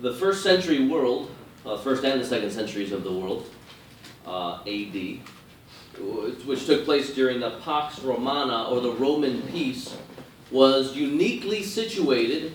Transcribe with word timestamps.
the 0.00 0.12
first 0.14 0.42
century 0.42 0.86
world, 0.86 1.30
uh, 1.66 1.76
first 1.76 2.04
and 2.04 2.20
the 2.20 2.24
second 2.24 2.50
centuries 2.50 2.92
of 2.92 3.02
the 3.02 3.12
world, 3.12 3.48
uh, 4.26 4.60
AD, 4.66 5.20
which 6.46 6.66
took 6.66 6.84
place 6.84 7.14
during 7.14 7.40
the 7.40 7.50
Pax 7.64 7.98
Romana 8.00 8.68
or 8.70 8.80
the 8.80 8.92
Roman 8.92 9.42
peace, 9.42 9.96
was 10.50 10.94
uniquely 10.94 11.62
situated 11.62 12.52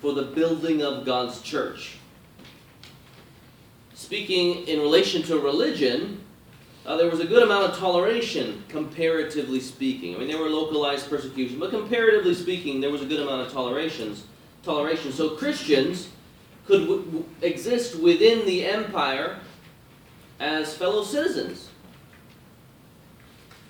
for 0.00 0.12
the 0.12 0.22
building 0.22 0.82
of 0.82 1.04
God's 1.04 1.40
church. 1.42 1.96
Speaking 3.94 4.66
in 4.68 4.80
relation 4.80 5.22
to 5.24 5.38
religion, 5.38 6.20
uh, 6.86 6.96
there 6.96 7.10
was 7.10 7.20
a 7.20 7.24
good 7.24 7.42
amount 7.42 7.72
of 7.72 7.78
toleration, 7.78 8.62
comparatively 8.68 9.60
speaking. 9.60 10.14
I 10.14 10.18
mean, 10.18 10.28
there 10.28 10.38
were 10.38 10.50
localized 10.50 11.08
persecution, 11.08 11.58
but 11.58 11.70
comparatively 11.70 12.34
speaking, 12.34 12.80
there 12.80 12.90
was 12.90 13.02
a 13.02 13.06
good 13.06 13.20
amount 13.20 13.46
of 13.46 13.52
tolerations, 13.52 14.24
toleration. 14.62 15.10
So 15.10 15.30
Christians 15.30 16.10
could 16.66 16.86
w- 16.86 17.24
exist 17.42 17.96
within 17.96 18.46
the 18.46 18.64
empire 18.64 19.38
as 20.40 20.76
fellow 20.76 21.04
citizens. 21.04 21.68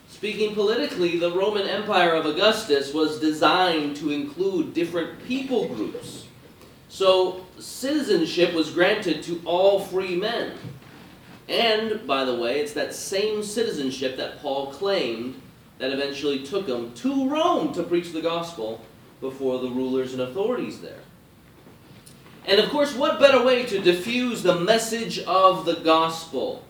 Speaking 0.08 0.54
politically, 0.54 1.18
the 1.18 1.32
Roman 1.32 1.66
Empire 1.66 2.14
of 2.14 2.24
Augustus 2.24 2.94
was 2.94 3.20
designed 3.20 3.96
to 3.96 4.10
include 4.10 4.72
different 4.72 5.22
people 5.26 5.68
groups. 5.68 6.26
So 6.88 7.44
citizenship 7.58 8.54
was 8.54 8.70
granted 8.70 9.22
to 9.24 9.42
all 9.44 9.80
free 9.80 10.16
men. 10.16 10.52
And, 11.48 12.06
by 12.06 12.24
the 12.24 12.34
way, 12.34 12.60
it's 12.60 12.72
that 12.72 12.94
same 12.94 13.42
citizenship 13.42 14.16
that 14.16 14.40
Paul 14.40 14.72
claimed 14.72 15.40
that 15.78 15.92
eventually 15.92 16.42
took 16.42 16.66
him 16.66 16.94
to 16.94 17.28
Rome 17.28 17.74
to 17.74 17.82
preach 17.82 18.12
the 18.12 18.22
gospel 18.22 18.80
before 19.20 19.58
the 19.58 19.68
rulers 19.68 20.12
and 20.12 20.22
authorities 20.22 20.80
there. 20.80 21.03
And 22.46 22.60
of 22.60 22.68
course, 22.70 22.94
what 22.94 23.20
better 23.20 23.42
way 23.42 23.64
to 23.64 23.80
diffuse 23.80 24.42
the 24.42 24.60
message 24.60 25.18
of 25.20 25.64
the 25.64 25.76
gospel? 25.76 26.62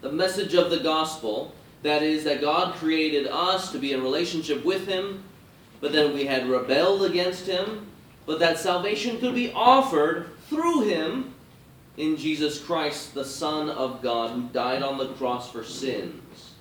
The 0.00 0.10
message 0.10 0.54
of 0.54 0.70
the 0.70 0.80
gospel, 0.80 1.54
that 1.82 2.02
is, 2.02 2.24
that 2.24 2.40
God 2.40 2.74
created 2.74 3.28
us 3.28 3.70
to 3.72 3.78
be 3.78 3.92
in 3.92 4.02
relationship 4.02 4.64
with 4.64 4.88
Him, 4.88 5.22
but 5.80 5.92
then 5.92 6.12
we 6.12 6.26
had 6.26 6.48
rebelled 6.48 7.04
against 7.04 7.46
Him, 7.46 7.86
but 8.24 8.40
that 8.40 8.58
salvation 8.58 9.20
could 9.20 9.34
be 9.34 9.52
offered 9.52 10.30
through 10.48 10.82
Him 10.82 11.34
in 11.96 12.16
Jesus 12.16 12.60
Christ, 12.60 13.14
the 13.14 13.24
Son 13.24 13.70
of 13.70 14.02
God, 14.02 14.32
who 14.32 14.48
died 14.48 14.82
on 14.82 14.98
the 14.98 15.08
cross 15.14 15.50
for 15.50 15.64
sins. 15.64 16.54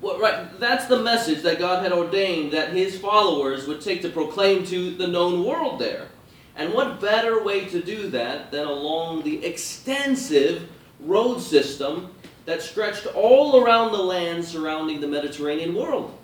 Well, 0.00 0.18
right, 0.18 0.58
that's 0.58 0.86
the 0.86 1.00
message 1.00 1.42
that 1.42 1.60
God 1.60 1.84
had 1.84 1.92
ordained 1.92 2.52
that 2.52 2.72
His 2.72 2.98
followers 2.98 3.68
would 3.68 3.80
take 3.80 4.02
to 4.02 4.08
proclaim 4.08 4.66
to 4.66 4.90
the 4.96 5.06
known 5.06 5.44
world 5.44 5.80
there. 5.80 6.08
And 6.56 6.74
what 6.74 7.00
better 7.00 7.42
way 7.42 7.64
to 7.66 7.82
do 7.82 8.10
that 8.10 8.50
than 8.50 8.66
along 8.66 9.22
the 9.22 9.44
extensive 9.44 10.68
road 11.00 11.40
system 11.40 12.10
that 12.44 12.62
stretched 12.62 13.06
all 13.14 13.62
around 13.62 13.92
the 13.92 14.02
land 14.02 14.44
surrounding 14.44 15.00
the 15.00 15.08
Mediterranean 15.08 15.74
world? 15.74 16.16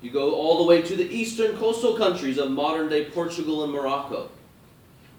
You 0.00 0.10
go 0.10 0.34
all 0.34 0.58
the 0.58 0.64
way 0.64 0.82
to 0.82 0.94
the 0.94 1.10
eastern 1.10 1.56
coastal 1.56 1.96
countries 1.96 2.38
of 2.38 2.50
modern 2.50 2.88
day 2.88 3.06
Portugal 3.06 3.64
and 3.64 3.72
Morocco, 3.72 4.30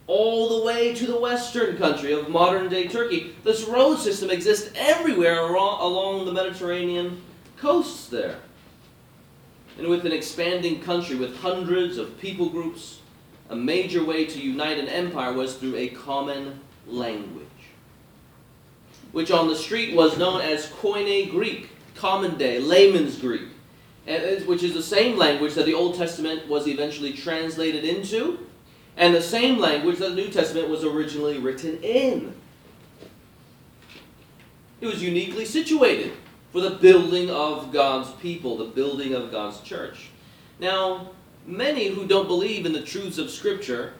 all 0.07 0.59
the 0.59 0.65
way 0.65 0.93
to 0.93 1.05
the 1.05 1.19
western 1.19 1.77
country 1.77 2.13
of 2.13 2.29
modern 2.29 2.69
day 2.69 2.87
Turkey. 2.87 3.35
This 3.43 3.65
road 3.65 3.97
system 3.97 4.29
exists 4.29 4.71
everywhere 4.75 5.39
along 5.41 6.25
the 6.25 6.31
Mediterranean 6.31 7.21
coasts 7.57 8.07
there. 8.07 8.37
And 9.77 9.87
with 9.87 10.05
an 10.05 10.11
expanding 10.11 10.81
country 10.81 11.15
with 11.15 11.37
hundreds 11.37 11.97
of 11.97 12.17
people 12.19 12.49
groups, 12.49 12.99
a 13.49 13.55
major 13.55 14.03
way 14.03 14.25
to 14.25 14.39
unite 14.39 14.77
an 14.77 14.87
empire 14.87 15.33
was 15.33 15.55
through 15.55 15.75
a 15.75 15.89
common 15.89 16.59
language, 16.87 17.45
which 19.11 19.31
on 19.31 19.47
the 19.47 19.55
street 19.55 19.95
was 19.95 20.17
known 20.17 20.41
as 20.41 20.67
Koine 20.67 21.29
Greek, 21.31 21.69
common 21.95 22.37
day, 22.37 22.59
layman's 22.59 23.17
Greek, 23.17 23.47
which 24.45 24.63
is 24.63 24.73
the 24.73 24.83
same 24.83 25.17
language 25.17 25.55
that 25.55 25.65
the 25.65 25.73
Old 25.73 25.95
Testament 25.95 26.47
was 26.47 26.67
eventually 26.67 27.13
translated 27.13 27.83
into, 27.83 28.47
and 28.97 29.15
the 29.15 29.21
same 29.21 29.57
language 29.57 29.97
that 29.97 30.09
the 30.09 30.15
New 30.15 30.29
Testament 30.29 30.69
was 30.69 30.83
originally 30.83 31.39
written 31.39 31.79
in. 31.81 32.33
It 34.81 34.87
was 34.87 35.03
uniquely 35.03 35.45
situated 35.45 36.13
for 36.51 36.61
the 36.61 36.71
building 36.71 37.29
of 37.29 37.71
God's 37.71 38.11
people, 38.21 38.57
the 38.57 38.65
building 38.65 39.13
of 39.13 39.31
God's 39.31 39.59
church. 39.61 40.09
Now, 40.59 41.11
many 41.45 41.87
who 41.87 42.05
don't 42.05 42.27
believe 42.27 42.65
in 42.65 42.73
the 42.73 42.81
truths 42.81 43.17
of 43.17 43.29
Scripture 43.29 43.93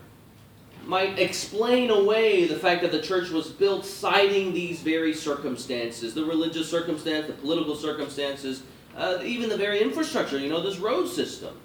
might 0.86 1.20
explain 1.20 1.92
away 1.92 2.46
the 2.46 2.56
fact 2.56 2.82
that 2.82 2.92
the 2.92 3.02
church 3.02 3.30
was 3.30 3.50
built 3.50 3.86
citing 3.86 4.54
these 4.54 4.82
very 4.82 5.14
circumstances 5.14 6.14
the 6.14 6.26
religious 6.26 6.70
circumstance, 6.70 7.28
the 7.28 7.34
political 7.34 7.76
circumstances, 7.76 8.64
uh, 8.98 9.20
even 9.24 9.50
the 9.50 9.58
very 9.58 9.82
infrastructure, 9.82 10.38
you 10.38 10.50
know, 10.50 10.62
this 10.62 10.78
road 10.78 11.08
system, 11.08 11.56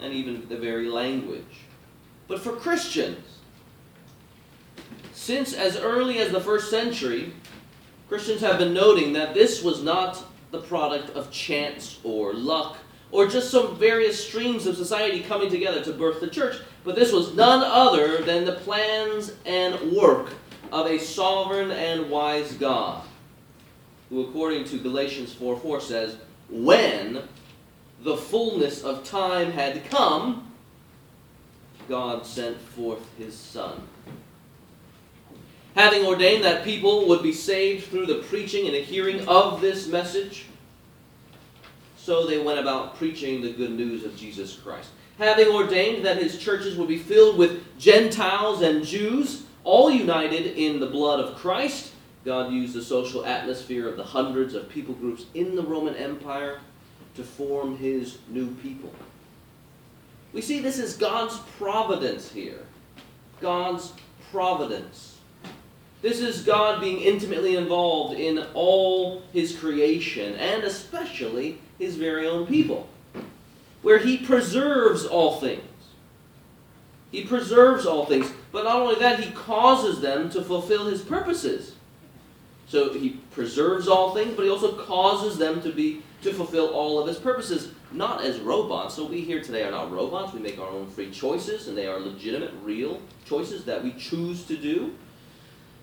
and 0.00 0.12
even 0.12 0.46
the 0.48 0.56
very 0.56 0.88
language. 0.88 1.64
But 2.28 2.40
for 2.40 2.52
Christians, 2.52 3.38
since 5.12 5.54
as 5.54 5.76
early 5.76 6.18
as 6.18 6.32
the 6.32 6.40
first 6.40 6.70
century, 6.70 7.32
Christians 8.08 8.40
have 8.42 8.58
been 8.58 8.74
noting 8.74 9.14
that 9.14 9.34
this 9.34 9.62
was 9.62 9.82
not 9.82 10.22
the 10.50 10.60
product 10.60 11.16
of 11.16 11.30
chance 11.30 11.98
or 12.04 12.34
luck 12.34 12.76
or 13.12 13.26
just 13.26 13.50
some 13.50 13.76
various 13.76 14.26
streams 14.26 14.66
of 14.66 14.74
society 14.74 15.20
coming 15.20 15.50
together 15.50 15.84
to 15.84 15.92
birth 15.92 16.20
the 16.20 16.26
church. 16.26 16.56
But 16.82 16.96
this 16.96 17.12
was 17.12 17.34
none 17.34 17.62
other 17.62 18.22
than 18.22 18.44
the 18.44 18.54
plans 18.54 19.32
and 19.44 19.92
work 19.92 20.30
of 20.72 20.86
a 20.86 20.98
sovereign 20.98 21.70
and 21.70 22.10
wise 22.10 22.54
God, 22.54 23.04
who, 24.08 24.22
according 24.22 24.64
to 24.64 24.78
Galatians 24.78 25.32
4 25.34 25.58
4, 25.58 25.80
says, 25.80 26.16
When 26.48 27.22
the 28.02 28.16
fullness 28.16 28.82
of 28.82 29.04
time 29.04 29.52
had 29.52 29.88
come, 29.90 30.50
God 31.88 32.26
sent 32.26 32.58
forth 32.58 33.06
his 33.18 33.36
Son. 33.36 33.82
Having 35.76 36.06
ordained 36.06 36.44
that 36.44 36.64
people 36.64 37.08
would 37.08 37.22
be 37.22 37.32
saved 37.32 37.86
through 37.86 38.06
the 38.06 38.22
preaching 38.22 38.66
and 38.66 38.74
the 38.74 38.82
hearing 38.82 39.26
of 39.28 39.60
this 39.60 39.86
message, 39.86 40.46
so 42.02 42.26
they 42.26 42.38
went 42.38 42.58
about 42.58 42.96
preaching 42.96 43.40
the 43.40 43.52
good 43.52 43.70
news 43.70 44.02
of 44.02 44.16
Jesus 44.16 44.56
Christ. 44.56 44.90
Having 45.18 45.54
ordained 45.54 46.04
that 46.04 46.20
his 46.20 46.36
churches 46.36 46.76
would 46.76 46.88
be 46.88 46.98
filled 46.98 47.38
with 47.38 47.78
Gentiles 47.78 48.60
and 48.60 48.84
Jews, 48.84 49.44
all 49.62 49.88
united 49.88 50.58
in 50.58 50.80
the 50.80 50.86
blood 50.86 51.20
of 51.20 51.36
Christ, 51.36 51.92
God 52.24 52.52
used 52.52 52.74
the 52.74 52.82
social 52.82 53.24
atmosphere 53.24 53.88
of 53.88 53.96
the 53.96 54.02
hundreds 54.02 54.54
of 54.54 54.68
people 54.68 54.94
groups 54.94 55.26
in 55.34 55.54
the 55.54 55.62
Roman 55.62 55.94
Empire 55.94 56.58
to 57.14 57.22
form 57.22 57.76
his 57.76 58.18
new 58.28 58.50
people. 58.56 58.92
We 60.32 60.40
see 60.40 60.58
this 60.58 60.80
is 60.80 60.96
God's 60.96 61.38
providence 61.56 62.32
here. 62.32 62.64
God's 63.40 63.92
providence. 64.32 65.11
This 66.02 66.20
is 66.20 66.42
God 66.42 66.80
being 66.80 66.98
intimately 66.98 67.54
involved 67.56 68.18
in 68.18 68.44
all 68.54 69.22
his 69.32 69.56
creation, 69.56 70.34
and 70.34 70.64
especially 70.64 71.60
his 71.78 71.94
very 71.94 72.26
own 72.26 72.46
people, 72.46 72.88
where 73.82 73.98
he 73.98 74.18
preserves 74.18 75.06
all 75.06 75.40
things. 75.40 75.62
He 77.12 77.24
preserves 77.24 77.86
all 77.86 78.06
things, 78.06 78.32
but 78.50 78.64
not 78.64 78.80
only 78.80 78.96
that, 78.96 79.20
he 79.20 79.30
causes 79.30 80.00
them 80.00 80.28
to 80.30 80.42
fulfill 80.42 80.86
his 80.86 81.02
purposes. 81.02 81.76
So 82.66 82.92
he 82.94 83.20
preserves 83.30 83.86
all 83.86 84.14
things, 84.14 84.34
but 84.34 84.44
he 84.44 84.50
also 84.50 84.72
causes 84.72 85.38
them 85.38 85.62
to 85.62 85.70
be 85.70 86.02
to 86.22 86.32
fulfill 86.32 86.68
all 86.68 87.00
of 87.00 87.06
his 87.06 87.18
purposes, 87.18 87.72
not 87.90 88.24
as 88.24 88.38
robots. 88.40 88.94
So 88.94 89.04
we 89.04 89.20
here 89.20 89.42
today 89.42 89.64
are 89.64 89.72
not 89.72 89.92
robots. 89.92 90.32
We 90.32 90.40
make 90.40 90.58
our 90.58 90.68
own 90.68 90.88
free 90.88 91.10
choices, 91.10 91.68
and 91.68 91.76
they 91.76 91.86
are 91.86 91.98
legitimate, 91.98 92.52
real 92.62 93.02
choices 93.24 93.64
that 93.64 93.82
we 93.84 93.92
choose 93.92 94.44
to 94.44 94.56
do. 94.56 94.94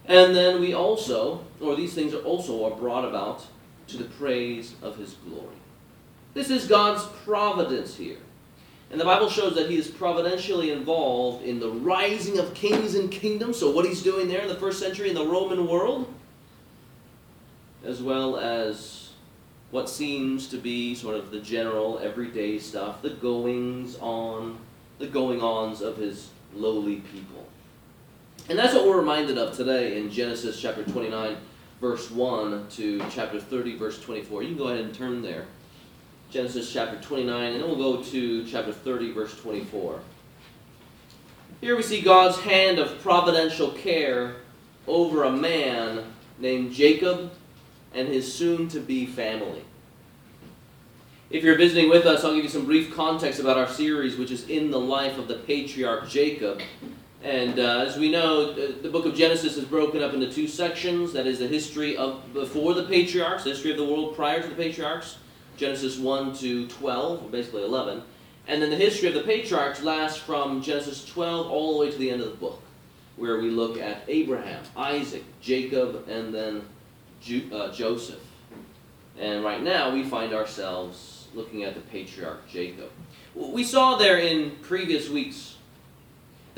And 0.10 0.36
then 0.36 0.60
we 0.60 0.74
also, 0.74 1.46
or 1.62 1.76
these 1.76 1.94
things 1.94 2.16
are 2.16 2.24
also 2.24 2.66
are 2.66 2.76
brought 2.76 3.06
about 3.06 3.46
to 3.88 3.98
the 3.98 4.06
praise 4.06 4.74
of 4.82 4.98
his 4.98 5.14
glory. 5.14 5.56
This 6.34 6.50
is 6.50 6.68
God's 6.68 7.06
providence 7.24 7.96
here. 7.96 8.18
And 8.92 9.00
the 9.00 9.06
Bible 9.06 9.30
shows 9.30 9.54
that 9.54 9.70
he 9.70 9.78
is 9.78 9.88
providentially 9.88 10.72
involved 10.72 11.46
in 11.46 11.60
the 11.60 11.70
rising 11.70 12.40
of 12.40 12.56
kings 12.56 12.96
and 12.96 13.12
kingdoms. 13.12 13.60
So, 13.60 13.70
what 13.70 13.86
he's 13.86 14.02
doing 14.02 14.28
there 14.28 14.42
in 14.42 14.48
the 14.48 14.56
first 14.56 14.80
century 14.80 15.10
in 15.10 15.16
the 15.16 15.26
Roman 15.26 15.68
world, 15.68 16.12
as 17.86 18.02
well 18.02 18.38
as 18.38 19.12
what 19.70 19.90
seems 19.90 20.48
to 20.48 20.58
be 20.58 20.96
sort 20.96 21.18
of 21.18 21.30
the 21.30 21.40
general 21.40 22.00
everyday 22.00 22.58
stuff, 22.58 23.04
the 23.04 23.12
goings 23.12 23.96
on, 24.00 24.58
the 24.98 25.06
going 25.06 25.42
ons 25.42 25.82
of 25.82 25.98
his 25.98 26.30
lowly 26.56 26.98
people. 27.14 27.49
And 28.50 28.58
that's 28.58 28.74
what 28.74 28.88
we're 28.88 28.98
reminded 28.98 29.38
of 29.38 29.56
today 29.56 30.00
in 30.00 30.10
Genesis 30.10 30.60
chapter 30.60 30.84
29, 30.84 31.38
verse 31.80 32.10
1 32.10 32.68
to 32.70 33.00
chapter 33.12 33.40
30, 33.40 33.78
verse 33.78 34.02
24. 34.02 34.42
You 34.42 34.50
can 34.50 34.58
go 34.58 34.70
ahead 34.70 34.84
and 34.84 34.92
turn 34.92 35.22
there. 35.22 35.46
Genesis 36.32 36.74
chapter 36.74 37.00
29, 37.00 37.54
and 37.54 37.62
then 37.62 37.70
we'll 37.70 37.98
go 37.98 38.02
to 38.02 38.44
chapter 38.48 38.74
30, 38.74 39.12
verse 39.12 39.40
24. 39.40 40.00
Here 41.62 41.76
we 41.76 41.84
see 41.84 42.02
God's 42.02 42.40
hand 42.40 42.80
of 42.80 43.00
providential 43.02 43.70
care 43.70 44.38
over 44.88 45.26
a 45.26 45.32
man 45.32 46.06
named 46.40 46.74
Jacob 46.74 47.32
and 47.94 48.08
his 48.08 48.34
soon 48.34 48.68
to 48.70 48.80
be 48.80 49.06
family. 49.06 49.64
If 51.30 51.44
you're 51.44 51.58
visiting 51.58 51.88
with 51.88 52.08
us, 52.08 52.24
I'll 52.24 52.34
give 52.34 52.46
you 52.46 52.50
some 52.50 52.66
brief 52.66 52.96
context 52.96 53.40
about 53.40 53.58
our 53.58 53.68
series, 53.68 54.18
which 54.18 54.32
is 54.32 54.50
in 54.50 54.72
the 54.72 54.80
life 54.80 55.20
of 55.20 55.28
the 55.28 55.36
patriarch 55.36 56.10
Jacob. 56.10 56.62
And 57.24 57.60
uh, 57.60 57.84
as 57.86 57.98
we 57.98 58.10
know, 58.10 58.54
the 58.54 58.90
book 58.90 59.06
of 59.06 59.14
Genesis 59.14 59.58
is 59.58 59.66
broken 59.66 60.02
up 60.02 60.14
into 60.14 60.32
two 60.32 60.48
sections. 60.48 61.12
That 61.14 61.28
is 61.28 61.40
the 61.40 61.48
history 61.48 61.98
of 61.98 62.34
before 62.34 62.74
the 62.74 62.84
patriarchs, 62.84 63.44
the 63.44 63.50
history 63.50 63.72
of 63.72 63.78
the 63.78 63.84
world 63.84 64.16
prior 64.16 64.42
to 64.42 64.48
the 64.48 64.56
patriarchs, 64.56 65.18
Genesis 65.58 65.98
1 65.98 66.36
to 66.38 66.68
12, 66.68 67.24
or 67.26 67.30
basically 67.30 67.64
11. 67.64 68.04
And 68.48 68.62
then 68.62 68.70
the 68.70 68.78
history 68.78 69.10
of 69.10 69.16
the 69.16 69.24
patriarchs 69.24 69.84
lasts 69.84 70.18
from 70.18 70.62
Genesis 70.62 71.06
12 71.06 71.48
all 71.52 71.74
the 71.74 71.80
way 71.80 71.92
to 71.92 71.98
the 71.98 72.10
end 72.10 72.22
of 72.22 72.30
the 72.30 72.38
book, 72.38 72.62
where 73.18 73.38
we 73.40 73.50
look 73.50 73.78
at 73.78 74.04
Abraham, 74.08 74.64
Isaac, 74.78 75.24
Jacob, 75.42 76.08
and 76.08 76.34
then 76.34 76.64
Ju- 77.22 77.50
uh, 77.54 77.72
Joseph. 77.74 78.24
And 79.20 79.44
right 79.44 79.62
now 79.62 79.94
we 79.94 80.06
find 80.06 80.34
ourselves 80.34 81.28
looking 81.36 81.66
at 81.66 81.76
the 81.76 81.82
patriarch 81.82 82.48
Jacob. 82.48 82.90
We 83.36 83.66
saw 83.66 83.98
there 83.98 84.18
in 84.20 84.52
previous 84.62 85.10
weeks 85.10 85.58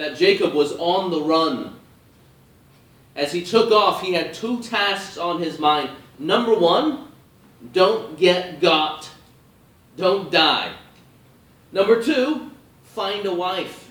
that 0.01 0.17
Jacob 0.17 0.53
was 0.53 0.73
on 0.73 1.11
the 1.11 1.21
run. 1.21 1.75
As 3.15 3.31
he 3.31 3.43
took 3.43 3.71
off, 3.71 4.01
he 4.01 4.13
had 4.13 4.33
two 4.33 4.61
tasks 4.61 5.17
on 5.17 5.41
his 5.41 5.59
mind. 5.59 5.89
Number 6.17 6.57
one, 6.57 7.07
don't 7.73 8.17
get 8.17 8.59
got, 8.59 9.09
don't 9.97 10.31
die. 10.31 10.73
Number 11.71 12.01
two, 12.01 12.51
find 12.83 13.25
a 13.25 13.33
wife. 13.33 13.89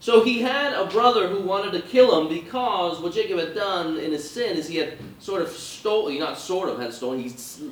So 0.00 0.24
he 0.24 0.40
had 0.40 0.72
a 0.72 0.86
brother 0.86 1.28
who 1.28 1.40
wanted 1.40 1.72
to 1.72 1.86
kill 1.86 2.18
him 2.18 2.28
because 2.28 3.00
what 3.00 3.12
Jacob 3.12 3.38
had 3.38 3.54
done 3.54 3.98
in 3.98 4.12
his 4.12 4.28
sin 4.28 4.56
is 4.56 4.66
he 4.66 4.76
had 4.76 4.96
sort 5.18 5.42
of 5.42 5.50
stolen, 5.50 6.18
not 6.18 6.38
sort 6.38 6.70
of 6.70 6.80
had 6.80 6.94
stolen, 6.94 7.20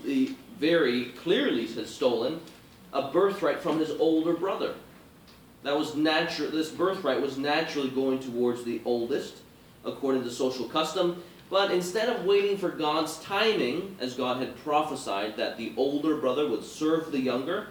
he, 0.05 0.37
very 0.59 1.07
clearly 1.23 1.67
had 1.69 1.87
stolen 1.87 2.41
a 2.93 3.11
birthright 3.11 3.61
from 3.61 3.79
his 3.79 3.93
older 3.93 4.35
brother. 4.35 4.75
That 5.63 5.77
was 5.77 5.95
natural. 5.95 6.51
This 6.51 6.71
birthright 6.71 7.21
was 7.21 7.37
naturally 7.37 7.91
going 7.91 8.21
towards 8.21 8.65
the 8.65 8.81
oldest, 8.85 9.37
according 9.85 10.23
to 10.25 10.31
social 10.31 10.69
custom. 10.69 11.23
But 11.51 11.71
instead 11.71 12.09
of 12.09 12.25
waiting 12.25 12.59
for 12.59 12.69
God's 12.71 13.19
timing, 13.21 13.97
as 14.01 14.15
God 14.15 14.39
had 14.39 14.57
prophesied 14.65 15.37
that 15.37 15.57
the 15.57 15.73
older 15.77 16.17
brother 16.17 16.47
would 16.49 16.63
serve 16.63 17.11
the 17.11 17.19
younger, 17.19 17.69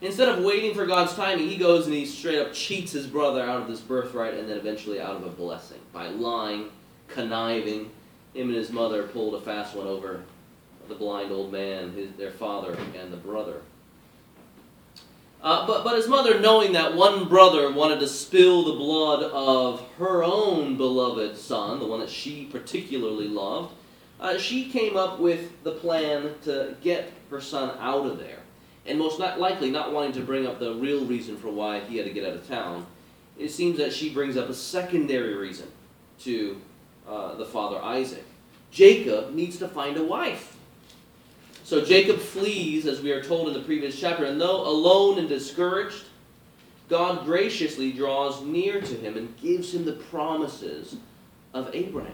instead 0.00 0.28
of 0.28 0.44
waiting 0.44 0.74
for 0.74 0.86
God's 0.86 1.14
timing, 1.14 1.48
he 1.48 1.56
goes 1.56 1.86
and 1.86 1.94
he 1.94 2.06
straight 2.06 2.38
up 2.38 2.52
cheats 2.52 2.92
his 2.92 3.06
brother 3.06 3.42
out 3.42 3.62
of 3.62 3.68
this 3.68 3.80
birthright 3.80 4.34
and 4.34 4.48
then 4.48 4.56
eventually 4.56 5.00
out 5.00 5.16
of 5.16 5.24
a 5.24 5.30
blessing 5.30 5.80
by 5.92 6.08
lying, 6.08 6.70
conniving. 7.08 7.90
Him 8.32 8.48
and 8.48 8.54
his 8.54 8.70
mother 8.70 9.02
pulled 9.08 9.34
a 9.34 9.40
fast 9.40 9.74
one 9.74 9.88
over 9.88 10.22
the 10.88 10.94
blind 10.94 11.32
old 11.32 11.50
man, 11.50 11.92
his, 11.92 12.12
their 12.12 12.30
father, 12.30 12.76
and 12.96 13.12
the 13.12 13.16
brother. 13.16 13.62
Uh, 15.42 15.66
but, 15.66 15.84
but 15.84 15.96
his 15.96 16.06
mother, 16.06 16.38
knowing 16.38 16.72
that 16.72 16.94
one 16.94 17.26
brother 17.26 17.72
wanted 17.72 17.98
to 17.98 18.06
spill 18.06 18.64
the 18.64 18.74
blood 18.74 19.22
of 19.22 19.86
her 19.98 20.22
own 20.22 20.76
beloved 20.76 21.36
son, 21.36 21.78
the 21.78 21.86
one 21.86 22.00
that 22.00 22.10
she 22.10 22.44
particularly 22.44 23.26
loved, 23.26 23.72
uh, 24.20 24.36
she 24.36 24.68
came 24.68 24.98
up 24.98 25.18
with 25.18 25.62
the 25.64 25.72
plan 25.72 26.34
to 26.42 26.76
get 26.82 27.10
her 27.30 27.40
son 27.40 27.74
out 27.80 28.04
of 28.04 28.18
there. 28.18 28.40
And 28.84 28.98
most 28.98 29.18
not 29.18 29.40
likely, 29.40 29.70
not 29.70 29.92
wanting 29.92 30.12
to 30.12 30.20
bring 30.20 30.46
up 30.46 30.58
the 30.58 30.74
real 30.74 31.06
reason 31.06 31.38
for 31.38 31.48
why 31.48 31.80
he 31.80 31.96
had 31.96 32.06
to 32.06 32.12
get 32.12 32.26
out 32.26 32.34
of 32.34 32.46
town, 32.46 32.86
it 33.38 33.50
seems 33.50 33.78
that 33.78 33.94
she 33.94 34.12
brings 34.12 34.36
up 34.36 34.50
a 34.50 34.54
secondary 34.54 35.34
reason 35.34 35.68
to 36.20 36.60
uh, 37.08 37.34
the 37.36 37.46
father 37.46 37.80
Isaac. 37.82 38.24
Jacob 38.70 39.34
needs 39.34 39.58
to 39.58 39.68
find 39.68 39.96
a 39.96 40.04
wife. 40.04 40.56
So 41.70 41.84
Jacob 41.84 42.18
flees, 42.18 42.84
as 42.84 43.00
we 43.00 43.12
are 43.12 43.22
told 43.22 43.46
in 43.46 43.54
the 43.54 43.60
previous 43.60 43.96
chapter, 43.96 44.24
and 44.24 44.40
though 44.40 44.66
alone 44.66 45.20
and 45.20 45.28
discouraged, 45.28 46.02
God 46.88 47.24
graciously 47.24 47.92
draws 47.92 48.42
near 48.42 48.80
to 48.80 48.94
him 48.96 49.16
and 49.16 49.36
gives 49.40 49.72
him 49.72 49.84
the 49.84 49.92
promises 49.92 50.96
of 51.54 51.70
Abraham. 51.72 52.10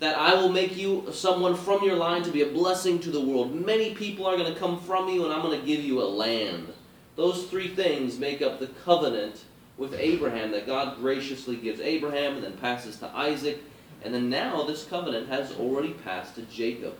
That 0.00 0.18
I 0.18 0.34
will 0.34 0.48
make 0.48 0.76
you 0.76 1.06
someone 1.12 1.54
from 1.54 1.84
your 1.84 1.94
line 1.94 2.24
to 2.24 2.32
be 2.32 2.42
a 2.42 2.52
blessing 2.52 2.98
to 2.98 3.10
the 3.12 3.20
world. 3.20 3.54
Many 3.54 3.94
people 3.94 4.26
are 4.26 4.36
going 4.36 4.52
to 4.52 4.58
come 4.58 4.80
from 4.80 5.08
you, 5.08 5.24
and 5.24 5.32
I'm 5.32 5.42
going 5.42 5.60
to 5.60 5.64
give 5.64 5.84
you 5.84 6.02
a 6.02 6.10
land. 6.10 6.72
Those 7.14 7.44
three 7.44 7.68
things 7.68 8.18
make 8.18 8.42
up 8.42 8.58
the 8.58 8.66
covenant 8.84 9.44
with 9.78 9.94
Abraham 9.94 10.50
that 10.50 10.66
God 10.66 10.96
graciously 10.96 11.54
gives 11.54 11.80
Abraham 11.80 12.34
and 12.34 12.42
then 12.42 12.56
passes 12.56 12.96
to 12.96 13.16
Isaac. 13.16 13.62
And 14.02 14.12
then 14.12 14.28
now 14.28 14.64
this 14.64 14.86
covenant 14.86 15.28
has 15.28 15.52
already 15.52 15.92
passed 15.92 16.34
to 16.34 16.42
Jacob. 16.42 16.96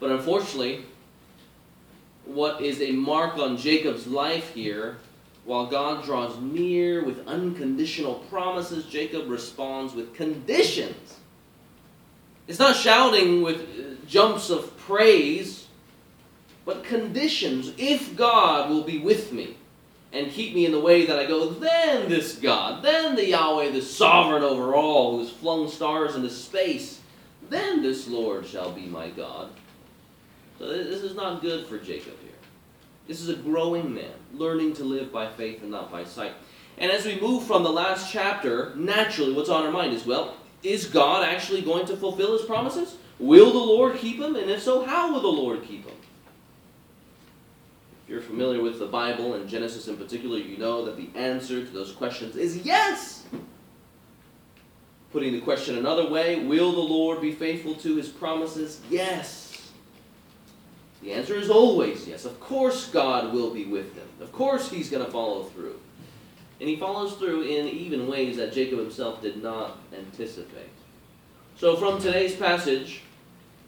But 0.00 0.10
unfortunately, 0.10 0.84
what 2.24 2.60
is 2.60 2.80
a 2.80 2.92
mark 2.92 3.38
on 3.38 3.56
Jacob's 3.56 4.06
life 4.06 4.54
here, 4.54 4.98
while 5.44 5.66
God 5.66 6.04
draws 6.04 6.38
near 6.40 7.04
with 7.04 7.26
unconditional 7.26 8.16
promises, 8.30 8.84
Jacob 8.84 9.28
responds 9.28 9.94
with 9.94 10.14
conditions. 10.14 11.16
It's 12.46 12.58
not 12.58 12.76
shouting 12.76 13.42
with 13.42 13.60
uh, 13.60 14.06
jumps 14.06 14.50
of 14.50 14.76
praise, 14.78 15.66
but 16.64 16.84
conditions. 16.84 17.72
If 17.78 18.14
God 18.14 18.70
will 18.70 18.82
be 18.82 18.98
with 18.98 19.32
me 19.32 19.56
and 20.12 20.30
keep 20.30 20.54
me 20.54 20.64
in 20.64 20.72
the 20.72 20.80
way 20.80 21.06
that 21.06 21.18
I 21.18 21.26
go, 21.26 21.48
then 21.50 22.08
this 22.08 22.36
God, 22.36 22.82
then 22.82 23.16
the 23.16 23.28
Yahweh, 23.28 23.70
the 23.70 23.82
sovereign 23.82 24.42
over 24.42 24.74
all, 24.74 25.12
who 25.12 25.18
has 25.20 25.30
flung 25.30 25.68
stars 25.68 26.14
into 26.14 26.30
space, 26.30 27.00
then 27.48 27.82
this 27.82 28.06
Lord 28.06 28.46
shall 28.46 28.70
be 28.70 28.82
my 28.82 29.08
God. 29.08 29.50
So 30.58 30.66
this 30.66 31.02
is 31.02 31.14
not 31.14 31.40
good 31.40 31.66
for 31.66 31.78
Jacob 31.78 32.18
here. 32.20 32.32
This 33.06 33.20
is 33.20 33.28
a 33.28 33.36
growing 33.36 33.94
man, 33.94 34.12
learning 34.34 34.74
to 34.74 34.84
live 34.84 35.12
by 35.12 35.30
faith 35.30 35.62
and 35.62 35.70
not 35.70 35.90
by 35.90 36.04
sight. 36.04 36.32
And 36.76 36.90
as 36.90 37.06
we 37.06 37.20
move 37.20 37.44
from 37.44 37.62
the 37.62 37.70
last 37.70 38.12
chapter, 38.12 38.72
naturally 38.76 39.32
what's 39.32 39.48
on 39.48 39.64
our 39.64 39.72
mind 39.72 39.94
is 39.94 40.04
well, 40.04 40.36
is 40.62 40.86
God 40.86 41.24
actually 41.24 41.62
going 41.62 41.86
to 41.86 41.96
fulfill 41.96 42.36
his 42.36 42.46
promises? 42.46 42.96
Will 43.18 43.52
the 43.52 43.58
Lord 43.58 43.96
keep 43.96 44.20
him? 44.20 44.36
And 44.36 44.50
if 44.50 44.62
so, 44.62 44.84
how 44.84 45.12
will 45.12 45.20
the 45.20 45.28
Lord 45.28 45.62
keep 45.62 45.86
him? 45.86 45.94
If 48.04 48.10
you're 48.10 48.20
familiar 48.20 48.62
with 48.62 48.78
the 48.78 48.86
Bible 48.86 49.34
and 49.34 49.48
Genesis 49.48 49.88
in 49.88 49.96
particular, 49.96 50.38
you 50.38 50.56
know 50.56 50.84
that 50.84 50.96
the 50.96 51.08
answer 51.18 51.64
to 51.64 51.70
those 51.70 51.92
questions 51.92 52.36
is 52.36 52.58
yes. 52.58 53.24
Putting 55.12 55.32
the 55.32 55.40
question 55.40 55.78
another 55.78 56.08
way, 56.08 56.44
will 56.44 56.72
the 56.72 56.80
Lord 56.80 57.20
be 57.20 57.32
faithful 57.32 57.74
to 57.76 57.96
his 57.96 58.08
promises? 58.08 58.80
Yes. 58.90 59.47
The 61.02 61.12
answer 61.12 61.34
is 61.34 61.50
always 61.50 62.08
yes. 62.08 62.24
Of 62.24 62.40
course, 62.40 62.88
God 62.88 63.32
will 63.32 63.50
be 63.50 63.64
with 63.64 63.94
them. 63.94 64.08
Of 64.20 64.32
course, 64.32 64.68
he's 64.70 64.90
going 64.90 65.04
to 65.04 65.10
follow 65.10 65.44
through. 65.44 65.78
And 66.60 66.68
he 66.68 66.76
follows 66.76 67.14
through 67.14 67.42
in 67.42 67.68
even 67.68 68.08
ways 68.08 68.36
that 68.36 68.52
Jacob 68.52 68.78
himself 68.80 69.22
did 69.22 69.42
not 69.42 69.78
anticipate. 69.96 70.70
So, 71.56 71.76
from 71.76 72.00
today's 72.00 72.34
passage, 72.34 73.02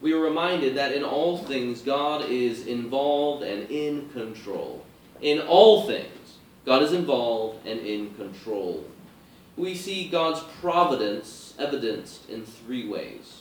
we 0.01 0.13
are 0.13 0.19
reminded 0.19 0.77
that 0.77 0.93
in 0.93 1.05
all 1.05 1.39
things, 1.39 1.83
God 1.83 2.29
is 2.29 2.67
involved 2.67 3.45
and 3.45 3.71
in 3.71 4.09
control. 4.11 4.85
In 5.21 5.41
all 5.41 5.87
things, 5.87 6.39
God 6.65 6.83
is 6.83 6.93
involved 6.93 7.67
and 7.67 7.81
in 7.81 8.15
control. 8.15 8.85
We 9.57 9.75
see 9.75 10.09
God's 10.09 10.41
providence 10.61 11.55
evidenced 11.59 12.29
in 12.29 12.45
three 12.45 12.89
ways 12.89 13.40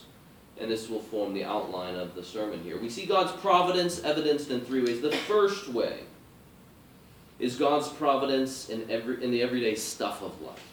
and 0.60 0.70
this 0.70 0.90
will 0.90 1.00
form 1.00 1.34
the 1.34 1.44
outline 1.44 1.96
of 1.96 2.16
the 2.16 2.24
sermon 2.24 2.62
here. 2.64 2.78
We 2.80 2.90
see 2.90 3.06
God's 3.06 3.32
providence 3.42 4.04
evidenced 4.04 4.52
in 4.52 4.62
three 4.62 4.84
ways. 4.84 5.02
The 5.02 5.12
first 5.12 5.70
way 5.70 6.00
is 7.40 7.56
God's 7.56 7.88
providence 7.88 8.70
in 8.70 8.90
every 8.90 9.24
in 9.24 9.32
the 9.32 9.42
everyday 9.42 9.76
stuff 9.76 10.22
of 10.22 10.40
life. 10.42 10.64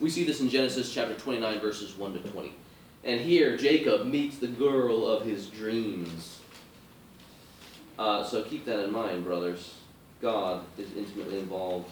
We 0.00 0.10
see 0.10 0.24
this 0.24 0.40
in 0.40 0.48
Genesis 0.48 0.92
chapter 0.92 1.14
29 1.14 1.60
verses 1.60 1.96
1 1.96 2.12
to 2.12 2.28
20. 2.30 2.52
And 3.04 3.20
here 3.20 3.56
Jacob 3.56 4.06
meets 4.06 4.38
the 4.38 4.46
girl 4.46 5.06
of 5.06 5.24
his 5.24 5.46
dreams. 5.48 6.40
Uh, 7.98 8.22
so 8.22 8.42
keep 8.42 8.64
that 8.64 8.84
in 8.84 8.92
mind, 8.92 9.24
brothers. 9.24 9.74
God 10.22 10.64
is 10.76 10.92
intimately 10.96 11.38
involved, 11.38 11.90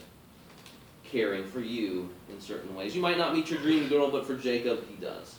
caring 1.04 1.44
for 1.44 1.60
you 1.60 2.10
in 2.28 2.40
certain 2.40 2.74
ways. 2.74 2.94
You 2.94 3.02
might 3.02 3.18
not 3.18 3.34
meet 3.34 3.50
your 3.50 3.60
dream 3.60 3.88
girl, 3.88 4.10
but 4.10 4.26
for 4.26 4.36
Jacob, 4.36 4.86
he 4.88 4.96
does. 4.96 5.35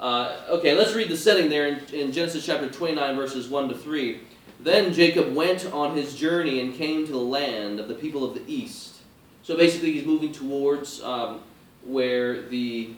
Uh, 0.00 0.36
okay, 0.48 0.74
let's 0.74 0.94
read 0.94 1.08
the 1.08 1.16
setting 1.16 1.48
there 1.48 1.66
in, 1.66 1.80
in 1.92 2.12
Genesis 2.12 2.46
chapter 2.46 2.68
29, 2.68 3.16
verses 3.16 3.48
1 3.48 3.68
to 3.70 3.74
3. 3.74 4.20
Then 4.60 4.92
Jacob 4.92 5.34
went 5.34 5.66
on 5.72 5.96
his 5.96 6.14
journey 6.14 6.60
and 6.60 6.74
came 6.74 7.04
to 7.06 7.12
the 7.12 7.18
land 7.18 7.80
of 7.80 7.88
the 7.88 7.94
people 7.94 8.24
of 8.24 8.34
the 8.34 8.42
east. 8.46 8.96
So 9.42 9.56
basically, 9.56 9.92
he's 9.92 10.04
moving 10.04 10.30
towards 10.30 11.02
um, 11.02 11.40
where 11.84 12.42
the 12.42 12.90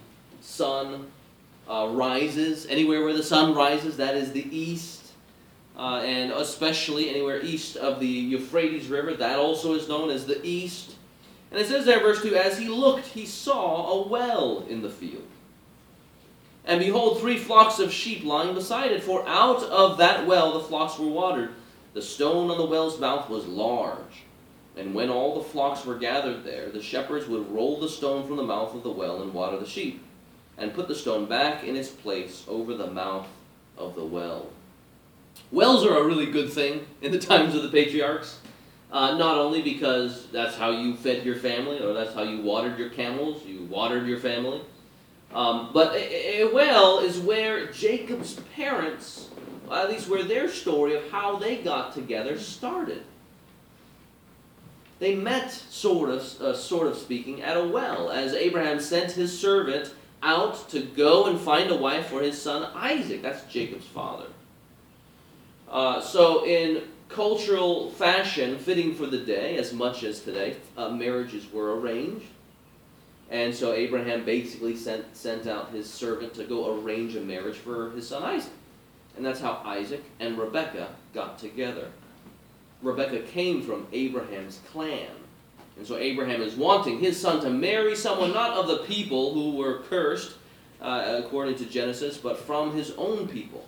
sun 0.42 1.10
uh, 1.68 1.88
rises. 1.90 2.66
Anywhere 2.66 3.02
where 3.02 3.14
the 3.14 3.22
sun 3.22 3.54
rises, 3.54 3.96
that 3.96 4.14
is 4.14 4.32
the 4.32 4.54
east. 4.54 5.12
Uh, 5.78 6.00
and 6.04 6.32
especially 6.32 7.08
anywhere 7.08 7.40
east 7.42 7.76
of 7.76 8.00
the 8.00 8.06
Euphrates 8.06 8.88
River, 8.88 9.14
that 9.14 9.38
also 9.38 9.72
is 9.72 9.88
known 9.88 10.10
as 10.10 10.26
the 10.26 10.44
east. 10.44 10.96
And 11.50 11.58
it 11.58 11.66
says 11.66 11.86
there, 11.86 12.00
verse 12.00 12.20
2 12.22 12.36
As 12.36 12.58
he 12.58 12.68
looked, 12.68 13.06
he 13.06 13.24
saw 13.24 13.92
a 13.92 14.08
well 14.08 14.66
in 14.68 14.82
the 14.82 14.90
field. 14.90 15.26
And 16.70 16.78
behold, 16.78 17.18
three 17.18 17.36
flocks 17.36 17.80
of 17.80 17.92
sheep 17.92 18.22
lying 18.22 18.54
beside 18.54 18.92
it, 18.92 19.02
for 19.02 19.26
out 19.26 19.60
of 19.64 19.98
that 19.98 20.24
well 20.24 20.52
the 20.52 20.60
flocks 20.68 21.00
were 21.00 21.08
watered. 21.08 21.50
The 21.94 22.00
stone 22.00 22.48
on 22.48 22.58
the 22.58 22.64
well's 22.64 23.00
mouth 23.00 23.28
was 23.28 23.44
large. 23.44 24.22
And 24.76 24.94
when 24.94 25.10
all 25.10 25.34
the 25.34 25.48
flocks 25.48 25.84
were 25.84 25.98
gathered 25.98 26.44
there, 26.44 26.70
the 26.70 26.80
shepherds 26.80 27.26
would 27.26 27.50
roll 27.50 27.80
the 27.80 27.88
stone 27.88 28.24
from 28.24 28.36
the 28.36 28.44
mouth 28.44 28.72
of 28.72 28.84
the 28.84 28.90
well 28.92 29.20
and 29.20 29.34
water 29.34 29.58
the 29.58 29.66
sheep, 29.66 30.00
and 30.58 30.72
put 30.72 30.86
the 30.86 30.94
stone 30.94 31.26
back 31.26 31.64
in 31.64 31.74
its 31.74 31.88
place 31.88 32.44
over 32.46 32.74
the 32.74 32.86
mouth 32.86 33.26
of 33.76 33.96
the 33.96 34.04
well. 34.04 34.46
Wells 35.50 35.84
are 35.84 35.98
a 35.98 36.06
really 36.06 36.26
good 36.26 36.52
thing 36.52 36.86
in 37.02 37.10
the 37.10 37.18
times 37.32 37.56
of 37.56 37.64
the 37.64 37.68
patriarchs. 37.68 38.38
Uh, 38.92 39.16
not 39.16 39.38
only 39.38 39.60
because 39.60 40.28
that's 40.28 40.56
how 40.56 40.70
you 40.70 40.94
fed 40.94 41.26
your 41.26 41.34
family, 41.34 41.80
or 41.80 41.94
that's 41.94 42.14
how 42.14 42.22
you 42.22 42.42
watered 42.42 42.78
your 42.78 42.90
camels, 42.90 43.44
you 43.44 43.64
watered 43.64 44.06
your 44.06 44.20
family, 44.20 44.60
um, 45.34 45.70
but 45.72 45.94
a, 45.94 46.42
a 46.42 46.52
well 46.52 46.98
is 46.98 47.18
where 47.18 47.70
Jacob's 47.72 48.34
parents, 48.56 49.28
at 49.70 49.88
least 49.88 50.08
where 50.08 50.24
their 50.24 50.48
story 50.48 50.94
of 50.94 51.10
how 51.10 51.36
they 51.36 51.56
got 51.56 51.94
together 51.94 52.38
started. 52.38 53.04
They 54.98 55.14
met, 55.14 55.50
sort 55.50 56.10
of, 56.10 56.20
uh, 56.40 56.54
sort 56.54 56.86
of 56.88 56.96
speaking, 56.96 57.42
at 57.42 57.56
a 57.56 57.64
well, 57.64 58.10
as 58.10 58.34
Abraham 58.34 58.80
sent 58.80 59.12
his 59.12 59.38
servant 59.38 59.94
out 60.22 60.68
to 60.70 60.80
go 60.80 61.26
and 61.26 61.40
find 61.40 61.70
a 61.70 61.76
wife 61.76 62.08
for 62.08 62.20
his 62.20 62.40
son 62.40 62.70
Isaac. 62.74 63.22
That's 63.22 63.42
Jacob's 63.50 63.86
father. 63.86 64.26
Uh, 65.70 66.00
so, 66.02 66.44
in 66.44 66.82
cultural 67.08 67.90
fashion, 67.92 68.58
fitting 68.58 68.94
for 68.94 69.06
the 69.06 69.18
day, 69.18 69.56
as 69.56 69.72
much 69.72 70.02
as 70.02 70.20
today, 70.20 70.56
uh, 70.76 70.90
marriages 70.90 71.50
were 71.52 71.78
arranged. 71.80 72.26
And 73.30 73.54
so 73.54 73.72
Abraham 73.72 74.24
basically 74.24 74.76
sent, 74.76 75.16
sent 75.16 75.46
out 75.46 75.70
his 75.70 75.88
servant 75.88 76.34
to 76.34 76.44
go 76.44 76.80
arrange 76.80 77.14
a 77.14 77.20
marriage 77.20 77.56
for 77.56 77.90
his 77.90 78.08
son 78.08 78.24
Isaac. 78.24 78.52
And 79.16 79.24
that's 79.24 79.40
how 79.40 79.62
Isaac 79.64 80.02
and 80.18 80.36
Rebekah 80.36 80.88
got 81.14 81.38
together. 81.38 81.88
Rebekah 82.82 83.22
came 83.28 83.62
from 83.62 83.86
Abraham's 83.92 84.60
clan. 84.72 85.10
And 85.76 85.86
so 85.86 85.96
Abraham 85.96 86.42
is 86.42 86.56
wanting 86.56 86.98
his 86.98 87.20
son 87.20 87.40
to 87.42 87.50
marry 87.50 87.94
someone 87.94 88.32
not 88.32 88.56
of 88.56 88.66
the 88.66 88.78
people 88.78 89.32
who 89.32 89.56
were 89.56 89.80
cursed, 89.88 90.34
uh, 90.80 91.20
according 91.24 91.56
to 91.56 91.66
Genesis, 91.66 92.18
but 92.18 92.38
from 92.38 92.74
his 92.74 92.92
own 92.92 93.28
people. 93.28 93.64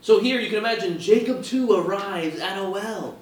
So 0.00 0.20
here 0.20 0.40
you 0.40 0.48
can 0.48 0.58
imagine 0.58 0.98
Jacob 0.98 1.42
too 1.42 1.72
arrives 1.72 2.38
at 2.38 2.58
a 2.58 2.68
well. 2.68 3.16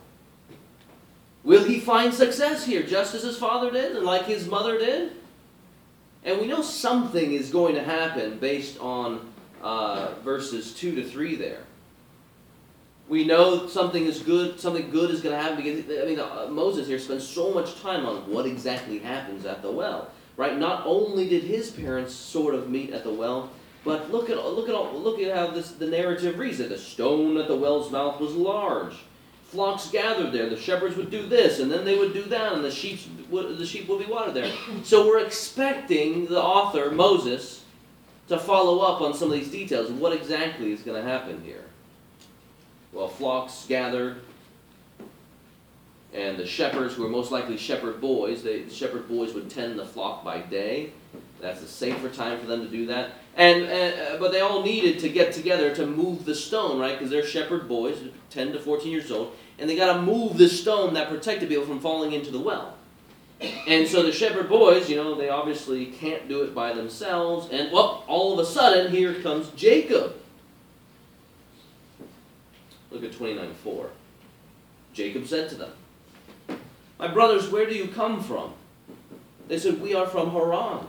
Will 1.44 1.64
he 1.64 1.78
find 1.78 2.12
success 2.12 2.64
here, 2.64 2.82
just 2.82 3.14
as 3.14 3.22
his 3.22 3.36
father 3.36 3.70
did 3.70 3.94
and 3.94 4.04
like 4.04 4.24
his 4.24 4.48
mother 4.48 4.78
did? 4.78 5.12
And 6.24 6.40
we 6.40 6.46
know 6.46 6.62
something 6.62 7.32
is 7.32 7.50
going 7.50 7.74
to 7.74 7.84
happen 7.84 8.38
based 8.38 8.80
on 8.80 9.30
uh, 9.62 10.14
verses 10.24 10.72
2 10.74 10.94
to 10.96 11.04
3 11.04 11.36
there. 11.36 11.60
We 13.06 13.26
know 13.26 13.66
something 13.66 14.06
is 14.06 14.20
good, 14.20 14.58
something 14.58 14.90
good 14.90 15.10
is 15.10 15.20
going 15.20 15.36
to 15.36 15.42
happen 15.42 15.62
because, 15.62 16.02
I 16.02 16.06
mean, 16.06 16.18
uh, 16.18 16.48
Moses 16.50 16.88
here 16.88 16.98
spends 16.98 17.28
so 17.28 17.52
much 17.52 17.78
time 17.82 18.06
on 18.06 18.30
what 18.30 18.46
exactly 18.46 18.98
happens 18.98 19.44
at 19.44 19.60
the 19.60 19.70
well, 19.70 20.10
right? 20.38 20.56
Not 20.56 20.86
only 20.86 21.28
did 21.28 21.42
his 21.42 21.70
parents 21.70 22.14
sort 22.14 22.54
of 22.54 22.70
meet 22.70 22.94
at 22.94 23.04
the 23.04 23.12
well, 23.12 23.50
but 23.84 24.10
look 24.10 24.30
at 24.30 24.42
look 24.42 24.70
at 24.70 24.94
look 24.94 25.20
at 25.20 25.36
how 25.36 25.48
this 25.48 25.72
the 25.72 25.86
narrative 25.86 26.38
reads 26.38 26.56
that 26.56 26.70
the 26.70 26.78
stone 26.78 27.36
at 27.36 27.48
the 27.48 27.56
well's 27.56 27.92
mouth 27.92 28.18
was 28.18 28.34
large. 28.34 28.94
Flocks 29.54 29.88
gathered 29.88 30.32
there. 30.32 30.50
The 30.50 30.56
shepherds 30.56 30.96
would 30.96 31.12
do 31.12 31.28
this, 31.28 31.60
and 31.60 31.70
then 31.70 31.84
they 31.84 31.96
would 31.96 32.12
do 32.12 32.24
that, 32.24 32.54
and 32.54 32.64
the 32.64 32.72
sheep 32.72 32.98
would, 33.30 33.56
the 33.56 33.64
sheep 33.64 33.88
would 33.88 34.04
be 34.04 34.12
watered 34.12 34.34
there. 34.34 34.52
So 34.82 35.06
we're 35.06 35.24
expecting 35.24 36.26
the 36.26 36.42
author 36.42 36.90
Moses 36.90 37.62
to 38.26 38.36
follow 38.36 38.80
up 38.80 39.00
on 39.00 39.14
some 39.14 39.30
of 39.30 39.38
these 39.38 39.52
details. 39.52 39.92
What 39.92 40.12
exactly 40.12 40.72
is 40.72 40.80
going 40.80 41.00
to 41.00 41.08
happen 41.08 41.40
here? 41.44 41.64
Well, 42.92 43.06
flocks 43.06 43.64
gathered, 43.68 44.22
and 46.12 46.36
the 46.36 46.46
shepherds, 46.46 46.94
who 46.94 47.04
were 47.04 47.08
most 47.08 47.30
likely 47.30 47.56
shepherd 47.56 48.00
boys, 48.00 48.42
they, 48.42 48.62
the 48.62 48.74
shepherd 48.74 49.06
boys 49.06 49.34
would 49.34 49.48
tend 49.50 49.78
the 49.78 49.86
flock 49.86 50.24
by 50.24 50.40
day. 50.40 50.90
That's 51.40 51.62
a 51.62 51.68
safer 51.68 52.08
time 52.08 52.40
for 52.40 52.46
them 52.46 52.62
to 52.62 52.68
do 52.68 52.86
that. 52.86 53.12
And, 53.36 53.64
uh, 53.64 54.16
but 54.18 54.32
they 54.32 54.40
all 54.40 54.62
needed 54.62 54.98
to 55.00 55.08
get 55.08 55.32
together 55.32 55.72
to 55.76 55.86
move 55.86 56.24
the 56.24 56.34
stone, 56.34 56.80
right? 56.80 56.98
Because 56.98 57.10
they're 57.10 57.24
shepherd 57.24 57.68
boys, 57.68 57.98
10 58.30 58.52
to 58.52 58.60
14 58.60 58.90
years 58.90 59.10
old, 59.12 59.36
and 59.58 59.68
they 59.68 59.76
got 59.76 59.94
to 59.94 60.02
move 60.02 60.36
the 60.36 60.48
stone 60.48 60.94
that 60.94 61.08
protected 61.08 61.48
people 61.48 61.64
from 61.64 61.80
falling 61.80 62.12
into 62.12 62.30
the 62.30 62.40
well. 62.40 62.74
And 63.66 63.86
so 63.86 64.02
the 64.02 64.12
shepherd 64.12 64.48
boys, 64.48 64.88
you 64.88 64.96
know, 64.96 65.14
they 65.14 65.28
obviously 65.28 65.86
can't 65.86 66.28
do 66.28 66.42
it 66.42 66.54
by 66.54 66.72
themselves. 66.72 67.48
And 67.50 67.72
well, 67.72 68.04
all 68.06 68.32
of 68.32 68.38
a 68.38 68.48
sudden, 68.48 68.92
here 68.92 69.14
comes 69.14 69.48
Jacob. 69.50 70.16
Look 72.90 73.04
at 73.04 73.12
29 73.12 73.54
4. 73.54 73.90
Jacob 74.92 75.26
said 75.26 75.48
to 75.50 75.56
them, 75.56 75.72
My 76.98 77.08
brothers, 77.08 77.50
where 77.50 77.66
do 77.66 77.74
you 77.74 77.88
come 77.88 78.22
from? 78.22 78.52
They 79.48 79.58
said, 79.58 79.80
We 79.80 79.94
are 79.94 80.06
from 80.06 80.30
Haran. 80.30 80.86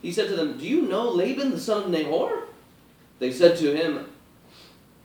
He 0.00 0.12
said 0.12 0.28
to 0.28 0.36
them, 0.36 0.56
Do 0.58 0.66
you 0.66 0.82
know 0.82 1.10
Laban 1.10 1.50
the 1.50 1.60
son 1.60 1.84
of 1.84 1.90
Nahor? 1.90 2.44
They 3.18 3.32
said 3.32 3.56
to 3.58 3.74
him, 3.74 4.08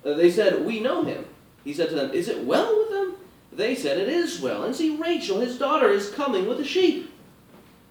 uh, 0.06 0.14
They 0.14 0.30
said, 0.30 0.64
We 0.64 0.80
know 0.80 1.04
him. 1.04 1.26
He 1.64 1.74
said 1.74 1.90
to 1.90 1.96
them, 1.96 2.12
Is 2.12 2.28
it 2.28 2.44
well 2.44 2.78
with 2.78 2.90
them? 2.90 3.16
They 3.52 3.76
said, 3.76 3.98
It 3.98 4.10
is 4.10 4.40
well. 4.40 4.64
And 4.64 4.76
see, 4.76 4.98
Rachel, 4.98 5.40
his 5.40 5.58
daughter, 5.58 5.90
is 5.90 6.10
coming 6.10 6.48
with 6.48 6.58
the 6.58 6.66
sheep. 6.66 7.14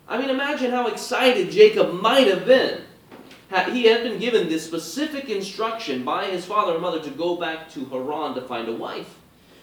I 0.09 0.19
mean, 0.19 0.31
imagine 0.31 0.73
how 0.73 0.89
excited 0.89 1.53
Jacob 1.53 1.93
might 1.93 2.27
have 2.27 2.45
been. 2.45 2.83
He 3.73 3.85
had 3.85 4.03
been 4.03 4.19
given 4.19 4.49
this 4.49 4.65
specific 4.65 5.29
instruction 5.29 6.05
by 6.05 6.27
his 6.27 6.45
father 6.45 6.73
and 6.73 6.83
mother 6.83 7.01
to 7.01 7.11
go 7.11 7.37
back 7.37 7.71
to 7.73 7.85
Haran 7.87 8.35
to 8.35 8.43
find 8.43 8.69
a 8.69 8.73
wife. 8.73 9.17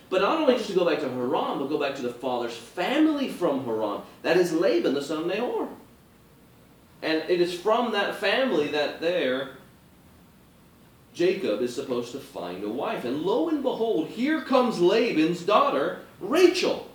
But 0.10 0.22
not 0.22 0.40
only 0.40 0.56
just 0.56 0.70
to 0.70 0.76
go 0.76 0.86
back 0.86 1.00
to 1.00 1.10
Haran, 1.10 1.60
but 1.60 1.70
go 1.70 1.78
back 1.78 1.96
to 1.96 2.02
the 2.02 2.14
father's 2.14 2.56
family 2.56 3.28
from 3.28 3.66
Haran. 3.66 4.02
That 4.24 4.38
is 4.38 4.54
Laban, 4.54 4.94
the 4.94 5.02
son 5.02 5.20
of 5.20 5.26
Nahor. 5.26 5.68
And 7.02 7.24
it 7.30 7.42
is 7.42 7.54
from 7.54 7.92
that 7.92 8.16
family 8.16 8.70
that 8.70 9.02
there 9.02 9.57
Jacob 11.18 11.64
is 11.64 11.74
supposed 11.74 12.12
to 12.12 12.20
find 12.20 12.64
a 12.64 12.70
wife. 12.70 13.04
And 13.04 13.24
lo 13.24 13.50
and 13.50 13.64
behold, 13.64 14.10
here 14.10 14.42
comes 14.42 14.80
Laban's 14.80 15.42
daughter, 15.42 16.02
Rachel. 16.20 16.88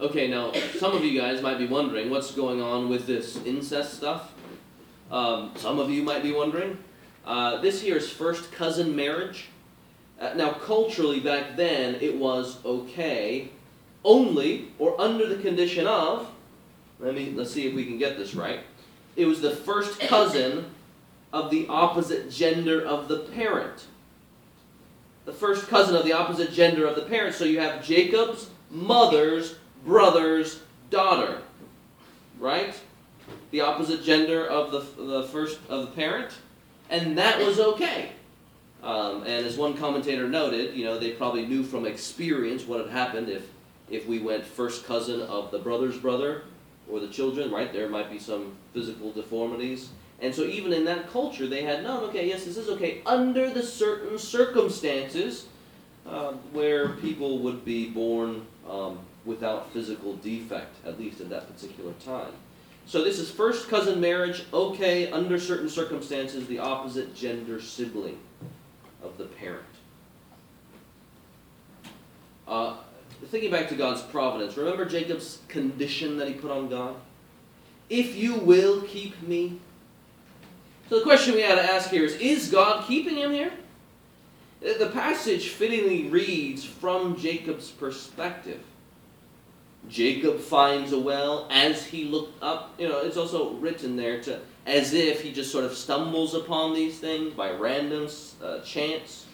Okay, 0.00 0.28
now 0.28 0.50
some 0.78 0.96
of 0.96 1.04
you 1.04 1.20
guys 1.20 1.42
might 1.42 1.58
be 1.58 1.66
wondering 1.66 2.08
what's 2.08 2.30
going 2.32 2.62
on 2.62 2.88
with 2.88 3.06
this 3.06 3.36
incest 3.44 3.92
stuff. 3.92 4.32
Um, 5.10 5.52
some 5.56 5.78
of 5.78 5.90
you 5.90 6.02
might 6.02 6.22
be 6.22 6.32
wondering. 6.32 6.78
Uh, 7.26 7.60
this 7.60 7.82
here 7.82 7.98
is 7.98 8.10
first 8.10 8.50
cousin 8.50 8.96
marriage. 8.96 9.48
Uh, 10.18 10.32
now, 10.34 10.52
culturally 10.52 11.20
back 11.20 11.56
then, 11.56 11.96
it 11.96 12.16
was 12.16 12.64
okay, 12.64 13.50
only 14.04 14.68
or 14.78 14.98
under 14.98 15.28
the 15.28 15.36
condition 15.42 15.86
of 15.86 16.30
let 16.98 17.14
me 17.14 17.32
let's 17.36 17.52
see 17.52 17.66
if 17.66 17.74
we 17.74 17.84
can 17.84 17.98
get 17.98 18.16
this 18.16 18.34
right. 18.34 18.60
It 19.16 19.26
was 19.26 19.42
the 19.42 19.50
first 19.50 20.00
cousin 20.00 20.73
of 21.34 21.50
the 21.50 21.66
opposite 21.68 22.30
gender 22.30 22.80
of 22.80 23.08
the 23.08 23.18
parent. 23.18 23.86
The 25.24 25.32
first 25.32 25.66
cousin 25.66 25.96
of 25.96 26.04
the 26.04 26.12
opposite 26.12 26.52
gender 26.52 26.86
of 26.86 26.94
the 26.94 27.02
parent. 27.02 27.34
So 27.34 27.44
you 27.44 27.58
have 27.58 27.84
Jacob's 27.84 28.48
mother's 28.70 29.56
brother's 29.84 30.60
daughter. 30.90 31.42
Right? 32.38 32.80
The 33.50 33.62
opposite 33.62 34.04
gender 34.04 34.46
of 34.46 34.70
the, 34.70 35.02
the 35.02 35.24
first 35.24 35.58
of 35.68 35.80
the 35.80 35.86
parent. 35.88 36.30
And 36.88 37.18
that 37.18 37.40
was 37.40 37.58
okay. 37.58 38.10
Um, 38.84 39.22
and 39.22 39.44
as 39.44 39.56
one 39.56 39.76
commentator 39.76 40.28
noted, 40.28 40.76
you 40.76 40.84
know, 40.84 41.00
they 41.00 41.10
probably 41.10 41.46
knew 41.46 41.64
from 41.64 41.84
experience 41.84 42.64
what 42.64 42.80
had 42.80 42.90
happened 42.90 43.28
if, 43.28 43.50
if 43.90 44.06
we 44.06 44.20
went 44.20 44.46
first 44.46 44.86
cousin 44.86 45.22
of 45.22 45.50
the 45.50 45.58
brother's 45.58 45.98
brother 45.98 46.44
or 46.88 47.00
the 47.00 47.08
children, 47.08 47.50
right? 47.50 47.72
There 47.72 47.88
might 47.88 48.08
be 48.08 48.20
some 48.20 48.52
physical 48.72 49.10
deformities. 49.10 49.88
And 50.24 50.34
so 50.34 50.44
even 50.44 50.72
in 50.72 50.86
that 50.86 51.10
culture, 51.10 51.46
they 51.46 51.64
had 51.64 51.82
known, 51.82 52.02
okay, 52.04 52.26
yes, 52.26 52.46
this 52.46 52.56
is 52.56 52.70
okay 52.70 53.02
under 53.04 53.50
the 53.50 53.62
certain 53.62 54.18
circumstances 54.18 55.48
uh, 56.06 56.32
where 56.50 56.88
people 56.94 57.40
would 57.40 57.62
be 57.62 57.90
born 57.90 58.46
um, 58.66 59.00
without 59.26 59.70
physical 59.74 60.16
defect, 60.16 60.74
at 60.86 60.98
least 60.98 61.20
at 61.20 61.28
that 61.28 61.54
particular 61.54 61.92
time. 62.02 62.32
So 62.86 63.04
this 63.04 63.18
is 63.18 63.30
first 63.30 63.68
cousin 63.68 64.00
marriage, 64.00 64.44
okay, 64.54 65.10
under 65.10 65.38
certain 65.38 65.68
circumstances, 65.68 66.46
the 66.46 66.58
opposite 66.58 67.14
gender 67.14 67.60
sibling 67.60 68.18
of 69.02 69.18
the 69.18 69.24
parent. 69.24 69.62
Uh, 72.48 72.76
thinking 73.26 73.50
back 73.50 73.68
to 73.68 73.74
God's 73.74 74.00
providence, 74.00 74.56
remember 74.56 74.86
Jacob's 74.86 75.40
condition 75.48 76.16
that 76.16 76.28
he 76.28 76.34
put 76.34 76.50
on 76.50 76.70
God? 76.70 76.96
If 77.90 78.16
you 78.16 78.36
will 78.36 78.80
keep 78.80 79.20
me. 79.20 79.60
So 80.88 80.98
the 80.98 81.04
question 81.04 81.34
we 81.34 81.40
had 81.42 81.56
to 81.56 81.62
ask 81.62 81.90
here 81.90 82.04
is 82.04 82.14
Is 82.16 82.50
God 82.50 82.86
keeping 82.86 83.16
him 83.16 83.32
here? 83.32 83.52
The 84.60 84.90
passage 84.92 85.48
fittingly 85.50 86.08
reads 86.08 86.64
from 86.64 87.16
Jacob's 87.16 87.70
perspective. 87.70 88.60
Jacob 89.88 90.40
finds 90.40 90.92
a 90.92 90.98
well 90.98 91.46
as 91.50 91.84
he 91.84 92.04
looked 92.04 92.42
up. 92.42 92.74
You 92.78 92.88
know, 92.88 93.00
it's 93.00 93.18
also 93.18 93.52
written 93.54 93.96
there 93.96 94.22
to 94.22 94.40
as 94.66 94.94
if 94.94 95.20
he 95.20 95.30
just 95.30 95.52
sort 95.52 95.64
of 95.64 95.74
stumbles 95.74 96.34
upon 96.34 96.74
these 96.74 96.98
things 96.98 97.34
by 97.34 97.50
random 97.50 98.08
uh, 98.42 98.60
chance, 98.60 99.26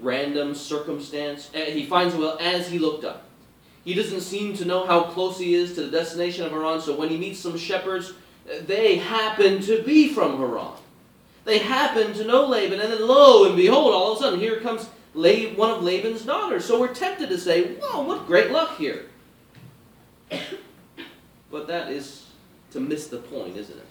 random 0.00 0.54
circumstance. 0.54 1.50
He 1.52 1.84
finds 1.84 2.14
a 2.14 2.18
well 2.18 2.38
as 2.40 2.70
he 2.70 2.78
looked 2.78 3.04
up. 3.04 3.24
He 3.84 3.94
doesn't 3.94 4.20
seem 4.20 4.56
to 4.56 4.64
know 4.64 4.86
how 4.86 5.02
close 5.02 5.38
he 5.38 5.54
is 5.54 5.74
to 5.74 5.82
the 5.82 5.90
destination 5.90 6.46
of 6.46 6.52
Haran, 6.52 6.80
so 6.80 6.96
when 6.96 7.08
he 7.08 7.18
meets 7.18 7.40
some 7.40 7.58
shepherds, 7.58 8.14
they 8.66 8.96
happen 8.96 9.60
to 9.62 9.82
be 9.82 10.12
from 10.12 10.38
Haran. 10.38 10.72
They 11.44 11.58
happen 11.58 12.12
to 12.14 12.24
know 12.24 12.46
Laban, 12.46 12.80
and 12.80 12.92
then 12.92 13.06
lo 13.06 13.46
and 13.46 13.56
behold, 13.56 13.94
all 13.94 14.12
of 14.12 14.18
a 14.18 14.20
sudden, 14.20 14.40
here 14.40 14.60
comes 14.60 14.88
one 15.14 15.70
of 15.70 15.82
Laban's 15.82 16.22
daughters. 16.22 16.64
So 16.64 16.80
we're 16.80 16.94
tempted 16.94 17.28
to 17.28 17.38
say, 17.38 17.74
"Wow, 17.74 18.02
what 18.02 18.26
great 18.26 18.50
luck 18.50 18.76
here!" 18.78 19.06
but 21.50 21.66
that 21.66 21.90
is 21.90 22.26
to 22.70 22.80
miss 22.80 23.08
the 23.08 23.18
point, 23.18 23.56
isn't 23.56 23.76
it? 23.76 23.86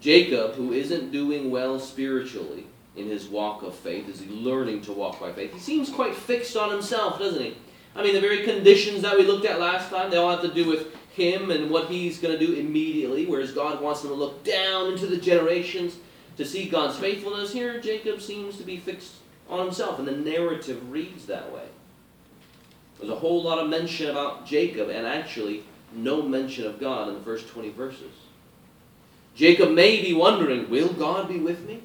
Jacob, 0.00 0.54
who 0.54 0.72
isn't 0.72 1.12
doing 1.12 1.50
well 1.50 1.78
spiritually 1.78 2.66
in 2.96 3.06
his 3.06 3.28
walk 3.28 3.62
of 3.62 3.74
faith, 3.74 4.08
is 4.08 4.20
he 4.20 4.28
learning 4.28 4.80
to 4.82 4.92
walk 4.92 5.20
by 5.20 5.32
faith? 5.32 5.52
He 5.52 5.60
seems 5.60 5.90
quite 5.90 6.14
fixed 6.14 6.56
on 6.56 6.70
himself, 6.70 7.18
doesn't 7.18 7.42
he? 7.42 7.56
I 7.94 8.02
mean, 8.02 8.14
the 8.14 8.20
very 8.20 8.44
conditions 8.44 9.02
that 9.02 9.16
we 9.16 9.24
looked 9.24 9.44
at 9.44 9.60
last 9.60 9.90
time, 9.90 10.10
they 10.10 10.16
all 10.16 10.30
have 10.30 10.42
to 10.42 10.54
do 10.54 10.68
with 10.68 10.94
him 11.18 11.50
and 11.50 11.70
what 11.70 11.88
he's 11.88 12.18
going 12.18 12.38
to 12.38 12.46
do 12.46 12.54
immediately, 12.54 13.26
whereas 13.26 13.52
God 13.52 13.82
wants 13.82 14.02
him 14.02 14.08
to 14.08 14.14
look 14.14 14.44
down 14.44 14.92
into 14.92 15.06
the 15.06 15.16
generations 15.16 15.96
to 16.36 16.44
see 16.44 16.68
God's 16.68 16.98
faithfulness. 16.98 17.52
Here, 17.52 17.80
Jacob 17.80 18.20
seems 18.20 18.56
to 18.56 18.62
be 18.62 18.78
fixed 18.78 19.14
on 19.48 19.64
himself, 19.64 19.98
and 19.98 20.08
the 20.08 20.12
narrative 20.12 20.90
reads 20.90 21.26
that 21.26 21.52
way. 21.52 21.66
There's 22.98 23.10
a 23.10 23.16
whole 23.16 23.42
lot 23.42 23.58
of 23.58 23.68
mention 23.68 24.10
about 24.10 24.46
Jacob, 24.46 24.88
and 24.88 25.06
actually 25.06 25.64
no 25.92 26.22
mention 26.22 26.66
of 26.66 26.80
God 26.80 27.08
in 27.08 27.14
the 27.14 27.20
first 27.20 27.48
20 27.48 27.70
verses. 27.70 28.12
Jacob 29.34 29.70
may 29.70 30.02
be 30.02 30.12
wondering, 30.12 30.68
will 30.68 30.92
God 30.92 31.28
be 31.28 31.38
with 31.38 31.66
me? 31.66 31.82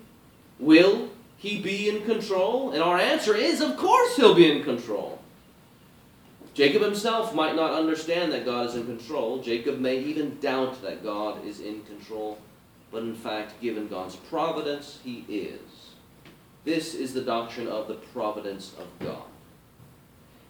Will 0.60 1.10
he 1.38 1.62
be 1.62 1.90
in 1.90 2.04
control? 2.04 2.72
And 2.72 2.82
our 2.82 2.98
answer 2.98 3.36
is, 3.36 3.62
of 3.62 3.78
course 3.78 4.16
he'll 4.16 4.34
be 4.34 4.52
in 4.52 4.64
control. 4.64 5.13
Jacob 6.54 6.84
himself 6.84 7.34
might 7.34 7.56
not 7.56 7.74
understand 7.74 8.32
that 8.32 8.46
God 8.46 8.68
is 8.68 8.76
in 8.76 8.86
control. 8.86 9.42
Jacob 9.42 9.80
may 9.80 10.00
even 10.00 10.38
doubt 10.40 10.82
that 10.84 11.04
God 11.04 11.46
is 11.46 11.60
in 11.60 11.82
control. 11.84 12.38
But 12.92 13.04
in 13.04 13.16
fact, 13.16 13.60
given 13.60 13.88
God's 13.88 14.16
providence, 14.16 15.00
he 15.04 15.26
is. 15.28 15.94
This 16.64 16.94
is 16.94 17.14
the 17.14 17.22
doctrine 17.22 17.68
of 17.68 17.88
the 17.88 17.96
providence 17.96 18.74
of 18.80 18.88
God. 19.06 19.24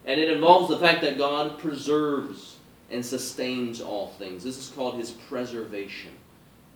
And 0.06 0.20
it 0.20 0.30
involves 0.30 0.70
the 0.70 0.78
fact 0.78 1.02
that 1.02 1.18
God 1.18 1.58
preserves 1.58 2.58
and 2.92 3.06
sustains 3.06 3.80
all 3.80 4.10
things. 4.20 4.44
This 4.44 4.58
is 4.58 4.70
called 4.70 4.96
his 4.96 5.12
preservation. 5.12 6.12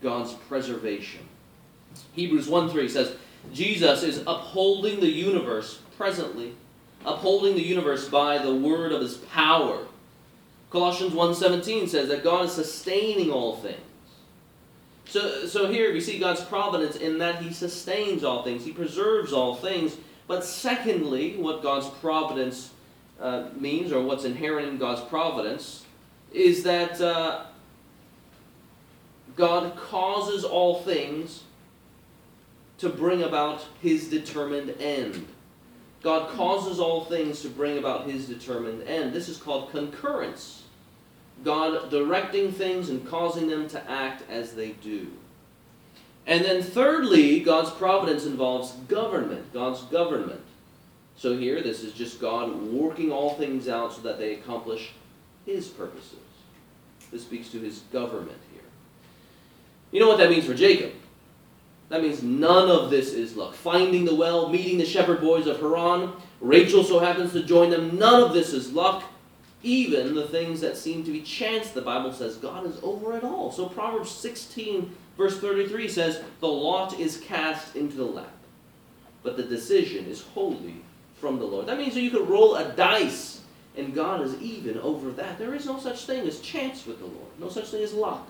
God's 0.02 0.34
preservation. 0.34 1.28
Hebrews 2.14 2.48
1 2.48 2.70
3 2.70 2.88
says, 2.88 3.16
Jesus 3.54 4.04
is 4.04 4.24
upholding 4.26 5.00
the 5.00 5.10
universe 5.10 5.82
presently, 5.98 6.56
upholding 7.06 7.56
the 7.56 7.64
universe 7.64 8.08
by 8.08 8.38
the 8.38 8.54
word 8.54 8.92
of 8.92 9.02
his 9.02 9.18
power. 9.18 9.86
Colossians 10.70 11.14
1.17 11.14 11.88
says 11.88 12.10
that 12.10 12.24
God 12.24 12.46
is 12.46 12.52
sustaining 12.52 13.32
all 13.32 13.56
things. 13.58 13.82
So, 15.10 15.48
so 15.48 15.72
here 15.72 15.94
we 15.94 16.02
see 16.02 16.20
God's 16.20 16.42
providence 16.42 16.98
in 16.98 17.18
that 17.20 17.42
He 17.42 17.54
sustains 17.54 18.24
all 18.24 18.44
things, 18.44 18.66
He 18.66 18.74
preserves 18.74 19.32
all 19.32 19.56
things. 19.56 19.98
But 20.28 20.44
secondly, 20.44 21.38
what 21.38 21.64
God's 21.64 21.88
providence 21.88 22.72
uh, 23.22 23.46
means, 23.58 23.94
or 23.94 24.02
what's 24.02 24.26
inherent 24.26 24.68
in 24.68 24.78
God's 24.78 25.02
providence, 25.02 25.86
is 26.34 26.64
that 26.64 27.00
uh, 27.00 27.46
God 29.38 29.78
causes 29.78 30.44
all 30.44 30.82
things 30.82 31.44
to 32.80 32.90
bring 32.90 33.24
about 33.24 33.66
His 33.82 34.10
determined 34.10 34.76
end. 34.82 35.26
God 36.04 36.30
causes 36.30 36.80
all 36.80 37.06
things 37.06 37.42
to 37.42 37.50
bring 37.50 37.78
about 37.78 38.10
His 38.10 38.28
determined 38.28 38.84
end. 38.84 39.14
This 39.14 39.30
is 39.30 39.38
called 39.38 39.72
concurrence. 39.72 40.64
God 41.44 41.90
directing 41.90 42.52
things 42.52 42.90
and 42.90 43.06
causing 43.08 43.48
them 43.48 43.68
to 43.70 43.90
act 43.90 44.24
as 44.30 44.54
they 44.54 44.72
do. 44.72 45.08
And 46.26 46.44
then 46.44 46.62
thirdly, 46.62 47.40
God's 47.40 47.72
providence 47.72 48.26
involves 48.26 48.72
government, 48.88 49.54
God's 49.54 49.82
government. 49.84 50.42
So 51.16 51.38
here, 51.38 51.62
this 51.62 51.84
is 51.84 51.94
just 51.94 52.20
God 52.20 52.54
working 52.62 53.12
all 53.12 53.36
things 53.36 53.68
out 53.68 53.94
so 53.94 54.02
that 54.02 54.20
they 54.20 54.34
accomplish 54.34 54.92
His 55.46 55.68
purposes. 55.68 56.20
This 57.12 57.24
speaks 57.24 57.50
to 57.50 57.60
His 57.60 57.80
government 57.94 58.38
here. 58.54 58.62
You 59.92 60.00
know 60.00 60.10
what 60.10 60.18
that 60.18 60.30
means 60.30 60.46
for 60.46 60.54
Jacob? 60.54 60.92
That 61.90 62.02
means 62.02 62.22
none 62.22 62.70
of 62.70 62.90
this 62.90 63.14
is 63.14 63.36
luck. 63.36 63.54
Finding 63.54 64.06
the 64.06 64.16
well, 64.16 64.50
meeting 64.50 64.78
the 64.78 64.86
shepherd 64.86 65.22
boys 65.22 65.48
of 65.48 65.60
Haran, 65.60 66.12
Rachel 66.42 66.84
so 66.84 67.00
happens 67.00 67.32
to 67.32 67.44
join 67.44 67.70
them. 67.70 67.98
None 67.98 68.24
of 68.24 68.34
this 68.34 68.54
is 68.54 68.74
luck 68.74 69.04
even 69.64 70.16
the 70.16 70.28
things 70.28 70.62
that 70.62 70.78
seem 70.78 71.04
to 71.04 71.12
be 71.12 71.22
chance, 71.22 71.72
the 71.72 71.82
Bible 71.82 72.14
says 72.14 72.38
God 72.38 72.66
is 72.66 72.80
over 72.84 73.18
it 73.18 73.24
all. 73.24 73.52
So 73.52 73.68
Proverbs 73.68 74.12
16, 74.12 74.96
verse 75.18 75.40
33 75.40 75.88
says, 75.88 76.24
The 76.40 76.48
lot 76.48 77.00
is 77.00 77.18
cast 77.18 77.76
into 77.76 77.98
the 77.98 78.06
lap, 78.06 78.32
but 79.24 79.36
the 79.36 79.44
decision 79.44 80.06
is 80.06 80.22
wholly 80.22 80.82
from 81.20 81.40
the 81.40 81.46
Lord. 81.46 81.66
That 81.66 81.78
means 81.78 81.96
that 81.96 82.02
you 82.02 82.12
could 82.12 82.30
roll 82.30 82.56
a 82.56 82.72
dice, 82.74 83.42
and 83.76 83.94
God 83.94 84.22
is 84.22 84.40
even 84.42 84.78
over 84.80 85.12
that. 85.12 85.40
There 85.40 85.56
is 85.56 85.66
no 85.66 85.80
such 85.80 86.06
thing 86.06 86.28
as 86.28 86.40
chance 86.40 86.86
with 86.86 87.00
the 87.00 87.06
Lord, 87.06 87.40
no 87.40 87.50
such 87.50 87.70
thing 87.70 87.84
as 87.84 87.94
luck. 87.94 88.30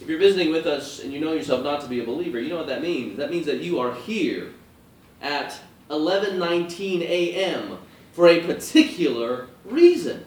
If 0.00 0.08
you're 0.08 0.18
visiting 0.18 0.50
with 0.50 0.66
us 0.66 1.00
and 1.00 1.12
you 1.12 1.20
know 1.20 1.32
yourself 1.32 1.62
not 1.62 1.80
to 1.82 1.88
be 1.88 2.00
a 2.00 2.04
believer, 2.04 2.40
you 2.40 2.48
know 2.48 2.56
what 2.56 2.68
that 2.68 2.82
means. 2.82 3.18
That 3.18 3.30
means 3.30 3.46
that 3.46 3.60
you 3.60 3.78
are 3.80 3.94
here 3.94 4.54
at 5.20 5.60
11:19 5.90 7.02
a.m 7.02 7.78
for 8.12 8.28
a 8.28 8.40
particular 8.40 9.46
reason. 9.64 10.24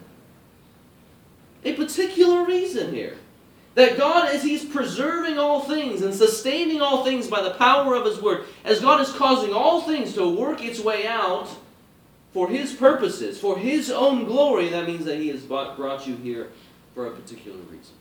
A 1.63 1.73
particular 1.73 2.43
reason 2.45 2.93
here. 2.93 3.17
That 3.75 3.97
God, 3.97 4.29
as 4.29 4.43
He's 4.43 4.65
preserving 4.65 5.39
all 5.39 5.62
things 5.62 6.01
and 6.01 6.13
sustaining 6.13 6.81
all 6.81 7.03
things 7.03 7.27
by 7.27 7.41
the 7.41 7.51
power 7.51 7.95
of 7.95 8.05
His 8.05 8.21
Word, 8.21 8.45
as 8.63 8.79
God 8.79 9.01
is 9.01 9.12
causing 9.12 9.53
all 9.53 9.81
things 9.81 10.13
to 10.13 10.36
work 10.36 10.63
its 10.63 10.79
way 10.79 11.07
out 11.07 11.49
for 12.33 12.49
His 12.49 12.73
purposes, 12.73 13.39
for 13.39 13.57
His 13.57 13.89
own 13.89 14.25
glory, 14.25 14.69
that 14.69 14.88
means 14.88 15.05
that 15.05 15.17
He 15.17 15.29
has 15.29 15.41
brought 15.41 16.07
you 16.07 16.15
here 16.17 16.49
for 16.93 17.07
a 17.07 17.12
particular 17.12 17.57
reason. 17.57 17.95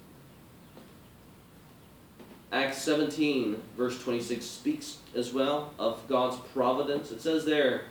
Acts 2.52 2.82
17, 2.82 3.60
verse 3.78 3.98
26, 4.02 4.44
speaks 4.44 4.98
as 5.16 5.32
well 5.32 5.72
of 5.78 6.06
God's 6.06 6.36
providence. 6.52 7.10
It 7.10 7.22
says 7.22 7.46
there, 7.46 7.84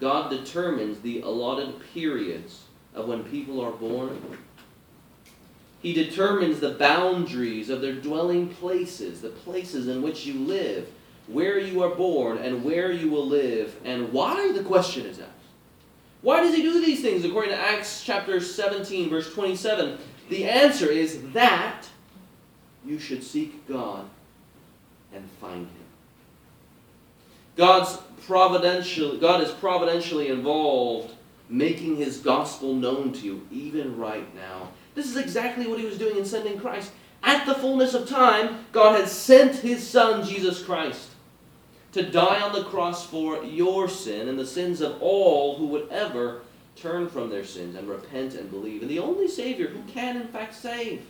God 0.00 0.30
determines 0.30 1.00
the 1.00 1.20
allotted 1.20 1.74
periods 1.92 2.64
of 2.94 3.08
when 3.08 3.24
people 3.24 3.60
are 3.60 3.72
born. 3.72 4.38
He 5.82 5.92
determines 5.92 6.60
the 6.60 6.70
boundaries 6.70 7.68
of 7.68 7.82
their 7.82 7.92
dwelling 7.92 8.48
places, 8.48 9.20
the 9.20 9.28
places 9.28 9.86
in 9.86 10.00
which 10.00 10.24
you 10.24 10.34
live, 10.34 10.88
where 11.26 11.58
you 11.58 11.82
are 11.82 11.94
born, 11.94 12.38
and 12.38 12.64
where 12.64 12.90
you 12.90 13.10
will 13.10 13.26
live, 13.26 13.76
and 13.84 14.12
why, 14.12 14.52
the 14.52 14.64
question 14.64 15.04
is 15.04 15.18
asked. 15.18 15.30
Why 16.22 16.40
does 16.40 16.54
he 16.54 16.62
do 16.62 16.80
these 16.80 17.02
things? 17.02 17.24
According 17.24 17.50
to 17.50 17.60
Acts 17.60 18.02
chapter 18.02 18.40
17, 18.40 19.10
verse 19.10 19.32
27, 19.34 19.98
the 20.30 20.44
answer 20.44 20.90
is 20.90 21.20
that 21.32 21.86
you 22.86 22.98
should 22.98 23.22
seek 23.22 23.66
God 23.68 24.04
and 25.12 25.28
find 25.40 25.66
him. 25.66 25.86
God's 27.56 27.98
providentially, 28.26 29.18
God 29.18 29.42
is 29.42 29.50
providentially 29.50 30.28
involved 30.28 31.12
making 31.48 31.96
his 31.96 32.18
gospel 32.18 32.74
known 32.74 33.12
to 33.12 33.20
you 33.20 33.46
even 33.50 33.96
right 33.96 34.34
now. 34.34 34.70
This 34.94 35.06
is 35.06 35.16
exactly 35.16 35.66
what 35.66 35.78
he 35.78 35.86
was 35.86 35.98
doing 35.98 36.16
in 36.16 36.24
sending 36.24 36.58
Christ. 36.58 36.92
At 37.22 37.46
the 37.46 37.54
fullness 37.54 37.94
of 37.94 38.08
time, 38.08 38.66
God 38.72 38.98
had 38.98 39.08
sent 39.08 39.56
his 39.56 39.86
son, 39.86 40.24
Jesus 40.24 40.62
Christ, 40.62 41.10
to 41.92 42.02
die 42.02 42.40
on 42.40 42.52
the 42.52 42.64
cross 42.64 43.06
for 43.06 43.42
your 43.44 43.88
sin 43.88 44.28
and 44.28 44.38
the 44.38 44.46
sins 44.46 44.80
of 44.80 45.00
all 45.00 45.56
who 45.56 45.66
would 45.66 45.88
ever 45.90 46.42
turn 46.74 47.08
from 47.08 47.30
their 47.30 47.44
sins 47.44 47.74
and 47.74 47.88
repent 47.88 48.34
and 48.34 48.50
believe 48.50 48.82
And 48.82 48.90
the 48.90 48.98
only 48.98 49.28
Savior 49.28 49.68
who 49.68 49.82
can, 49.90 50.16
in 50.16 50.28
fact, 50.28 50.54
save. 50.54 51.06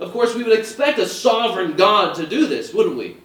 Of 0.00 0.12
course, 0.12 0.34
we 0.34 0.42
would 0.42 0.58
expect 0.58 0.98
a 0.98 1.06
sovereign 1.06 1.76
God 1.76 2.16
to 2.16 2.26
do 2.26 2.46
this, 2.48 2.74
wouldn't 2.74 2.96
we? 2.96 3.18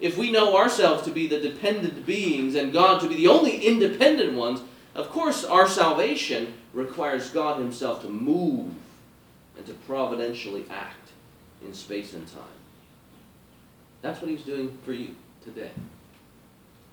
if 0.00 0.16
we 0.16 0.30
know 0.30 0.56
ourselves 0.56 1.02
to 1.04 1.10
be 1.10 1.26
the 1.26 1.40
dependent 1.40 2.06
beings 2.06 2.54
and 2.54 2.72
God 2.72 3.00
to 3.00 3.08
be 3.08 3.16
the 3.16 3.28
only 3.28 3.66
independent 3.66 4.34
ones, 4.34 4.60
of 4.94 5.10
course 5.10 5.44
our 5.44 5.68
salvation 5.68 6.54
requires 6.72 7.30
God 7.30 7.58
Himself 7.58 8.02
to 8.02 8.08
move 8.08 8.72
and 9.56 9.66
to 9.66 9.72
providentially 9.72 10.64
act 10.70 11.10
in 11.64 11.74
space 11.74 12.14
and 12.14 12.26
time. 12.28 12.42
That's 14.02 14.20
what 14.20 14.30
He's 14.30 14.42
doing 14.42 14.76
for 14.84 14.92
you 14.92 15.14
today. 15.42 15.70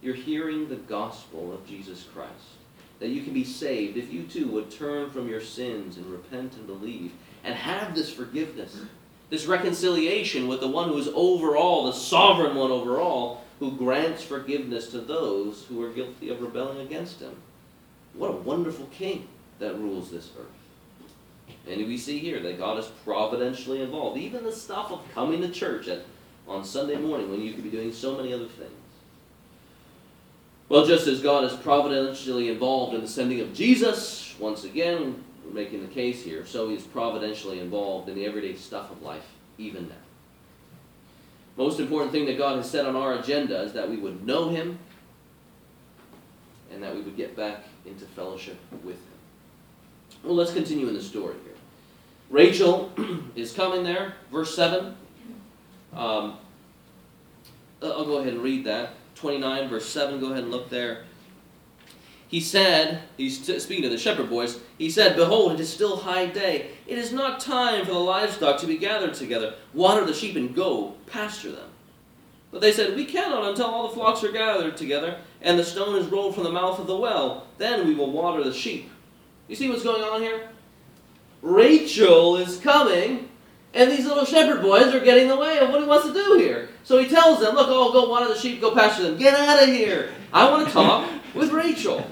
You're 0.02 0.16
hearing 0.16 0.68
the 0.68 0.76
gospel 0.76 1.54
of 1.54 1.68
Jesus 1.68 2.04
Christ. 2.04 2.32
that 3.00 3.10
you 3.10 3.22
can 3.22 3.34
be 3.34 3.44
saved 3.44 3.98
if 3.98 4.12
you 4.12 4.24
too 4.24 4.48
would 4.48 4.72
turn 4.72 5.10
from 5.10 5.28
your 5.28 5.42
sins 5.42 5.98
and 5.98 6.06
repent 6.06 6.54
and 6.54 6.66
believe 6.66 7.12
and 7.44 7.54
have 7.54 7.94
this 7.94 8.12
forgiveness, 8.12 8.80
this 9.36 9.48
reconciliation 9.48 10.48
with 10.48 10.62
the 10.62 10.68
one 10.68 10.88
who 10.88 10.98
is 10.98 11.10
over 11.14 11.58
all, 11.58 11.88
the 11.88 11.92
sovereign 11.92 12.56
one 12.56 12.72
over 12.72 13.02
all, 13.02 13.44
who 13.60 13.70
grants 13.70 14.24
forgiveness 14.24 14.88
to 14.88 15.02
those 15.02 15.66
who 15.66 15.84
are 15.84 15.92
guilty 15.92 16.30
of 16.30 16.42
rebelling 16.42 16.80
against 16.80 17.20
him. 17.20 17.36
What 18.14 18.30
a 18.30 18.38
wonderful 18.38 18.86
king 18.94 19.28
that 19.60 19.78
rules 19.78 20.10
this 20.10 20.30
earth. 20.40 21.58
And 21.68 21.86
we 21.86 21.98
see 21.98 22.18
here 22.18 22.40
that 22.40 22.58
God 22.58 22.80
is 22.80 22.86
providentially 23.04 23.82
involved. 23.82 24.18
Even 24.18 24.46
the 24.46 24.54
stuff 24.54 24.90
of 24.90 25.02
coming 25.14 25.42
to 25.42 25.50
church 25.50 25.90
at, 25.90 26.06
on 26.48 26.64
Sunday 26.64 26.96
morning 26.96 27.30
when 27.30 27.42
you 27.42 27.54
could 27.54 27.64
be 27.66 27.70
doing 27.70 27.92
so 27.92 28.16
many 28.16 28.34
other 28.34 28.46
things. 28.46 28.72
Well, 30.70 30.86
just 30.86 31.08
as 31.08 31.22
God 31.22 31.44
is 31.44 31.54
providentially 31.58 32.48
involved 32.48 32.96
in 32.96 33.02
the 33.02 33.08
sending 33.08 33.42
of 33.42 33.54
Jesus, 33.54 34.34
once 34.40 34.64
again, 34.64 35.25
making 35.56 35.82
the 35.82 35.94
case 35.94 36.22
here, 36.22 36.46
so 36.46 36.70
He 36.70 36.76
is 36.76 36.84
providentially 36.84 37.60
involved 37.60 38.10
in 38.10 38.16
the 38.16 38.26
everyday 38.26 38.56
stuff 38.56 38.92
of 38.92 39.02
life, 39.02 39.26
even 39.58 39.88
now. 39.88 39.96
Most 41.58 41.80
important 41.80 42.12
thing 42.12 42.26
that 42.26 42.38
God 42.38 42.58
has 42.58 42.70
set 42.70 42.86
on 42.86 42.96
our 42.96 43.14
agenda 43.16 43.62
is 43.62 43.74
that 43.74 43.90
we 43.90 43.96
would 43.96 44.26
know 44.26 44.50
Him 44.50 44.78
and 46.72 46.84
that 46.84 46.94
we 46.94 47.02
would 47.02 47.16
get 47.16 47.36
back 47.36 47.64
into 47.86 48.06
fellowship 48.06 48.58
with 48.84 48.98
Him. 48.98 50.22
Well, 50.24 50.36
let's 50.36 50.54
continue 50.54 50.88
in 50.88 50.94
the 50.94 51.02
story 51.02 51.36
here. 51.44 51.54
Rachel 52.30 52.92
is 53.36 53.54
coming 53.54 53.84
there, 53.84 54.16
verse 54.32 54.56
7. 54.56 54.96
Um, 55.96 56.38
I'll 57.82 58.06
go 58.06 58.18
ahead 58.18 58.34
and 58.34 58.42
read 58.42 58.66
that. 58.66 58.94
29, 59.16 59.70
verse 59.70 59.88
7, 59.88 60.20
go 60.20 60.32
ahead 60.32 60.44
and 60.44 60.52
look 60.52 60.70
there. 60.70 61.06
He 62.28 62.42
said, 62.42 63.04
he's 63.18 63.38
speaking 63.62 63.84
to 63.84 63.90
the 63.90 63.98
shepherd 63.98 64.30
boys, 64.30 64.60
he 64.78 64.90
said, 64.90 65.16
Behold, 65.16 65.54
it 65.54 65.60
is 65.60 65.72
still 65.72 65.98
high 65.98 66.26
day. 66.26 66.72
It 66.88 66.98
is 66.98 67.12
not 67.12 67.40
time 67.40 67.86
for 67.86 67.94
the 67.94 68.00
livestock 68.00 68.60
to 68.62 68.68
be 68.68 68.78
gathered 68.78 69.14
together. 69.14 69.54
Water 69.74 70.06
the 70.06 70.14
sheep 70.14 70.36
and 70.36 70.56
go 70.56 70.96
pasture 71.06 71.52
them. 71.52 71.70
But 72.52 72.62
they 72.62 72.72
said, 72.72 72.96
We 72.96 73.06
cannot 73.06 73.50
until 73.50 73.66
all 73.66 73.88
the 73.88 73.94
flocks 73.94 74.24
are 74.24 74.32
gathered 74.32 74.76
together, 74.76 75.20
and 75.42 75.60
the 75.60 75.64
stone 75.64 75.98
is 75.98 76.08
rolled 76.08 76.34
from 76.34 76.46
the 76.46 76.52
mouth 76.52 76.80
of 76.80 76.88
the 76.88 76.98
well. 76.98 77.48
Then 77.58 77.88
we 77.88 77.94
will 77.94 78.12
water 78.12 78.44
the 78.44 78.54
sheep. 78.54 78.90
You 79.48 79.56
see 79.56 79.70
what's 79.70 79.84
going 79.84 80.04
on 80.04 80.22
here? 80.22 80.50
Rachel 81.44 82.38
is 82.38 82.58
coming, 82.58 83.30
and 83.76 83.92
these 83.92 84.06
little 84.06 84.26
shepherd 84.26 84.64
boys 84.64 84.96
are 84.96 85.00
getting 85.00 85.24
in 85.24 85.30
the 85.30 85.38
way 85.38 85.60
of 85.60 85.70
what 85.70 85.82
he 85.82 85.88
wants 85.88 86.08
to 86.08 86.14
do 86.14 86.38
here. 86.40 86.70
So 86.84 86.98
he 86.98 87.08
tells 87.08 87.40
them, 87.40 87.54
Look, 87.54 87.68
oh, 87.70 87.92
go 87.92 88.10
water 88.10 88.28
the 88.28 88.40
sheep, 88.40 88.62
go 88.62 88.74
pasture 88.74 89.04
them. 89.04 89.18
Get 89.18 89.36
out 89.36 89.62
of 89.62 89.70
here. 89.70 90.10
I 90.34 90.50
want 90.50 90.66
to 90.66 90.74
talk 90.74 91.08
with 91.36 91.52
Rachel. 91.52 92.06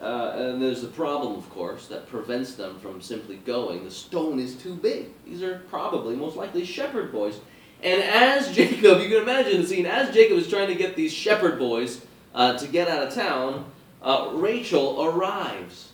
Uh, 0.00 0.32
and 0.36 0.62
there's 0.62 0.84
a 0.84 0.88
problem, 0.88 1.36
of 1.36 1.50
course, 1.50 1.88
that 1.88 2.08
prevents 2.08 2.54
them 2.54 2.78
from 2.78 3.00
simply 3.00 3.36
going. 3.36 3.84
The 3.84 3.90
stone 3.90 4.38
is 4.38 4.54
too 4.54 4.74
big. 4.74 5.08
These 5.24 5.42
are 5.42 5.58
probably, 5.68 6.14
most 6.14 6.36
likely, 6.36 6.64
shepherd 6.64 7.10
boys. 7.10 7.40
And 7.82 8.02
as 8.02 8.52
Jacob, 8.54 9.00
you 9.00 9.08
can 9.08 9.22
imagine 9.22 9.60
the 9.60 9.66
scene, 9.66 9.86
as 9.86 10.14
Jacob 10.14 10.38
is 10.38 10.48
trying 10.48 10.68
to 10.68 10.76
get 10.76 10.94
these 10.94 11.12
shepherd 11.12 11.58
boys 11.58 12.04
uh, 12.34 12.56
to 12.58 12.68
get 12.68 12.88
out 12.88 13.08
of 13.08 13.14
town, 13.14 13.64
uh, 14.00 14.30
Rachel 14.34 15.04
arrives 15.04 15.92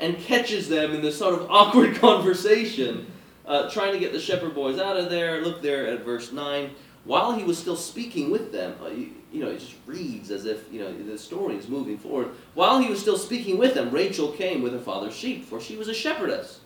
and 0.00 0.18
catches 0.18 0.68
them 0.68 0.92
in 0.92 1.02
this 1.02 1.18
sort 1.18 1.34
of 1.34 1.50
awkward 1.50 1.96
conversation, 1.96 3.06
uh, 3.46 3.68
trying 3.68 3.92
to 3.92 3.98
get 3.98 4.12
the 4.12 4.20
shepherd 4.20 4.54
boys 4.54 4.78
out 4.78 4.96
of 4.96 5.10
there. 5.10 5.42
Look 5.42 5.60
there 5.60 5.86
at 5.86 6.02
verse 6.02 6.32
9. 6.32 6.70
While 7.04 7.32
he 7.32 7.44
was 7.44 7.58
still 7.58 7.76
speaking 7.76 8.30
with 8.30 8.50
them, 8.50 8.74
uh, 8.82 8.88
you, 9.34 9.44
know, 9.44 9.50
it 9.50 9.58
just 9.58 9.74
reads 9.86 10.30
as 10.30 10.46
if, 10.46 10.72
you 10.72 10.80
know, 10.80 10.92
the 10.96 11.18
story 11.18 11.56
is 11.56 11.68
moving 11.68 11.98
forward. 11.98 12.28
While 12.54 12.80
he 12.80 12.88
was 12.88 13.00
still 13.00 13.18
speaking 13.18 13.58
with 13.58 13.74
them, 13.74 13.90
Rachel 13.90 14.32
came 14.32 14.62
with 14.62 14.72
her 14.72 14.78
father's 14.78 15.16
sheep, 15.16 15.44
for 15.44 15.60
she 15.60 15.76
was 15.76 15.88
a 15.88 15.94
shepherdess. 15.94 16.60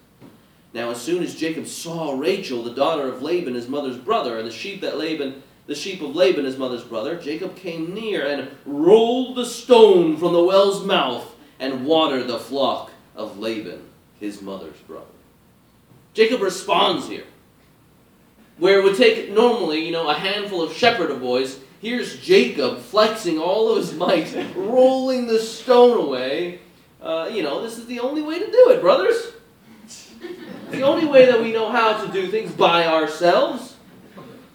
Now, 0.74 0.90
as 0.90 1.00
soon 1.00 1.22
as 1.22 1.34
Jacob 1.34 1.66
saw 1.66 2.12
Rachel, 2.12 2.62
the 2.62 2.74
daughter 2.74 3.08
of 3.08 3.22
Laban, 3.22 3.54
his 3.54 3.68
mother's 3.68 3.96
brother, 3.96 4.38
and 4.38 4.46
the 4.46 4.52
sheep 4.52 4.82
that 4.82 4.98
Laban 4.98 5.42
the 5.68 5.74
sheep 5.74 6.00
of 6.00 6.16
Laban, 6.16 6.46
his 6.46 6.56
mother's 6.56 6.82
brother, 6.82 7.20
Jacob 7.20 7.54
came 7.54 7.92
near 7.92 8.26
and 8.26 8.48
rolled 8.64 9.36
the 9.36 9.44
stone 9.44 10.16
from 10.16 10.32
the 10.32 10.42
well's 10.42 10.82
mouth 10.82 11.36
and 11.60 11.84
watered 11.84 12.26
the 12.26 12.38
flock 12.38 12.90
of 13.14 13.38
Laban, 13.38 13.82
his 14.18 14.40
mother's 14.40 14.78
brother. 14.86 15.04
Jacob 16.14 16.40
responds 16.40 17.06
here. 17.06 17.24
Where 18.56 18.80
it 18.80 18.82
would 18.82 18.96
take 18.96 19.30
normally, 19.30 19.84
you 19.84 19.92
know, 19.92 20.08
a 20.08 20.14
handful 20.14 20.62
of 20.62 20.72
shepherd 20.72 21.20
boys, 21.20 21.60
here's 21.80 22.18
Jacob 22.18 22.78
flexing 22.78 23.38
all 23.38 23.70
of 23.70 23.78
his 23.78 23.94
might, 23.94 24.34
rolling 24.56 25.26
the 25.26 25.38
stone 25.38 26.06
away. 26.06 26.60
Uh, 27.00 27.30
you 27.32 27.42
know, 27.42 27.62
this 27.62 27.78
is 27.78 27.86
the 27.86 28.00
only 28.00 28.22
way 28.22 28.38
to 28.38 28.50
do 28.50 28.70
it, 28.70 28.80
brothers. 28.80 29.32
the 30.70 30.82
only 30.82 31.06
way 31.06 31.26
that 31.26 31.40
we 31.40 31.52
know 31.52 31.70
how 31.70 32.04
to 32.04 32.12
do 32.12 32.28
things 32.28 32.52
by 32.52 32.86
ourselves 32.86 33.76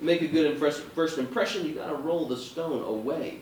make 0.03 0.21
a 0.21 0.27
good 0.27 0.57
first 0.57 1.17
impression, 1.17 1.65
you 1.65 1.73
got 1.73 1.87
to 1.87 1.95
roll 1.95 2.27
the 2.27 2.37
stone 2.37 2.83
away. 2.83 3.39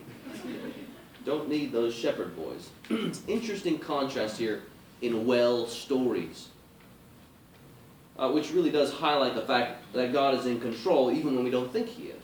Don't 1.24 1.48
need 1.48 1.72
those 1.72 1.94
shepherd 1.94 2.34
boys. 2.36 2.70
Interesting 3.28 3.78
contrast 3.78 4.38
here 4.38 4.62
in 5.02 5.26
well 5.26 5.66
stories, 5.66 6.48
uh, 8.18 8.30
which 8.30 8.52
really 8.52 8.70
does 8.70 8.92
highlight 8.92 9.34
the 9.34 9.42
fact 9.42 9.92
that 9.92 10.12
God 10.12 10.34
is 10.34 10.46
in 10.46 10.60
control 10.60 11.12
even 11.12 11.34
when 11.34 11.44
we 11.44 11.50
don't 11.50 11.72
think 11.72 11.88
He 11.88 12.04
is. 12.04 12.21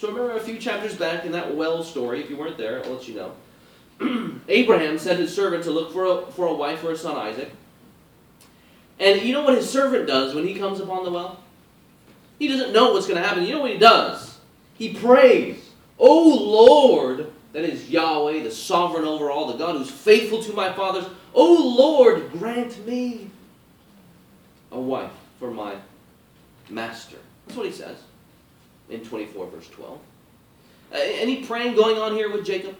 So 0.00 0.08
remember 0.08 0.32
a 0.32 0.40
few 0.40 0.56
chapters 0.56 0.96
back 0.96 1.26
in 1.26 1.32
that 1.32 1.54
well 1.54 1.84
story, 1.84 2.22
if 2.22 2.30
you 2.30 2.36
weren't 2.38 2.56
there, 2.56 2.82
I'll 2.82 2.92
let 2.92 3.06
you 3.06 3.16
know. 4.00 4.40
Abraham 4.48 4.98
sent 4.98 5.20
his 5.20 5.34
servant 5.34 5.64
to 5.64 5.70
look 5.70 5.92
for 5.92 6.06
a, 6.06 6.32
for 6.32 6.46
a 6.46 6.54
wife 6.54 6.80
for 6.80 6.88
his 6.88 7.02
son 7.02 7.18
Isaac. 7.18 7.52
And 8.98 9.20
you 9.20 9.34
know 9.34 9.44
what 9.44 9.58
his 9.58 9.68
servant 9.68 10.06
does 10.06 10.34
when 10.34 10.46
he 10.46 10.54
comes 10.54 10.80
upon 10.80 11.04
the 11.04 11.10
well? 11.10 11.42
He 12.38 12.48
doesn't 12.48 12.72
know 12.72 12.94
what's 12.94 13.06
going 13.06 13.20
to 13.20 13.28
happen. 13.28 13.44
You 13.44 13.52
know 13.52 13.60
what 13.60 13.72
he 13.72 13.76
does? 13.76 14.38
He 14.72 14.94
prays, 14.94 15.68
O 15.98 16.34
Lord, 16.34 17.30
that 17.52 17.64
is 17.64 17.90
Yahweh, 17.90 18.42
the 18.42 18.50
sovereign 18.50 19.04
over 19.04 19.30
all, 19.30 19.52
the 19.52 19.58
God 19.58 19.76
who's 19.76 19.90
faithful 19.90 20.42
to 20.44 20.54
my 20.54 20.72
fathers. 20.72 21.04
O 21.34 21.74
Lord, 21.78 22.32
grant 22.32 22.86
me 22.86 23.28
a 24.72 24.80
wife 24.80 25.12
for 25.38 25.50
my 25.50 25.74
master. 26.70 27.18
That's 27.46 27.58
what 27.58 27.66
he 27.66 27.72
says 27.72 27.98
in 28.90 29.00
24, 29.04 29.46
verse 29.46 29.68
12. 29.68 29.98
Any 30.92 31.44
praying 31.44 31.76
going 31.76 31.98
on 31.98 32.14
here 32.14 32.30
with 32.30 32.44
Jacob? 32.44 32.76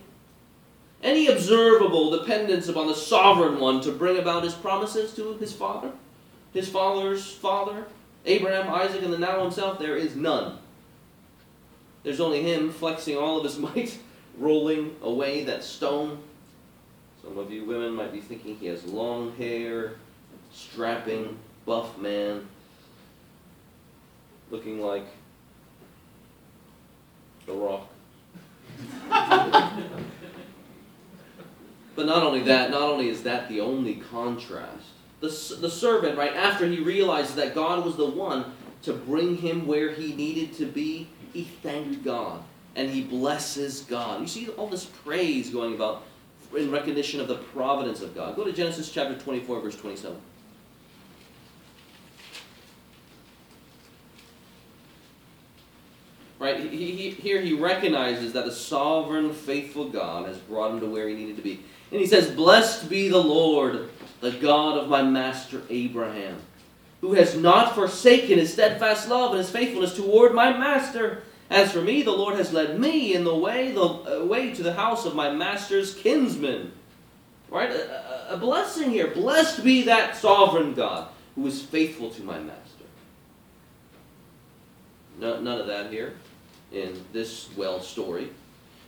Any 1.03 1.29
observable 1.29 2.11
dependence 2.11 2.69
upon 2.69 2.87
the 2.87 2.95
sovereign 2.95 3.59
one 3.59 3.81
to 3.83 3.93
bring 3.93 4.19
about 4.19 4.45
his 4.45 4.55
promises 4.55 5.15
to 5.15 5.35
his 5.39 5.53
father? 5.53 5.93
His 6.53 6.69
father's 6.69 7.31
father? 7.31 7.87
Abraham, 8.27 8.69
Isaac, 8.69 9.03
and 9.03 9.13
the 9.13 9.19
now 9.19 9.43
himself, 9.43 9.79
there 9.79 9.97
is 9.97 10.15
none. 10.15 10.59
There's 12.03 12.21
only 12.21 12.43
him 12.43 12.71
flexing 12.71 13.17
all 13.17 13.39
of 13.39 13.45
his 13.45 13.59
might, 13.59 13.99
rolling 14.39 14.97
away 15.03 15.45
that 15.45 15.65
stone. 15.65 16.19
Some 17.23 17.39
of 17.39 17.51
you 17.51 17.65
women 17.65 17.93
might 17.93 18.13
be 18.13 18.21
thinking 18.21 18.57
he 18.57 18.67
has 18.67 18.85
long 18.85 19.35
hair, 19.37 19.95
strapping, 20.53 21.39
buff 21.65 21.99
man, 21.99 22.47
looking 24.51 24.81
like 24.81 25.07
the 27.51 27.57
rock. 27.57 27.89
but 31.97 32.07
not 32.07 32.23
only 32.23 32.41
that, 32.41 32.71
not 32.71 32.83
only 32.83 33.09
is 33.09 33.23
that 33.25 33.49
the 33.49 33.61
only 33.61 33.97
contrast, 33.97 34.87
the, 35.21 35.29
the 35.61 35.71
servant, 35.71 36.17
right, 36.17 36.35
after 36.35 36.67
he 36.67 36.81
realizes 36.81 37.35
that 37.35 37.55
God 37.55 37.85
was 37.85 37.97
the 37.97 38.07
one 38.07 38.53
to 38.83 38.93
bring 38.93 39.37
him 39.37 39.67
where 39.67 39.93
he 39.93 40.15
needed 40.15 40.55
to 40.55 40.67
be, 40.67 41.09
he 41.33 41.45
thanked 41.45 42.03
God 42.05 42.43
and 42.77 42.91
he 42.91 43.03
blesses 43.03 43.83
God. 43.83 44.21
You 44.21 44.27
see 44.27 44.49
all 44.51 44.69
this 44.69 44.85
praise 44.85 45.51
going 45.51 45.75
about 45.75 46.05
in 46.57 46.71
recognition 46.71 47.21
of 47.21 47.29
the 47.29 47.37
providence 47.37 48.01
of 48.01 48.15
God. 48.15 48.37
Go 48.37 48.45
to 48.45 48.53
Genesis 48.53 48.91
chapter 48.91 49.17
24, 49.19 49.61
verse 49.61 49.77
27. 49.77 50.17
Right, 56.41 56.59
he, 56.59 56.93
he, 56.93 57.11
here 57.11 57.39
he 57.39 57.53
recognizes 57.53 58.33
that 58.33 58.47
the 58.47 58.51
sovereign, 58.51 59.35
faithful 59.35 59.91
God 59.91 60.27
has 60.27 60.39
brought 60.39 60.73
him 60.73 60.81
to 60.81 60.87
where 60.87 61.07
he 61.07 61.15
needed 61.15 61.37
to 61.37 61.43
be. 61.43 61.63
And 61.93 62.01
he 62.01 62.07
says, 62.07 62.31
Blessed 62.31 62.89
be 62.89 63.09
the 63.09 63.23
Lord 63.23 63.91
the 64.23 64.31
God 64.31 64.79
of 64.79 64.89
my 64.89 65.03
master 65.03 65.61
Abraham, 65.69 66.39
who 67.03 67.13
has 67.13 67.37
not 67.37 67.75
forsaken 67.75 68.39
his 68.39 68.55
steadfast 68.55 69.07
love 69.11 69.33
and 69.33 69.39
his 69.39 69.51
faithfulness 69.51 69.95
toward 69.95 70.35
my 70.35 70.51
master. 70.57 71.25
As 71.51 71.73
for 71.73 71.83
me, 71.83 72.03
the 72.03 72.11
Lord 72.11 72.37
has 72.37 72.55
led 72.55 72.81
me 72.81 73.13
in 73.13 73.25
the 73.25 73.37
way, 73.37 73.73
the 73.73 73.83
uh, 73.83 74.25
way 74.25 74.55
to 74.55 74.63
the 74.63 74.73
house 74.73 75.05
of 75.05 75.15
my 75.15 75.31
master's 75.31 75.95
kinsman. 75.95 76.73
Right? 77.51 77.71
A, 77.71 78.35
a 78.35 78.37
blessing 78.39 78.89
here. 78.89 79.09
Blessed 79.09 79.63
be 79.63 79.83
that 79.83 80.17
sovereign 80.17 80.73
God 80.73 81.09
who 81.35 81.47
is 81.47 81.61
faithful 81.61 82.09
to 82.13 82.23
my 82.23 82.39
master. 82.39 82.57
No, 85.19 85.39
none 85.39 85.61
of 85.61 85.67
that 85.67 85.93
here 85.93 86.15
in 86.73 87.05
this 87.13 87.49
well 87.57 87.81
story. 87.81 88.31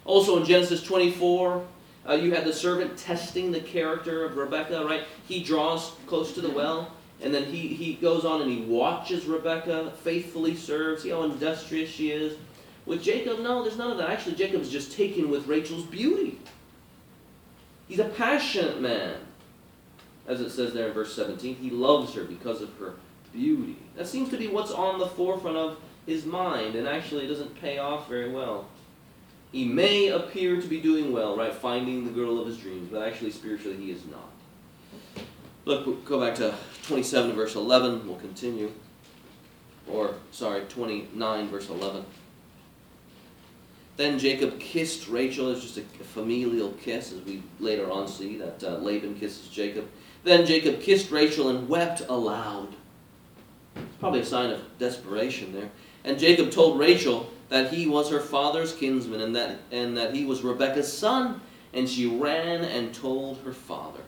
Also 0.04 0.38
in 0.38 0.44
Genesis 0.44 0.82
24, 0.82 1.64
Uh, 2.04 2.14
you 2.14 2.34
had 2.34 2.44
the 2.44 2.52
servant 2.52 2.98
testing 2.98 3.52
the 3.52 3.60
character 3.60 4.24
of 4.24 4.36
Rebecca, 4.36 4.84
right? 4.84 5.04
He 5.28 5.40
draws 5.40 5.92
close 6.08 6.32
to 6.34 6.40
the 6.40 6.50
well, 6.50 6.90
and 7.22 7.32
then 7.32 7.44
he, 7.44 7.68
he 7.68 7.94
goes 7.94 8.24
on 8.24 8.42
and 8.42 8.50
he 8.50 8.62
watches 8.62 9.24
Rebecca, 9.24 9.92
faithfully 10.02 10.56
serves. 10.56 11.04
See 11.04 11.10
how 11.10 11.22
industrious 11.22 11.88
she 11.88 12.10
is. 12.10 12.36
With 12.86 13.04
Jacob, 13.04 13.38
no, 13.38 13.62
there's 13.62 13.78
none 13.78 13.92
of 13.92 13.98
that. 13.98 14.10
Actually, 14.10 14.34
Jacob 14.34 14.60
is 14.62 14.68
just 14.68 14.90
taken 14.96 15.30
with 15.30 15.46
Rachel's 15.46 15.84
beauty. 15.84 16.40
He's 17.86 18.00
a 18.00 18.08
passionate 18.08 18.80
man. 18.80 19.14
As 20.26 20.40
it 20.40 20.50
says 20.50 20.72
there 20.72 20.88
in 20.88 20.92
verse 20.92 21.14
17, 21.14 21.54
he 21.54 21.70
loves 21.70 22.14
her 22.14 22.24
because 22.24 22.60
of 22.62 22.76
her 22.78 22.94
beauty. 23.32 23.76
That 23.94 24.08
seems 24.08 24.28
to 24.30 24.36
be 24.36 24.48
what's 24.48 24.72
on 24.72 24.98
the 24.98 25.06
forefront 25.06 25.56
of 25.56 25.76
his 26.06 26.24
mind, 26.24 26.74
and 26.74 26.86
actually 26.86 27.24
it 27.24 27.28
doesn't 27.28 27.60
pay 27.60 27.78
off 27.78 28.08
very 28.08 28.30
well. 28.30 28.66
He 29.52 29.64
may 29.64 30.08
appear 30.08 30.60
to 30.60 30.66
be 30.66 30.80
doing 30.80 31.12
well, 31.12 31.36
right, 31.36 31.54
finding 31.54 32.04
the 32.04 32.10
girl 32.10 32.40
of 32.40 32.46
his 32.46 32.56
dreams, 32.56 32.88
but 32.90 33.06
actually 33.06 33.30
spiritually 33.30 33.76
he 33.76 33.90
is 33.90 34.02
not. 34.06 34.30
Look, 35.64 36.04
go 36.04 36.18
back 36.18 36.34
to 36.36 36.54
27 36.84 37.32
verse 37.34 37.54
11. 37.54 38.06
We'll 38.06 38.16
continue. 38.16 38.72
Or, 39.88 40.14
sorry, 40.30 40.62
29 40.68 41.48
verse 41.48 41.68
11. 41.68 42.04
Then 43.96 44.18
Jacob 44.18 44.58
kissed 44.58 45.08
Rachel. 45.08 45.52
It's 45.52 45.60
just 45.60 45.76
a 45.78 45.82
familial 45.82 46.72
kiss, 46.72 47.12
as 47.12 47.20
we 47.20 47.42
later 47.60 47.90
on 47.90 48.08
see 48.08 48.38
that 48.38 48.64
uh, 48.64 48.78
Laban 48.78 49.14
kisses 49.14 49.48
Jacob. 49.48 49.88
Then 50.24 50.46
Jacob 50.46 50.80
kissed 50.80 51.10
Rachel 51.10 51.50
and 51.50 51.68
wept 51.68 52.00
aloud. 52.08 52.74
It's 53.76 53.96
probably 54.00 54.20
a 54.20 54.24
sign 54.24 54.50
of 54.50 54.60
desperation 54.78 55.52
there. 55.52 55.70
And 56.04 56.18
Jacob 56.18 56.50
told 56.50 56.78
Rachel 56.78 57.30
that 57.48 57.72
he 57.72 57.86
was 57.86 58.10
her 58.10 58.20
father's 58.20 58.74
kinsman 58.74 59.20
and 59.20 59.36
that, 59.36 59.58
and 59.70 59.96
that 59.96 60.14
he 60.14 60.24
was 60.24 60.42
Rebekah's 60.42 60.92
son. 60.92 61.40
And 61.72 61.88
she 61.88 62.06
ran 62.06 62.64
and 62.64 62.94
told 62.94 63.38
her 63.44 63.52
father. 63.52 64.00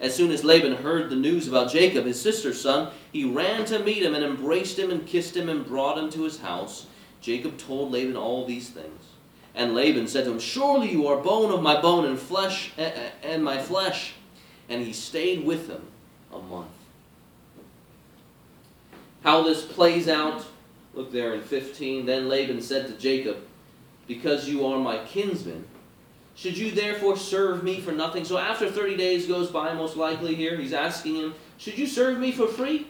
As 0.00 0.14
soon 0.14 0.32
as 0.32 0.42
Laban 0.42 0.74
heard 0.74 1.10
the 1.10 1.16
news 1.16 1.46
about 1.46 1.70
Jacob, 1.70 2.04
his 2.04 2.20
sister's 2.20 2.60
son, 2.60 2.92
he 3.12 3.24
ran 3.24 3.64
to 3.66 3.78
meet 3.78 4.02
him 4.02 4.14
and 4.14 4.24
embraced 4.24 4.76
him 4.76 4.90
and 4.90 5.06
kissed 5.06 5.36
him 5.36 5.48
and 5.48 5.64
brought 5.64 5.96
him 5.96 6.10
to 6.10 6.24
his 6.24 6.40
house. 6.40 6.86
Jacob 7.20 7.56
told 7.56 7.92
Laban 7.92 8.16
all 8.16 8.44
these 8.44 8.68
things. 8.68 9.04
And 9.54 9.74
Laban 9.74 10.08
said 10.08 10.24
to 10.24 10.32
him, 10.32 10.40
Surely 10.40 10.90
you 10.90 11.06
are 11.06 11.22
bone 11.22 11.52
of 11.52 11.62
my 11.62 11.80
bone 11.80 12.04
and 12.04 12.18
flesh 12.18 12.72
eh, 12.78 12.90
eh, 12.94 13.10
and 13.22 13.44
my 13.44 13.58
flesh. 13.58 14.14
And 14.68 14.84
he 14.84 14.92
stayed 14.92 15.44
with 15.44 15.68
him 15.68 15.82
a 16.32 16.38
month. 16.40 16.70
How 19.22 19.42
this 19.42 19.64
plays 19.64 20.08
out, 20.08 20.44
look 20.94 21.12
there 21.12 21.34
in 21.34 21.42
15. 21.42 22.06
Then 22.06 22.28
Laban 22.28 22.60
said 22.60 22.86
to 22.86 22.92
Jacob, 22.94 23.38
Because 24.06 24.48
you 24.48 24.66
are 24.66 24.78
my 24.78 24.98
kinsman, 25.04 25.64
should 26.34 26.56
you 26.56 26.70
therefore 26.70 27.16
serve 27.16 27.62
me 27.62 27.80
for 27.80 27.92
nothing? 27.92 28.24
So 28.24 28.38
after 28.38 28.70
30 28.70 28.96
days 28.96 29.26
goes 29.26 29.50
by, 29.50 29.74
most 29.74 29.96
likely 29.96 30.34
here, 30.34 30.56
he's 30.56 30.72
asking 30.72 31.16
him, 31.16 31.34
Should 31.58 31.78
you 31.78 31.86
serve 31.86 32.18
me 32.18 32.32
for 32.32 32.46
free? 32.46 32.86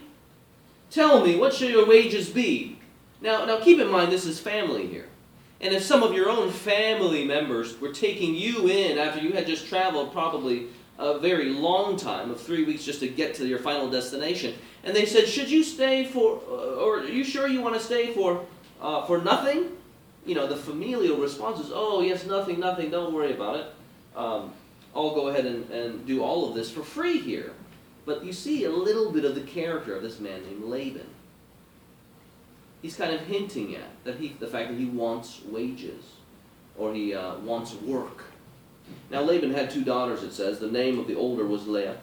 Tell 0.89 1.25
me, 1.25 1.35
what 1.35 1.53
shall 1.53 1.69
your 1.69 1.87
wages 1.87 2.29
be? 2.29 2.77
Now, 3.21 3.45
now 3.45 3.59
keep 3.59 3.79
in 3.79 3.89
mind, 3.89 4.11
this 4.11 4.25
is 4.25 4.39
family 4.39 4.87
here. 4.87 5.07
And 5.59 5.73
if 5.73 5.83
some 5.83 6.03
of 6.03 6.13
your 6.13 6.29
own 6.29 6.51
family 6.51 7.25
members 7.25 7.79
were 7.79 7.93
taking 7.93 8.35
you 8.35 8.67
in 8.67 8.97
after 8.97 9.21
you 9.21 9.31
had 9.31 9.47
just 9.47 9.67
traveled 9.67 10.11
probably 10.11 10.67
a 10.99 11.17
very 11.19 11.49
long 11.49 11.97
time 11.97 12.29
of 12.29 12.39
three 12.39 12.63
weeks 12.63 12.83
just 12.83 12.99
to 12.99 13.07
get 13.07 13.33
to 13.35 13.47
your 13.47 13.59
final 13.59 13.89
destination, 13.89 14.53
and 14.83 14.95
they 14.95 15.05
said, 15.05 15.27
"Should 15.27 15.49
you 15.49 15.63
stay 15.63 16.05
for, 16.05 16.41
uh, 16.49 16.83
or 16.83 16.99
are 16.99 17.07
you 17.07 17.23
sure 17.23 17.47
you 17.47 17.61
want 17.61 17.75
to 17.75 17.81
stay 17.81 18.13
for, 18.13 18.45
uh, 18.81 19.05
for 19.05 19.19
nothing?" 19.19 19.77
You 20.25 20.35
know, 20.35 20.47
the 20.47 20.57
familial 20.57 21.17
response 21.17 21.59
is, 21.59 21.71
"Oh 21.73 22.01
yes, 22.01 22.25
nothing, 22.25 22.59
nothing. 22.59 22.89
Don't 22.89 23.13
worry 23.13 23.33
about 23.33 23.55
it. 23.57 23.65
Um, 24.15 24.53
I'll 24.95 25.15
go 25.15 25.27
ahead 25.27 25.45
and, 25.45 25.69
and 25.71 26.05
do 26.05 26.21
all 26.23 26.47
of 26.47 26.55
this 26.55 26.71
for 26.71 26.83
free 26.83 27.19
here." 27.19 27.53
But 28.05 28.25
you 28.25 28.33
see 28.33 28.65
a 28.65 28.71
little 28.71 29.11
bit 29.11 29.23
of 29.23 29.33
the 29.33 29.41
character 29.41 29.95
of 29.95 30.03
this 30.03 30.19
man 30.19 30.43
named 30.43 30.63
Laban 30.65 31.07
he's 32.83 32.95
kind 32.95 33.13
of 33.13 33.21
hinting 33.21 33.75
at 33.75 33.89
that 34.03 34.17
he, 34.17 34.35
the 34.39 34.45
fact 34.45 34.69
that 34.69 34.77
he 34.77 34.85
wants 34.85 35.41
wages 35.45 36.03
or 36.77 36.93
he 36.93 37.15
uh, 37.15 37.37
wants 37.37 37.73
work. 37.73 38.25
Now 39.09 39.21
Laban 39.21 39.51
had 39.51 39.71
two 39.71 39.83
daughters, 39.83 40.21
it 40.21 40.33
says. 40.33 40.59
The 40.59 40.69
name 40.69 40.99
of 40.99 41.07
the 41.07 41.15
older 41.15 41.45
was 41.45 41.65
Leah, 41.67 41.97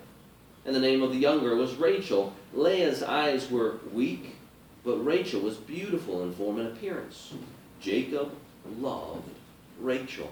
and 0.65 0.75
the 0.75 0.81
name 0.81 1.03
of 1.03 1.13
the 1.13 1.19
younger 1.19 1.55
was 1.55 1.77
Rachel. 1.77 2.33
Leah's 2.53 3.03
eyes 3.03 3.51
were 3.51 3.79
weak, 3.93 4.37
but 4.85 5.05
Rachel 5.05 5.41
was 5.41 5.57
beautiful 5.57 6.23
in 6.23 6.33
form 6.33 6.59
and 6.59 6.69
appearance. 6.69 7.33
Jacob 7.81 8.33
loved 8.79 9.29
Rachel. 9.81 10.31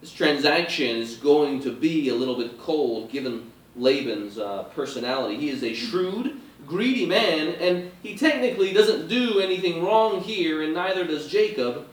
This 0.00 0.12
transaction 0.12 0.96
is 0.96 1.16
going 1.16 1.60
to 1.60 1.72
be 1.72 2.08
a 2.08 2.14
little 2.14 2.36
bit 2.36 2.58
cold 2.58 3.10
given 3.10 3.50
Laban's 3.76 4.38
uh, 4.38 4.64
personality. 4.74 5.36
He 5.36 5.48
is 5.48 5.62
a 5.62 5.74
shrewd, 5.74 6.40
greedy 6.66 7.06
man, 7.06 7.54
and 7.60 7.90
he 8.02 8.16
technically 8.16 8.72
doesn't 8.72 9.08
do 9.08 9.40
anything 9.40 9.84
wrong 9.84 10.20
here, 10.20 10.62
and 10.62 10.74
neither 10.74 11.04
does 11.04 11.28
Jacob, 11.28 11.86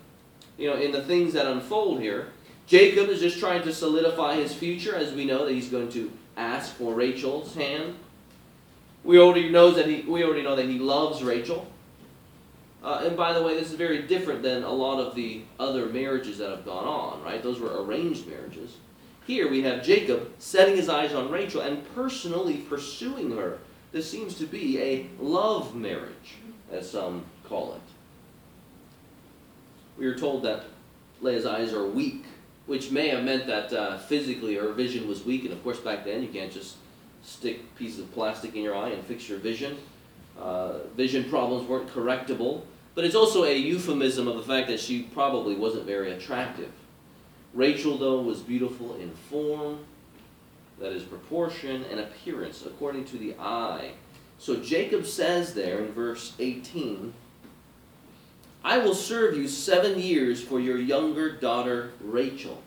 you 0.57 0.69
know, 0.69 0.75
in 0.75 0.91
the 0.91 1.03
things 1.03 1.33
that 1.33 1.45
unfold 1.45 2.01
here. 2.01 2.29
Jacob 2.65 3.09
is 3.09 3.19
just 3.19 3.39
trying 3.39 3.61
to 3.63 3.73
solidify 3.73 4.35
his 4.35 4.53
future, 4.53 4.95
as 4.95 5.13
we 5.13 5.25
know 5.25 5.45
that 5.45 5.53
he's 5.53 5.69
going 5.69 5.89
to 5.91 6.11
ask 6.37 6.73
for 6.75 6.93
Rachel's 6.93 7.53
hand. 7.55 7.95
We 9.03 9.19
already 9.19 9.49
knows 9.49 9.75
that 9.75 9.87
he 9.87 10.01
we 10.01 10.23
already 10.23 10.43
know 10.43 10.55
that 10.55 10.67
he 10.67 10.79
loves 10.79 11.23
Rachel. 11.23 11.67
Uh, 12.83 13.03
and 13.05 13.15
by 13.15 13.31
the 13.31 13.41
way, 13.41 13.55
this 13.57 13.69
is 13.69 13.75
very 13.75 14.01
different 14.01 14.43
than 14.43 14.63
a 14.63 14.71
lot 14.71 14.99
of 14.99 15.15
the 15.15 15.43
other 15.57 15.85
marriages 15.85 16.37
that 16.39 16.49
have 16.49 16.65
gone 16.65 16.85
on, 16.85 17.23
right? 17.23 17.41
Those 17.41 17.59
were 17.59 17.81
arranged 17.81 18.27
marriages. 18.27 18.75
Here 19.25 19.49
we 19.49 19.61
have 19.63 19.83
Jacob 19.83 20.33
setting 20.37 20.75
his 20.75 20.89
eyes 20.89 21.13
on 21.13 21.31
Rachel 21.31 21.61
and 21.61 21.81
personally 21.95 22.57
pursuing 22.57 23.31
her 23.37 23.59
this 23.93 24.09
seems 24.09 24.33
to 24.39 24.47
be 24.47 24.81
a 24.81 25.07
love 25.19 25.75
marriage, 25.75 26.37
as 26.71 26.89
some 26.89 27.23
call 27.47 27.75
it. 27.75 27.81
We 29.99 30.07
are 30.07 30.17
told 30.17 30.41
that 30.43 30.63
Leah's 31.21 31.45
eyes 31.45 31.73
are 31.73 31.85
weak, 31.85 32.25
which 32.65 32.89
may 32.89 33.09
have 33.09 33.23
meant 33.23 33.45
that 33.45 33.71
uh, 33.71 33.99
physically 33.99 34.55
her 34.55 34.73
vision 34.73 35.07
was 35.07 35.23
weak. 35.23 35.43
And 35.43 35.53
of 35.53 35.63
course, 35.63 35.79
back 35.79 36.05
then 36.05 36.23
you 36.23 36.27
can't 36.27 36.51
just 36.51 36.77
stick 37.23 37.75
pieces 37.75 37.99
of 37.99 38.13
plastic 38.13 38.55
in 38.55 38.61
your 38.61 38.75
eye 38.75 38.89
and 38.89 39.03
fix 39.05 39.27
your 39.27 39.39
vision. 39.39 39.77
Uh, 40.39 40.79
vision 40.95 41.29
problems 41.29 41.67
weren't 41.67 41.89
correctable. 41.89 42.63
But 42.95 43.05
it's 43.05 43.15
also 43.15 43.43
a 43.43 43.55
euphemism 43.55 44.27
of 44.27 44.35
the 44.35 44.43
fact 44.43 44.67
that 44.67 44.79
she 44.79 45.01
probably 45.01 45.55
wasn't 45.55 45.85
very 45.85 46.11
attractive. 46.11 46.71
Rachel, 47.53 47.97
though, 47.97 48.21
was 48.21 48.39
beautiful 48.39 48.95
in 48.95 49.11
form, 49.11 49.79
that 50.79 50.91
is 50.91 51.03
proportion 51.03 51.85
and 51.89 51.99
appearance 51.99 52.65
according 52.65 53.05
to 53.05 53.17
the 53.17 53.35
eye. 53.39 53.91
So 54.37 54.57
Jacob 54.57 55.05
says 55.05 55.53
there 55.53 55.79
in 55.79 55.91
verse 55.91 56.33
18, 56.39 57.13
I 58.63 58.77
will 58.79 58.95
serve 58.95 59.37
you 59.37 59.47
seven 59.47 59.99
years 59.99 60.41
for 60.41 60.59
your 60.59 60.77
younger 60.77 61.31
daughter 61.31 61.91
Rachel. 62.01 62.62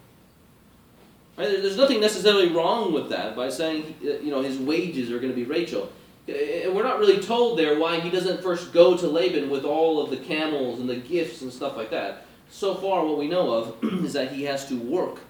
Right? 1.36 1.62
There's 1.62 1.76
nothing 1.76 2.00
necessarily 2.00 2.48
wrong 2.48 2.92
with 2.92 3.10
that 3.10 3.36
by 3.36 3.50
saying 3.50 3.94
uh, 4.02 4.18
you 4.18 4.30
know 4.30 4.42
his 4.42 4.58
wages 4.58 5.10
are 5.10 5.18
going 5.18 5.32
to 5.32 5.36
be 5.36 5.44
Rachel. 5.44 5.90
And 6.28 6.74
we're 6.74 6.82
not 6.82 6.98
really 6.98 7.20
told 7.20 7.58
there 7.58 7.78
why 7.78 8.00
he 8.00 8.10
doesn't 8.10 8.42
first 8.42 8.72
go 8.72 8.96
to 8.96 9.06
Laban 9.06 9.48
with 9.48 9.64
all 9.64 10.02
of 10.02 10.10
the 10.10 10.16
camels 10.16 10.80
and 10.80 10.88
the 10.88 10.96
gifts 10.96 11.42
and 11.42 11.52
stuff 11.52 11.76
like 11.76 11.90
that. 11.90 12.24
So 12.50 12.74
far, 12.74 13.04
what 13.04 13.18
we 13.18 13.28
know 13.28 13.52
of 13.52 13.84
is 14.04 14.12
that 14.14 14.32
he 14.32 14.42
has 14.44 14.66
to 14.68 14.76
work 14.76 15.20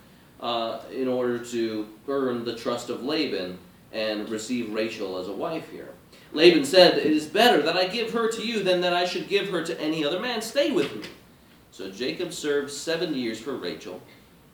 uh, 0.41 0.81
in 0.91 1.09
order 1.09 1.39
to 1.39 1.87
earn 2.09 2.45
the 2.45 2.55
trust 2.55 2.89
of 2.89 3.03
Laban 3.03 3.59
and 3.93 4.29
receive 4.29 4.73
Rachel 4.73 5.19
as 5.19 5.29
a 5.29 5.33
wife 5.33 5.71
here. 5.71 5.89
Laban 6.33 6.65
said, 6.65 6.99
It 6.99 7.07
is 7.07 7.27
better 7.27 7.63
that 7.63 7.77
I 7.77 7.89
give 7.89 8.13
her 8.13 8.31
to 8.31 8.47
you 8.47 8.63
than 8.63 8.81
that 8.83 8.93
I 8.93 9.07
should 9.07 9.29
give 9.29 9.49
her 9.51 9.63
to 9.65 9.81
any 9.81 10.05
other 10.05 10.21
man. 10.21 10.43
Stay 10.43 10.71
with 10.71 10.95
me. 10.95 11.03
So 11.71 11.91
Jacob 11.91 12.33
served 12.33 12.71
seven 12.71 13.15
years 13.15 13.39
for 13.39 13.55
Rachel, 13.57 14.01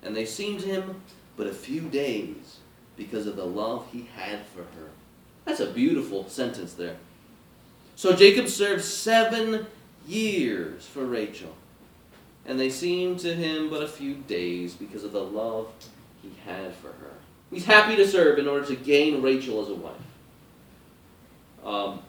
and 0.02 0.14
they 0.14 0.24
seemed 0.24 0.60
to 0.60 0.66
him 0.66 1.02
but 1.36 1.46
a 1.46 1.52
few 1.52 1.82
days 1.82 2.58
because 2.96 3.26
of 3.26 3.36
the 3.36 3.44
love 3.44 3.86
he 3.90 4.08
had 4.14 4.46
for 4.46 4.62
her. 4.62 4.90
That's 5.44 5.60
a 5.60 5.70
beautiful 5.70 6.28
sentence 6.28 6.74
there. 6.74 6.96
So 7.96 8.14
Jacob 8.14 8.48
served 8.48 8.84
seven 8.84 9.66
years 10.06 10.86
for 10.86 11.04
Rachel 11.04 11.54
and 12.44 12.58
they 12.58 12.70
seemed 12.70 13.20
to 13.20 13.34
him 13.34 13.70
but 13.70 13.82
a 13.82 13.88
few 13.88 14.14
days 14.14 14.74
because 14.74 15.04
of 15.04 15.12
the 15.12 15.22
love 15.22 15.68
he 16.22 16.32
had 16.44 16.74
for 16.74 16.88
her. 16.88 17.12
He's 17.50 17.64
happy 17.64 17.96
to 17.96 18.08
serve 18.08 18.38
in 18.38 18.48
order 18.48 18.66
to 18.66 18.76
gain 18.76 19.22
Rachel 19.22 19.62
as 19.62 19.68
a 19.68 19.74
wife. 19.74 19.94
Um, 21.64 22.00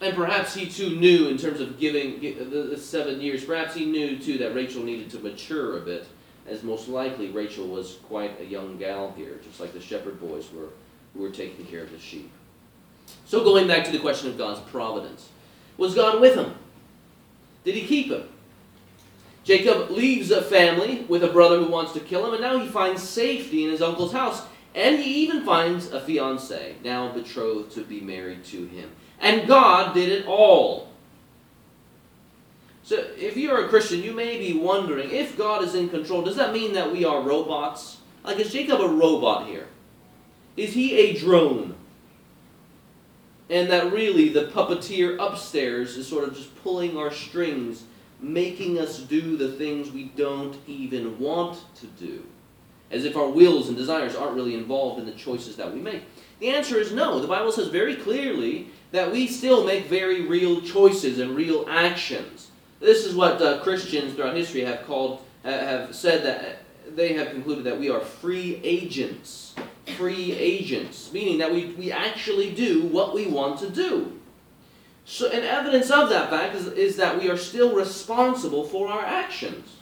and 0.00 0.16
perhaps 0.16 0.54
he 0.54 0.66
too 0.66 0.96
knew, 0.96 1.28
in 1.28 1.36
terms 1.36 1.60
of 1.60 1.78
giving 1.78 2.20
the, 2.20 2.76
seven 2.76 3.20
years, 3.20 3.44
perhaps 3.44 3.74
he 3.74 3.84
knew 3.84 4.18
too 4.18 4.38
that 4.38 4.54
Rachel 4.54 4.82
needed 4.82 5.10
to 5.10 5.18
mature 5.18 5.76
a 5.78 5.80
bit, 5.80 6.06
as 6.48 6.62
most 6.62 6.88
likely 6.88 7.30
Rachel 7.30 7.66
was 7.66 7.98
quite 8.08 8.40
a 8.40 8.44
young 8.44 8.78
gal 8.78 9.12
here, 9.16 9.40
just 9.44 9.60
like 9.60 9.72
the 9.72 9.80
shepherd 9.80 10.20
boys 10.20 10.50
were 10.52 10.68
who 11.14 11.22
were 11.22 11.30
taking 11.30 11.66
care 11.66 11.82
of 11.82 11.90
the 11.90 11.98
sheep. 11.98 12.30
So 13.26 13.42
going 13.42 13.66
back 13.66 13.84
to 13.84 13.90
the 13.90 13.98
question 13.98 14.28
of 14.28 14.38
God's 14.38 14.60
providence, 14.70 15.28
was 15.76 15.94
God 15.94 16.20
with 16.20 16.34
him? 16.34 16.54
Did 17.64 17.74
he 17.74 17.86
keep 17.86 18.10
him? 18.10 18.28
Jacob 19.44 19.90
leaves 19.90 20.30
a 20.30 20.42
family 20.42 21.06
with 21.08 21.24
a 21.24 21.28
brother 21.28 21.58
who 21.58 21.70
wants 21.70 21.92
to 21.92 22.00
kill 22.00 22.26
him, 22.26 22.34
and 22.34 22.42
now 22.42 22.58
he 22.58 22.68
finds 22.68 23.02
safety 23.02 23.64
in 23.64 23.70
his 23.70 23.80
uncle's 23.80 24.12
house. 24.12 24.42
And 24.74 24.98
he 25.00 25.22
even 25.24 25.44
finds 25.44 25.90
a 25.90 26.00
fiancee, 26.00 26.76
now 26.84 27.10
betrothed 27.12 27.72
to 27.72 27.82
be 27.82 28.00
married 28.00 28.44
to 28.44 28.66
him. 28.66 28.90
And 29.20 29.48
God 29.48 29.94
did 29.94 30.10
it 30.10 30.26
all. 30.26 30.92
So, 32.88 33.04
if 33.18 33.36
you're 33.36 33.66
a 33.66 33.68
Christian, 33.68 34.02
you 34.02 34.14
may 34.14 34.38
be 34.38 34.58
wondering 34.58 35.10
if 35.10 35.36
God 35.36 35.62
is 35.62 35.74
in 35.74 35.90
control, 35.90 36.22
does 36.22 36.36
that 36.36 36.54
mean 36.54 36.72
that 36.72 36.90
we 36.90 37.04
are 37.04 37.20
robots? 37.20 37.98
Like, 38.24 38.38
is 38.38 38.50
Jacob 38.50 38.80
a 38.80 38.88
robot 38.88 39.46
here? 39.46 39.66
Is 40.56 40.72
he 40.72 40.94
a 40.94 41.12
drone? 41.12 41.74
And 43.50 43.70
that 43.70 43.92
really 43.92 44.30
the 44.30 44.46
puppeteer 44.46 45.18
upstairs 45.20 45.98
is 45.98 46.08
sort 46.08 46.26
of 46.26 46.34
just 46.34 46.56
pulling 46.62 46.96
our 46.96 47.10
strings, 47.10 47.84
making 48.22 48.78
us 48.78 49.00
do 49.00 49.36
the 49.36 49.52
things 49.52 49.90
we 49.90 50.04
don't 50.16 50.56
even 50.66 51.18
want 51.18 51.62
to 51.80 51.86
do. 51.88 52.24
As 52.90 53.04
if 53.04 53.18
our 53.18 53.28
wills 53.28 53.68
and 53.68 53.76
desires 53.76 54.16
aren't 54.16 54.34
really 54.34 54.54
involved 54.54 54.98
in 54.98 55.04
the 55.04 55.12
choices 55.12 55.56
that 55.56 55.74
we 55.74 55.78
make. 55.78 56.04
The 56.40 56.48
answer 56.48 56.78
is 56.78 56.90
no. 56.90 57.20
The 57.20 57.28
Bible 57.28 57.52
says 57.52 57.68
very 57.68 57.96
clearly 57.96 58.70
that 58.92 59.12
we 59.12 59.26
still 59.26 59.66
make 59.66 59.88
very 59.88 60.22
real 60.22 60.62
choices 60.62 61.18
and 61.18 61.36
real 61.36 61.66
actions. 61.68 62.47
This 62.80 63.04
is 63.04 63.14
what 63.14 63.42
uh, 63.42 63.60
Christians 63.62 64.14
throughout 64.14 64.36
history 64.36 64.60
have 64.62 64.86
called, 64.86 65.24
uh, 65.44 65.50
have 65.50 65.94
said 65.94 66.24
that 66.24 66.62
they 66.94 67.14
have 67.14 67.30
concluded 67.30 67.64
that 67.64 67.78
we 67.78 67.90
are 67.90 68.00
free 68.00 68.60
agents. 68.62 69.54
Free 69.96 70.32
agents, 70.32 71.12
meaning 71.12 71.38
that 71.38 71.52
we, 71.52 71.66
we 71.74 71.90
actually 71.90 72.52
do 72.54 72.82
what 72.82 73.14
we 73.14 73.26
want 73.26 73.58
to 73.60 73.70
do. 73.70 74.18
So, 75.04 75.28
and 75.30 75.44
evidence 75.44 75.90
of 75.90 76.10
that 76.10 76.28
fact 76.28 76.54
is, 76.54 76.66
is 76.68 76.96
that 76.96 77.18
we 77.18 77.30
are 77.30 77.36
still 77.36 77.74
responsible 77.74 78.64
for 78.64 78.88
our 78.88 79.04
actions. 79.04 79.76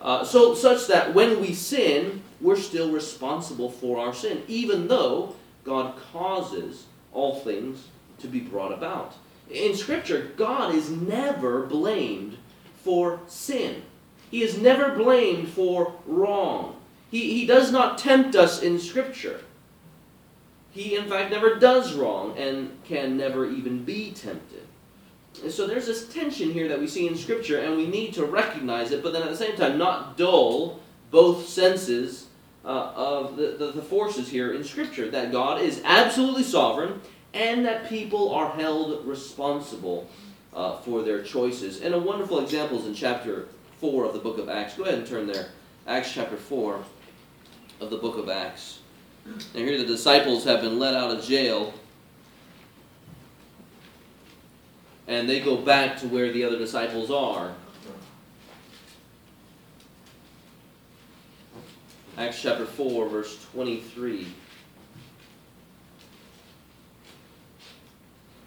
Uh, 0.00 0.24
so, 0.24 0.54
such 0.54 0.86
that 0.86 1.12
when 1.12 1.40
we 1.40 1.52
sin, 1.52 2.22
we're 2.40 2.56
still 2.56 2.92
responsible 2.92 3.68
for 3.68 3.98
our 3.98 4.14
sin, 4.14 4.44
even 4.46 4.86
though 4.86 5.34
God 5.64 5.94
causes 6.12 6.86
all 7.12 7.40
things 7.40 7.88
to 8.20 8.28
be 8.28 8.38
brought 8.38 8.72
about. 8.72 9.14
In 9.50 9.74
Scripture, 9.74 10.30
God 10.36 10.74
is 10.74 10.90
never 10.90 11.64
blamed 11.66 12.36
for 12.82 13.20
sin. 13.26 13.82
He 14.30 14.42
is 14.42 14.58
never 14.58 14.94
blamed 14.94 15.48
for 15.48 15.94
wrong. 16.06 16.76
He, 17.10 17.32
he 17.32 17.46
does 17.46 17.72
not 17.72 17.98
tempt 17.98 18.36
us 18.36 18.62
in 18.62 18.78
Scripture. 18.78 19.40
He, 20.70 20.96
in 20.96 21.08
fact, 21.08 21.30
never 21.30 21.56
does 21.56 21.94
wrong 21.94 22.36
and 22.36 22.76
can 22.84 23.16
never 23.16 23.48
even 23.50 23.84
be 23.84 24.10
tempted. 24.10 24.66
And 25.42 25.52
so 25.52 25.66
there's 25.66 25.86
this 25.86 26.12
tension 26.12 26.52
here 26.52 26.68
that 26.68 26.80
we 26.80 26.86
see 26.86 27.06
in 27.06 27.16
Scripture, 27.16 27.60
and 27.60 27.76
we 27.76 27.86
need 27.86 28.12
to 28.14 28.24
recognize 28.24 28.90
it, 28.90 29.02
but 29.02 29.12
then 29.12 29.22
at 29.22 29.30
the 29.30 29.36
same 29.36 29.56
time, 29.56 29.78
not 29.78 30.16
dull 30.16 30.80
both 31.10 31.48
senses 31.48 32.26
uh, 32.64 32.92
of 32.94 33.36
the, 33.36 33.56
the, 33.58 33.72
the 33.72 33.82
forces 33.82 34.28
here 34.28 34.52
in 34.52 34.62
Scripture 34.62 35.10
that 35.10 35.32
God 35.32 35.62
is 35.62 35.80
absolutely 35.84 36.42
sovereign 36.42 37.00
and 37.34 37.64
that 37.64 37.88
people 37.88 38.32
are 38.34 38.50
held 38.50 39.06
responsible 39.06 40.08
uh, 40.54 40.78
for 40.78 41.02
their 41.02 41.22
choices. 41.22 41.82
And 41.82 41.94
a 41.94 41.98
wonderful 41.98 42.40
example 42.40 42.78
is 42.78 42.86
in 42.86 42.94
chapter 42.94 43.48
4 43.80 44.04
of 44.04 44.12
the 44.12 44.18
book 44.18 44.38
of 44.38 44.48
Acts. 44.48 44.74
Go 44.74 44.84
ahead 44.84 44.98
and 44.98 45.06
turn 45.06 45.26
there. 45.26 45.48
Acts 45.86 46.12
chapter 46.12 46.36
4 46.36 46.82
of 47.80 47.90
the 47.90 47.98
book 47.98 48.16
of 48.16 48.28
Acts. 48.28 48.80
And 49.24 49.68
here 49.68 49.78
the 49.78 49.86
disciples 49.86 50.44
have 50.44 50.62
been 50.62 50.78
let 50.78 50.94
out 50.94 51.10
of 51.10 51.24
jail. 51.24 51.74
And 55.06 55.28
they 55.28 55.40
go 55.40 55.56
back 55.56 55.98
to 56.00 56.08
where 56.08 56.32
the 56.32 56.44
other 56.44 56.58
disciples 56.58 57.10
are. 57.10 57.54
Acts 62.16 62.42
chapter 62.42 62.66
4, 62.66 63.08
verse 63.08 63.46
23. 63.52 64.26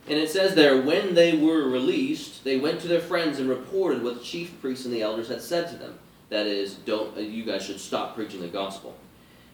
And 0.07 0.17
it 0.17 0.29
says 0.29 0.55
there, 0.55 0.81
when 0.81 1.13
they 1.13 1.37
were 1.37 1.69
released, 1.69 2.43
they 2.43 2.57
went 2.57 2.81
to 2.81 2.87
their 2.87 2.99
friends 2.99 3.39
and 3.39 3.49
reported 3.49 4.03
what 4.03 4.19
the 4.19 4.23
chief 4.23 4.59
priests 4.59 4.85
and 4.85 4.93
the 4.93 5.01
elders 5.01 5.29
had 5.29 5.41
said 5.41 5.69
to 5.69 5.75
them. 5.75 5.99
That 6.29 6.47
is, 6.47 6.75
don't 6.75 7.15
uh, 7.17 7.21
you 7.21 7.43
guys 7.43 7.63
should 7.63 7.79
stop 7.79 8.15
preaching 8.15 8.41
the 8.41 8.47
gospel. 8.47 8.95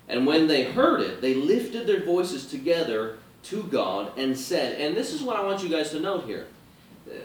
And 0.08 0.26
when 0.26 0.48
they 0.48 0.64
heard 0.64 1.02
it, 1.02 1.22
they 1.22 1.34
lifted 1.34 1.86
their 1.86 2.06
voices 2.06 2.46
together 2.46 3.18
to 3.44 3.64
God 3.64 4.18
and 4.18 4.38
said, 4.38 4.80
and 4.80 4.96
this 4.96 5.14
is 5.14 5.22
what 5.22 5.36
I 5.36 5.44
want 5.44 5.64
you 5.64 5.70
guys 5.70 5.92
to 5.92 6.00
note 6.00 6.26
here. 6.26 6.48
Uh, 7.10 7.16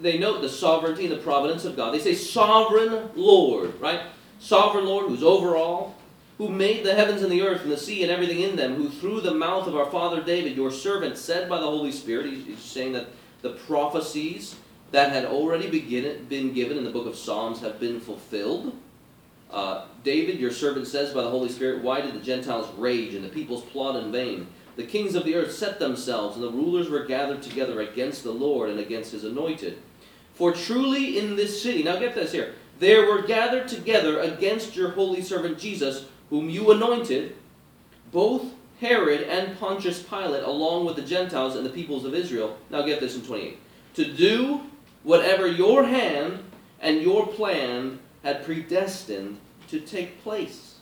they 0.00 0.18
note 0.18 0.40
the 0.40 0.48
sovereignty 0.48 1.06
and 1.06 1.12
the 1.12 1.18
providence 1.22 1.64
of 1.64 1.74
God. 1.74 1.92
They 1.92 1.98
say, 1.98 2.14
Sovereign 2.14 3.10
Lord, 3.16 3.80
right? 3.80 4.02
Sovereign 4.38 4.86
Lord 4.86 5.08
who's 5.08 5.24
over 5.24 5.56
all, 5.56 5.96
who 6.38 6.48
made 6.48 6.84
the 6.84 6.94
heavens 6.94 7.22
and 7.22 7.30
the 7.30 7.42
earth 7.42 7.62
and 7.62 7.72
the 7.72 7.76
sea 7.76 8.04
and 8.04 8.12
everything 8.12 8.40
in 8.40 8.54
them, 8.54 8.76
who 8.76 8.88
through 8.88 9.20
the 9.20 9.34
mouth 9.34 9.66
of 9.66 9.76
our 9.76 9.90
father 9.90 10.22
David, 10.22 10.56
your 10.56 10.70
servant, 10.70 11.18
said 11.18 11.48
by 11.48 11.58
the 11.58 11.66
Holy 11.66 11.90
Spirit, 11.90 12.26
he's, 12.26 12.58
saying 12.60 12.92
that 12.92 13.08
the 13.42 13.50
prophecies 13.50 14.54
that 14.92 15.10
had 15.12 15.24
already 15.24 15.68
begin, 15.68 16.24
been 16.26 16.54
given 16.54 16.78
in 16.78 16.84
the 16.84 16.90
book 16.90 17.06
of 17.06 17.16
Psalms 17.16 17.60
have 17.60 17.80
been 17.80 18.00
fulfilled. 18.00 18.74
Uh, 19.50 19.86
David, 20.04 20.38
your 20.38 20.52
servant, 20.52 20.86
says 20.86 21.12
by 21.12 21.22
the 21.22 21.30
Holy 21.30 21.48
Spirit, 21.48 21.82
Why 21.82 22.00
did 22.00 22.14
the 22.14 22.20
Gentiles 22.20 22.72
rage 22.78 23.14
and 23.14 23.24
the 23.24 23.28
peoples 23.28 23.64
plot 23.64 23.96
in 23.96 24.12
vain? 24.12 24.46
The 24.76 24.84
kings 24.84 25.16
of 25.16 25.24
the 25.24 25.34
earth 25.34 25.52
set 25.52 25.80
themselves, 25.80 26.36
and 26.36 26.44
the 26.44 26.52
rulers 26.52 26.88
were 26.88 27.04
gathered 27.04 27.42
together 27.42 27.80
against 27.80 28.22
the 28.22 28.30
Lord 28.30 28.70
and 28.70 28.78
against 28.78 29.10
his 29.10 29.24
anointed. 29.24 29.78
For 30.34 30.52
truly 30.52 31.18
in 31.18 31.34
this 31.34 31.60
city, 31.60 31.82
now 31.82 31.98
get 31.98 32.14
this 32.14 32.30
here, 32.30 32.54
there 32.78 33.06
were 33.06 33.22
gathered 33.22 33.66
together 33.66 34.20
against 34.20 34.76
your 34.76 34.90
holy 34.90 35.20
servant 35.20 35.58
Jesus 35.58 36.04
whom 36.30 36.50
you 36.50 36.70
anointed, 36.70 37.34
both 38.12 38.44
Herod 38.80 39.22
and 39.22 39.58
Pontius 39.58 40.02
Pilate, 40.02 40.44
along 40.44 40.84
with 40.84 40.96
the 40.96 41.02
Gentiles 41.02 41.56
and 41.56 41.66
the 41.66 41.70
peoples 41.70 42.04
of 42.04 42.14
Israel. 42.14 42.56
Now 42.70 42.82
get 42.82 43.00
this 43.00 43.16
in 43.16 43.22
28. 43.22 43.58
To 43.94 44.12
do 44.12 44.62
whatever 45.02 45.46
your 45.46 45.84
hand 45.84 46.44
and 46.80 47.02
your 47.02 47.26
plan 47.26 47.98
had 48.22 48.44
predestined 48.44 49.38
to 49.68 49.80
take 49.80 50.22
place. 50.22 50.76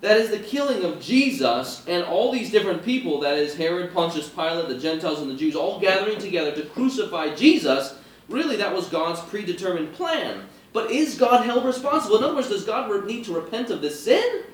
That 0.00 0.16
is 0.16 0.30
the 0.30 0.38
killing 0.38 0.84
of 0.84 1.00
Jesus 1.00 1.84
and 1.86 2.04
all 2.04 2.32
these 2.32 2.50
different 2.50 2.82
people, 2.82 3.20
that 3.20 3.36
is 3.36 3.54
Herod, 3.54 3.92
Pontius 3.92 4.28
Pilate, 4.28 4.68
the 4.68 4.78
Gentiles, 4.78 5.20
and 5.20 5.30
the 5.30 5.34
Jews, 5.34 5.54
all 5.54 5.78
gathering 5.78 6.18
together 6.18 6.52
to 6.52 6.62
crucify 6.62 7.34
Jesus. 7.34 7.96
Really, 8.28 8.56
that 8.56 8.74
was 8.74 8.88
God's 8.88 9.20
predetermined 9.20 9.92
plan. 9.92 10.46
But 10.72 10.90
is 10.90 11.16
God 11.16 11.44
held 11.44 11.64
responsible? 11.64 12.18
In 12.18 12.24
other 12.24 12.34
words, 12.34 12.48
does 12.48 12.64
God 12.64 13.06
need 13.06 13.24
to 13.24 13.34
repent 13.34 13.70
of 13.70 13.80
this 13.80 14.04
sin? 14.04 14.44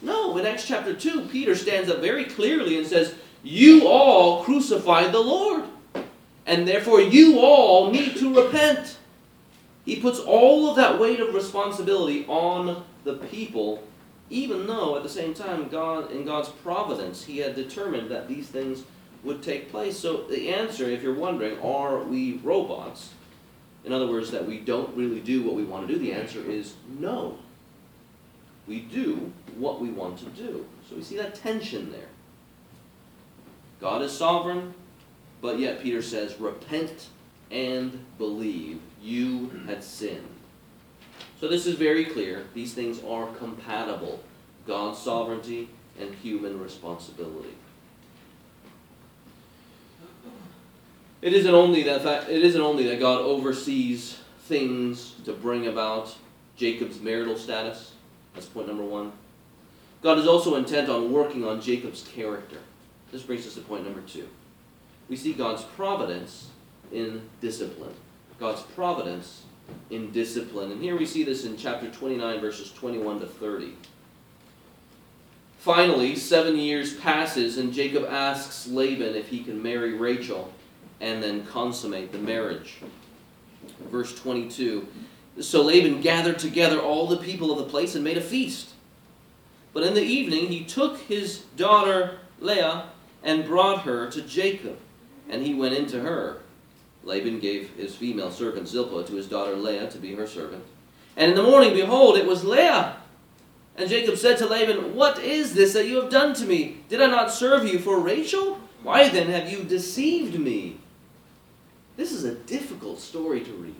No. 0.00 0.36
In 0.36 0.46
Acts 0.46 0.66
chapter 0.66 0.94
2, 0.94 1.26
Peter 1.26 1.54
stands 1.54 1.90
up 1.90 2.00
very 2.00 2.24
clearly 2.24 2.78
and 2.78 2.86
says, 2.86 3.14
You 3.42 3.86
all 3.86 4.42
crucified 4.44 5.12
the 5.12 5.20
Lord, 5.20 5.64
and 6.46 6.66
therefore 6.66 7.00
you 7.00 7.38
all 7.38 7.90
need 7.90 8.16
to 8.16 8.34
repent. 8.34 8.98
He 9.84 10.00
puts 10.00 10.18
all 10.18 10.70
of 10.70 10.76
that 10.76 10.98
weight 10.98 11.20
of 11.20 11.34
responsibility 11.34 12.24
on 12.26 12.84
the 13.04 13.14
people, 13.14 13.82
even 14.30 14.66
though 14.66 14.96
at 14.96 15.02
the 15.02 15.08
same 15.08 15.34
time, 15.34 15.68
God, 15.68 16.10
in 16.12 16.24
God's 16.24 16.48
providence, 16.48 17.24
He 17.24 17.38
had 17.38 17.54
determined 17.54 18.10
that 18.10 18.28
these 18.28 18.48
things 18.48 18.84
would 19.24 19.42
take 19.42 19.70
place. 19.70 19.98
So 19.98 20.22
the 20.22 20.48
answer, 20.48 20.88
if 20.88 21.02
you're 21.02 21.14
wondering, 21.14 21.60
are 21.60 21.98
we 21.98 22.38
robots? 22.42 23.10
In 23.84 23.92
other 23.92 24.06
words, 24.06 24.30
that 24.30 24.46
we 24.46 24.58
don't 24.58 24.96
really 24.96 25.20
do 25.20 25.42
what 25.42 25.54
we 25.54 25.64
want 25.64 25.86
to 25.86 25.92
do, 25.92 25.98
the 25.98 26.12
answer 26.12 26.42
is 26.44 26.74
no. 26.98 27.38
We 28.66 28.80
do 28.80 29.32
what 29.56 29.80
we 29.80 29.90
want 29.90 30.18
to 30.18 30.26
do. 30.26 30.66
So 30.88 30.96
we 30.96 31.02
see 31.02 31.16
that 31.16 31.34
tension 31.34 31.90
there. 31.90 32.08
God 33.80 34.02
is 34.02 34.16
sovereign, 34.16 34.74
but 35.40 35.58
yet 35.58 35.82
Peter 35.82 36.00
says, 36.02 36.38
repent 36.38 37.08
and 37.50 38.04
believe. 38.18 38.80
You 39.02 39.50
had 39.66 39.82
sinned. 39.82 40.28
So 41.40 41.48
this 41.48 41.66
is 41.66 41.74
very 41.74 42.04
clear. 42.04 42.46
These 42.54 42.72
things 42.72 43.02
are 43.02 43.26
compatible 43.34 44.22
God's 44.64 44.98
sovereignty 44.98 45.68
and 45.98 46.14
human 46.14 46.60
responsibility. 46.60 47.54
It 51.22 51.32
isn't 51.34 51.54
only 51.54 51.84
that 51.84 52.02
fact, 52.02 52.28
it 52.28 52.42
isn't 52.42 52.60
only 52.60 52.88
that 52.88 52.98
God 52.98 53.20
oversees 53.20 54.18
things 54.40 55.14
to 55.24 55.32
bring 55.32 55.68
about 55.68 56.14
Jacob's 56.56 57.00
marital 57.00 57.36
status. 57.36 57.92
That's 58.34 58.46
point 58.46 58.66
number 58.66 58.82
one. 58.82 59.12
God 60.02 60.18
is 60.18 60.26
also 60.26 60.56
intent 60.56 60.88
on 60.88 61.12
working 61.12 61.46
on 61.46 61.60
Jacob's 61.60 62.02
character. 62.08 62.58
This 63.12 63.22
brings 63.22 63.46
us 63.46 63.54
to 63.54 63.60
point 63.60 63.84
number 63.84 64.00
two. 64.00 64.28
We 65.08 65.14
see 65.14 65.32
God's 65.32 65.62
providence 65.62 66.48
in 66.90 67.22
discipline. 67.40 67.94
God's 68.40 68.62
providence 68.62 69.42
in 69.90 70.10
discipline. 70.10 70.72
And 70.72 70.82
here 70.82 70.96
we 70.96 71.06
see 71.06 71.22
this 71.22 71.44
in 71.44 71.56
chapter 71.56 71.88
29, 71.88 72.40
verses 72.40 72.72
21 72.72 73.20
to 73.20 73.26
30. 73.26 73.74
Finally, 75.58 76.16
seven 76.16 76.56
years 76.56 76.94
passes, 76.96 77.58
and 77.58 77.72
Jacob 77.72 78.04
asks 78.06 78.66
Laban 78.66 79.14
if 79.14 79.28
he 79.28 79.44
can 79.44 79.62
marry 79.62 79.94
Rachel 79.94 80.52
and 81.02 81.22
then 81.22 81.44
consummate 81.44 82.12
the 82.12 82.18
marriage. 82.18 82.76
Verse 83.90 84.18
22. 84.18 84.86
So 85.40 85.62
Laban 85.62 86.00
gathered 86.00 86.38
together 86.38 86.80
all 86.80 87.06
the 87.06 87.16
people 87.16 87.50
of 87.50 87.58
the 87.58 87.70
place 87.70 87.94
and 87.94 88.04
made 88.04 88.16
a 88.16 88.22
feast. 88.22 88.70
But 89.74 89.82
in 89.82 89.94
the 89.94 90.02
evening 90.02 90.46
he 90.46 90.64
took 90.64 90.98
his 91.00 91.40
daughter 91.56 92.18
Leah 92.40 92.86
and 93.22 93.44
brought 93.44 93.82
her 93.82 94.10
to 94.10 94.22
Jacob, 94.22 94.78
and 95.28 95.44
he 95.44 95.54
went 95.54 95.74
into 95.74 96.00
her. 96.00 96.38
Laban 97.04 97.40
gave 97.40 97.70
his 97.70 97.96
female 97.96 98.30
servant 98.30 98.68
Zilpah 98.68 99.04
to 99.04 99.14
his 99.14 99.26
daughter 99.26 99.56
Leah 99.56 99.90
to 99.90 99.98
be 99.98 100.14
her 100.14 100.26
servant. 100.26 100.64
And 101.16 101.30
in 101.30 101.36
the 101.36 101.42
morning, 101.42 101.74
behold, 101.74 102.16
it 102.16 102.26
was 102.26 102.44
Leah. 102.44 102.96
And 103.76 103.88
Jacob 103.88 104.18
said 104.18 104.38
to 104.38 104.46
Laban, 104.46 104.94
What 104.94 105.18
is 105.18 105.54
this 105.54 105.72
that 105.72 105.88
you 105.88 105.96
have 105.96 106.10
done 106.10 106.34
to 106.34 106.44
me? 106.44 106.82
Did 106.88 107.02
I 107.02 107.06
not 107.06 107.32
serve 107.32 107.66
you 107.66 107.78
for 107.78 107.98
Rachel? 107.98 108.60
Why 108.82 109.08
then 109.08 109.28
have 109.28 109.50
you 109.50 109.64
deceived 109.64 110.38
me? 110.38 110.78
This 111.96 112.12
is 112.12 112.24
a 112.24 112.34
difficult 112.34 113.00
story 113.00 113.40
to 113.40 113.52
read. 113.52 113.74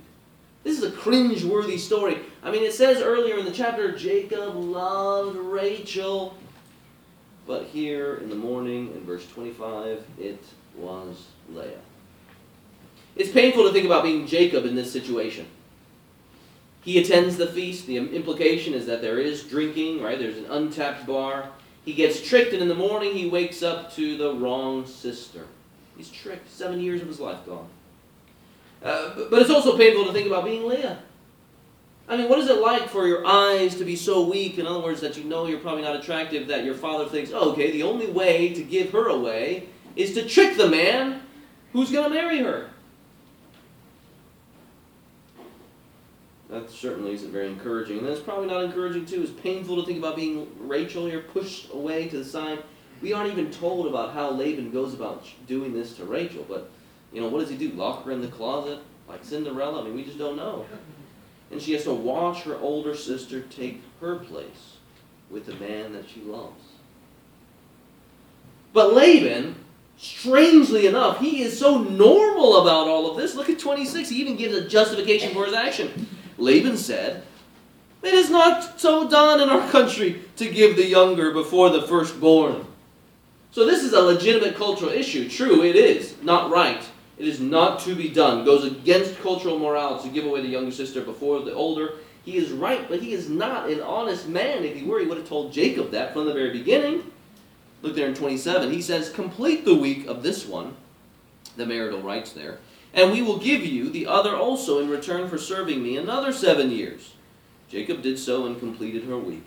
This 0.64 0.78
is 0.78 0.84
a 0.84 0.92
cringe-worthy 0.92 1.78
story. 1.78 2.18
I 2.42 2.50
mean, 2.50 2.62
it 2.62 2.72
says 2.72 3.00
earlier 3.00 3.38
in 3.38 3.44
the 3.44 3.52
chapter, 3.52 3.96
Jacob 3.96 4.54
loved 4.54 5.36
Rachel. 5.36 6.36
But 7.46 7.64
here 7.64 8.16
in 8.16 8.28
the 8.28 8.36
morning, 8.36 8.92
in 8.94 9.04
verse 9.04 9.26
25, 9.28 10.04
it 10.20 10.42
was 10.76 11.26
Leah. 11.50 11.80
It's 13.16 13.30
painful 13.30 13.64
to 13.64 13.72
think 13.72 13.86
about 13.86 14.04
being 14.04 14.26
Jacob 14.26 14.64
in 14.64 14.76
this 14.76 14.92
situation. 14.92 15.46
He 16.82 16.98
attends 16.98 17.36
the 17.36 17.46
feast. 17.46 17.86
The 17.86 17.96
implication 17.96 18.74
is 18.74 18.86
that 18.86 19.02
there 19.02 19.18
is 19.18 19.42
drinking, 19.42 20.02
right? 20.02 20.18
There's 20.18 20.38
an 20.38 20.46
untapped 20.46 21.06
bar. 21.06 21.50
He 21.84 21.92
gets 21.92 22.26
tricked, 22.26 22.52
and 22.52 22.62
in 22.62 22.68
the 22.68 22.74
morning 22.74 23.14
he 23.14 23.28
wakes 23.28 23.62
up 23.62 23.92
to 23.94 24.16
the 24.16 24.34
wrong 24.34 24.86
sister. 24.86 25.46
He's 25.96 26.10
tricked. 26.10 26.50
Seven 26.50 26.80
years 26.80 27.02
of 27.02 27.08
his 27.08 27.20
life 27.20 27.44
gone. 27.44 27.68
Uh, 28.82 29.14
but, 29.14 29.30
but 29.30 29.42
it's 29.42 29.50
also 29.50 29.76
painful 29.76 30.04
to 30.06 30.12
think 30.12 30.26
about 30.26 30.44
being 30.44 30.66
Leah. 30.66 30.98
I 32.08 32.16
mean, 32.16 32.28
what 32.28 32.40
is 32.40 32.48
it 32.48 32.60
like 32.60 32.88
for 32.88 33.06
your 33.06 33.24
eyes 33.26 33.76
to 33.76 33.84
be 33.84 33.96
so 33.96 34.28
weak? 34.28 34.58
In 34.58 34.66
other 34.66 34.80
words, 34.80 35.00
that 35.00 35.16
you 35.16 35.24
know 35.24 35.46
you're 35.46 35.60
probably 35.60 35.82
not 35.82 35.96
attractive, 35.96 36.48
that 36.48 36.64
your 36.64 36.74
father 36.74 37.06
thinks, 37.06 37.30
oh, 37.32 37.52
okay, 37.52 37.70
the 37.70 37.84
only 37.84 38.08
way 38.08 38.52
to 38.54 38.62
give 38.62 38.90
her 38.90 39.08
away 39.08 39.68
is 39.94 40.14
to 40.14 40.28
trick 40.28 40.56
the 40.56 40.68
man 40.68 41.22
who's 41.72 41.92
going 41.92 42.08
to 42.08 42.14
marry 42.14 42.38
her. 42.40 42.68
That 46.50 46.70
certainly 46.70 47.14
isn't 47.14 47.32
very 47.32 47.48
encouraging. 47.48 47.98
And 47.98 48.06
that's 48.06 48.20
probably 48.20 48.48
not 48.48 48.64
encouraging, 48.64 49.06
too. 49.06 49.22
It's 49.22 49.30
painful 49.30 49.76
to 49.76 49.86
think 49.86 49.98
about 49.98 50.16
being 50.16 50.48
Rachel 50.60 51.06
here, 51.06 51.20
pushed 51.20 51.72
away 51.72 52.08
to 52.08 52.18
the 52.18 52.24
side. 52.24 52.62
We 53.00 53.14
aren't 53.14 53.32
even 53.32 53.50
told 53.50 53.86
about 53.86 54.12
how 54.12 54.30
Laban 54.32 54.70
goes 54.70 54.92
about 54.92 55.24
doing 55.46 55.72
this 55.72 55.96
to 55.96 56.04
Rachel, 56.04 56.44
but, 56.46 56.70
you 57.12 57.20
know, 57.20 57.28
what 57.28 57.40
does 57.40 57.50
he 57.50 57.56
do? 57.56 57.70
Lock 57.70 58.04
her 58.04 58.12
in 58.12 58.20
the 58.20 58.28
closet 58.28 58.78
like 59.08 59.24
Cinderella? 59.24 59.82
I 59.82 59.84
mean, 59.84 59.94
we 59.94 60.04
just 60.04 60.18
don't 60.18 60.36
know. 60.36 60.66
And 61.50 61.60
she 61.60 61.72
has 61.74 61.84
to 61.84 61.92
watch 61.92 62.42
her 62.42 62.56
older 62.58 62.96
sister 62.96 63.42
take 63.42 63.82
her 64.00 64.16
place 64.16 64.76
with 65.30 65.46
the 65.46 65.54
man 65.54 65.92
that 65.92 66.08
she 66.08 66.20
loves. 66.22 66.62
But 68.72 68.94
Laban, 68.94 69.56
strangely 69.98 70.86
enough, 70.86 71.20
he 71.20 71.42
is 71.42 71.58
so 71.58 71.78
normal 71.78 72.62
about 72.62 72.88
all 72.88 73.10
of 73.10 73.18
this. 73.18 73.34
Look 73.34 73.50
at 73.50 73.58
26. 73.58 74.08
He 74.08 74.16
even 74.16 74.36
gives 74.36 74.54
a 74.54 74.66
justification 74.66 75.34
for 75.34 75.44
his 75.44 75.54
action. 75.54 76.08
Laban 76.38 76.78
said, 76.78 77.22
It 78.02 78.14
is 78.14 78.30
not 78.30 78.80
so 78.80 79.08
done 79.08 79.40
in 79.40 79.50
our 79.50 79.68
country 79.70 80.22
to 80.36 80.50
give 80.50 80.76
the 80.76 80.86
younger 80.86 81.32
before 81.32 81.68
the 81.68 81.82
firstborn. 81.82 82.66
So 83.50 83.66
this 83.66 83.82
is 83.82 83.92
a 83.92 84.00
legitimate 84.00 84.56
cultural 84.56 84.90
issue. 84.90 85.28
True, 85.28 85.62
it 85.62 85.76
is 85.76 86.16
not 86.22 86.50
right. 86.50 86.82
It 87.18 87.28
is 87.28 87.40
not 87.40 87.80
to 87.80 87.94
be 87.94 88.08
done. 88.08 88.40
It 88.40 88.46
goes 88.46 88.64
against 88.64 89.20
cultural 89.20 89.58
morale 89.58 90.00
to 90.00 90.08
give 90.08 90.24
away 90.24 90.40
the 90.40 90.48
younger 90.48 90.72
sister 90.72 91.02
before 91.02 91.40
the 91.40 91.54
older. 91.54 91.94
He 92.24 92.36
is 92.36 92.52
right, 92.52 92.88
but 92.88 93.02
he 93.02 93.12
is 93.12 93.28
not 93.28 93.68
an 93.68 93.80
honest 93.80 94.28
man. 94.28 94.64
If 94.64 94.76
he 94.76 94.84
were, 94.84 95.00
he 95.00 95.06
would 95.06 95.18
have 95.18 95.28
told 95.28 95.52
Jacob 95.52 95.90
that 95.90 96.12
from 96.12 96.26
the 96.26 96.32
very 96.32 96.50
beginning. 96.50 97.10
Look 97.82 97.96
there 97.96 98.08
in 98.08 98.14
27. 98.14 98.70
He 98.70 98.80
says, 98.80 99.10
Complete 99.10 99.64
the 99.64 99.74
week 99.74 100.06
of 100.06 100.22
this 100.22 100.46
one, 100.46 100.76
the 101.56 101.66
marital 101.66 102.00
rights 102.00 102.32
there, 102.32 102.58
and 102.94 103.10
we 103.10 103.22
will 103.22 103.38
give 103.38 103.66
you 103.66 103.90
the 103.90 104.06
other 104.06 104.36
also 104.36 104.78
in 104.78 104.88
return 104.88 105.28
for 105.28 105.36
serving 105.36 105.82
me 105.82 105.96
another 105.96 106.32
seven 106.32 106.70
years. 106.70 107.14
Jacob 107.68 108.02
did 108.02 108.18
so 108.18 108.46
and 108.46 108.58
completed 108.58 109.04
her 109.04 109.18
week. 109.18 109.46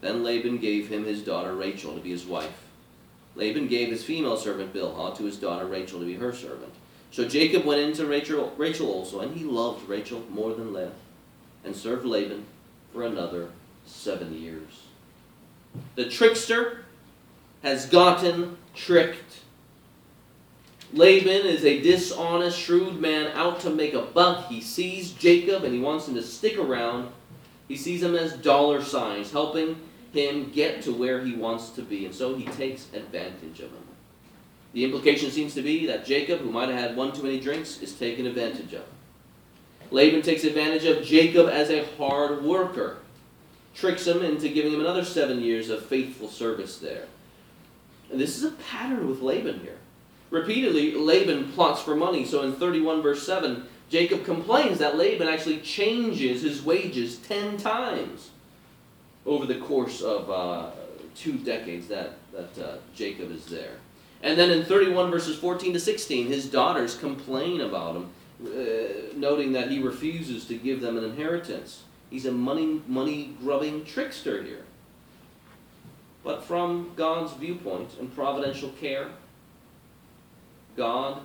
Then 0.00 0.22
Laban 0.22 0.58
gave 0.58 0.88
him 0.88 1.04
his 1.04 1.22
daughter 1.22 1.54
Rachel 1.54 1.94
to 1.94 2.00
be 2.00 2.10
his 2.10 2.24
wife. 2.24 2.64
Laban 3.36 3.66
gave 3.66 3.88
his 3.88 4.04
female 4.04 4.36
servant 4.36 4.72
Bilhah 4.72 5.16
to 5.16 5.24
his 5.24 5.36
daughter 5.36 5.66
Rachel 5.66 5.98
to 5.98 6.06
be 6.06 6.14
her 6.14 6.32
servant. 6.32 6.72
So 7.14 7.24
Jacob 7.28 7.64
went 7.64 7.80
into 7.80 8.06
Rachel, 8.06 8.52
Rachel 8.56 8.90
also, 8.90 9.20
and 9.20 9.36
he 9.36 9.44
loved 9.44 9.88
Rachel 9.88 10.24
more 10.30 10.52
than 10.52 10.72
Leah, 10.72 10.90
and 11.62 11.76
served 11.76 12.04
Laban 12.04 12.44
for 12.92 13.04
another 13.04 13.50
seven 13.86 14.36
years. 14.36 14.86
The 15.94 16.08
trickster 16.08 16.86
has 17.62 17.86
gotten 17.86 18.56
tricked. 18.74 19.42
Laban 20.92 21.46
is 21.46 21.64
a 21.64 21.80
dishonest, 21.82 22.58
shrewd 22.58 23.00
man 23.00 23.30
out 23.36 23.60
to 23.60 23.70
make 23.70 23.94
a 23.94 24.02
buck. 24.02 24.48
He 24.48 24.60
sees 24.60 25.12
Jacob 25.12 25.62
and 25.62 25.72
he 25.72 25.78
wants 25.78 26.08
him 26.08 26.16
to 26.16 26.22
stick 26.22 26.58
around. 26.58 27.12
He 27.68 27.76
sees 27.76 28.02
him 28.02 28.16
as 28.16 28.32
dollar 28.32 28.82
signs, 28.82 29.30
helping 29.30 29.80
him 30.12 30.50
get 30.50 30.82
to 30.82 30.92
where 30.92 31.24
he 31.24 31.36
wants 31.36 31.70
to 31.70 31.82
be, 31.82 32.06
and 32.06 32.14
so 32.14 32.34
he 32.34 32.46
takes 32.46 32.92
advantage 32.92 33.60
of 33.60 33.70
him. 33.70 33.83
The 34.74 34.84
implication 34.84 35.30
seems 35.30 35.54
to 35.54 35.62
be 35.62 35.86
that 35.86 36.04
Jacob, 36.04 36.40
who 36.40 36.50
might 36.50 36.68
have 36.68 36.78
had 36.78 36.96
one 36.96 37.12
too 37.12 37.22
many 37.22 37.38
drinks, 37.38 37.80
is 37.80 37.94
taken 37.94 38.26
advantage 38.26 38.74
of. 38.74 38.82
Laban 39.92 40.20
takes 40.20 40.42
advantage 40.42 40.84
of 40.84 41.04
Jacob 41.04 41.48
as 41.48 41.70
a 41.70 41.86
hard 41.96 42.42
worker, 42.42 42.98
tricks 43.72 44.04
him 44.06 44.22
into 44.22 44.48
giving 44.48 44.72
him 44.72 44.80
another 44.80 45.04
seven 45.04 45.40
years 45.40 45.70
of 45.70 45.86
faithful 45.86 46.28
service 46.28 46.78
there. 46.78 47.06
And 48.10 48.20
this 48.20 48.36
is 48.36 48.42
a 48.42 48.50
pattern 48.50 49.08
with 49.08 49.22
Laban 49.22 49.60
here. 49.60 49.78
Repeatedly, 50.30 50.96
Laban 50.96 51.52
plots 51.52 51.80
for 51.80 51.94
money. 51.94 52.24
So 52.24 52.42
in 52.42 52.54
31 52.54 53.00
verse 53.00 53.24
7, 53.24 53.66
Jacob 53.88 54.24
complains 54.24 54.80
that 54.80 54.96
Laban 54.96 55.28
actually 55.28 55.58
changes 55.58 56.42
his 56.42 56.64
wages 56.64 57.18
ten 57.18 57.56
times 57.56 58.30
over 59.24 59.46
the 59.46 59.60
course 59.60 60.02
of 60.02 60.28
uh, 60.28 60.70
two 61.14 61.34
decades 61.34 61.86
that, 61.86 62.14
that 62.32 62.58
uh, 62.58 62.76
Jacob 62.96 63.30
is 63.30 63.46
there. 63.46 63.76
And 64.22 64.38
then 64.38 64.50
in 64.50 64.64
31 64.64 65.10
verses 65.10 65.38
14 65.38 65.74
to 65.74 65.80
16, 65.80 66.26
his 66.26 66.48
daughters 66.48 66.96
complain 66.96 67.60
about 67.60 67.96
him, 67.96 68.10
uh, 68.44 69.16
noting 69.16 69.52
that 69.52 69.70
he 69.70 69.80
refuses 69.80 70.46
to 70.46 70.56
give 70.56 70.80
them 70.80 70.96
an 70.96 71.04
inheritance. 71.04 71.82
He's 72.10 72.26
a 72.26 72.32
money, 72.32 72.82
money 72.86 73.36
grubbing 73.42 73.84
trickster 73.84 74.42
here. 74.42 74.64
But 76.22 76.44
from 76.44 76.92
God's 76.96 77.34
viewpoint 77.34 77.90
and 78.00 78.14
providential 78.14 78.70
care, 78.70 79.08
God 80.76 81.20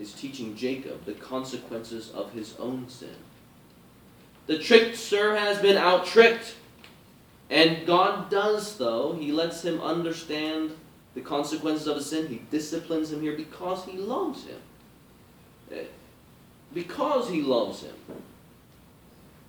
is 0.00 0.14
teaching 0.14 0.56
Jacob 0.56 1.04
the 1.04 1.12
consequences 1.12 2.10
of 2.10 2.32
his 2.32 2.54
own 2.58 2.88
sin. 2.88 3.16
The 4.46 4.58
trickster 4.58 5.36
has 5.36 5.58
been 5.58 5.76
out 5.76 6.06
tricked. 6.06 6.56
And 7.50 7.86
God 7.86 8.30
does, 8.30 8.78
though, 8.78 9.12
He 9.12 9.30
lets 9.30 9.62
him 9.62 9.80
understand 9.80 10.72
the 11.14 11.20
consequences 11.20 11.86
of 11.86 11.96
his 11.96 12.08
sin. 12.08 12.28
He 12.28 12.42
disciplines 12.50 13.12
him 13.12 13.20
here 13.20 13.36
because 13.36 13.84
He 13.84 13.96
loves 13.96 14.44
him. 14.44 14.60
Eh, 15.70 15.84
because 16.74 17.28
He 17.28 17.42
loves 17.42 17.82
him, 17.82 17.94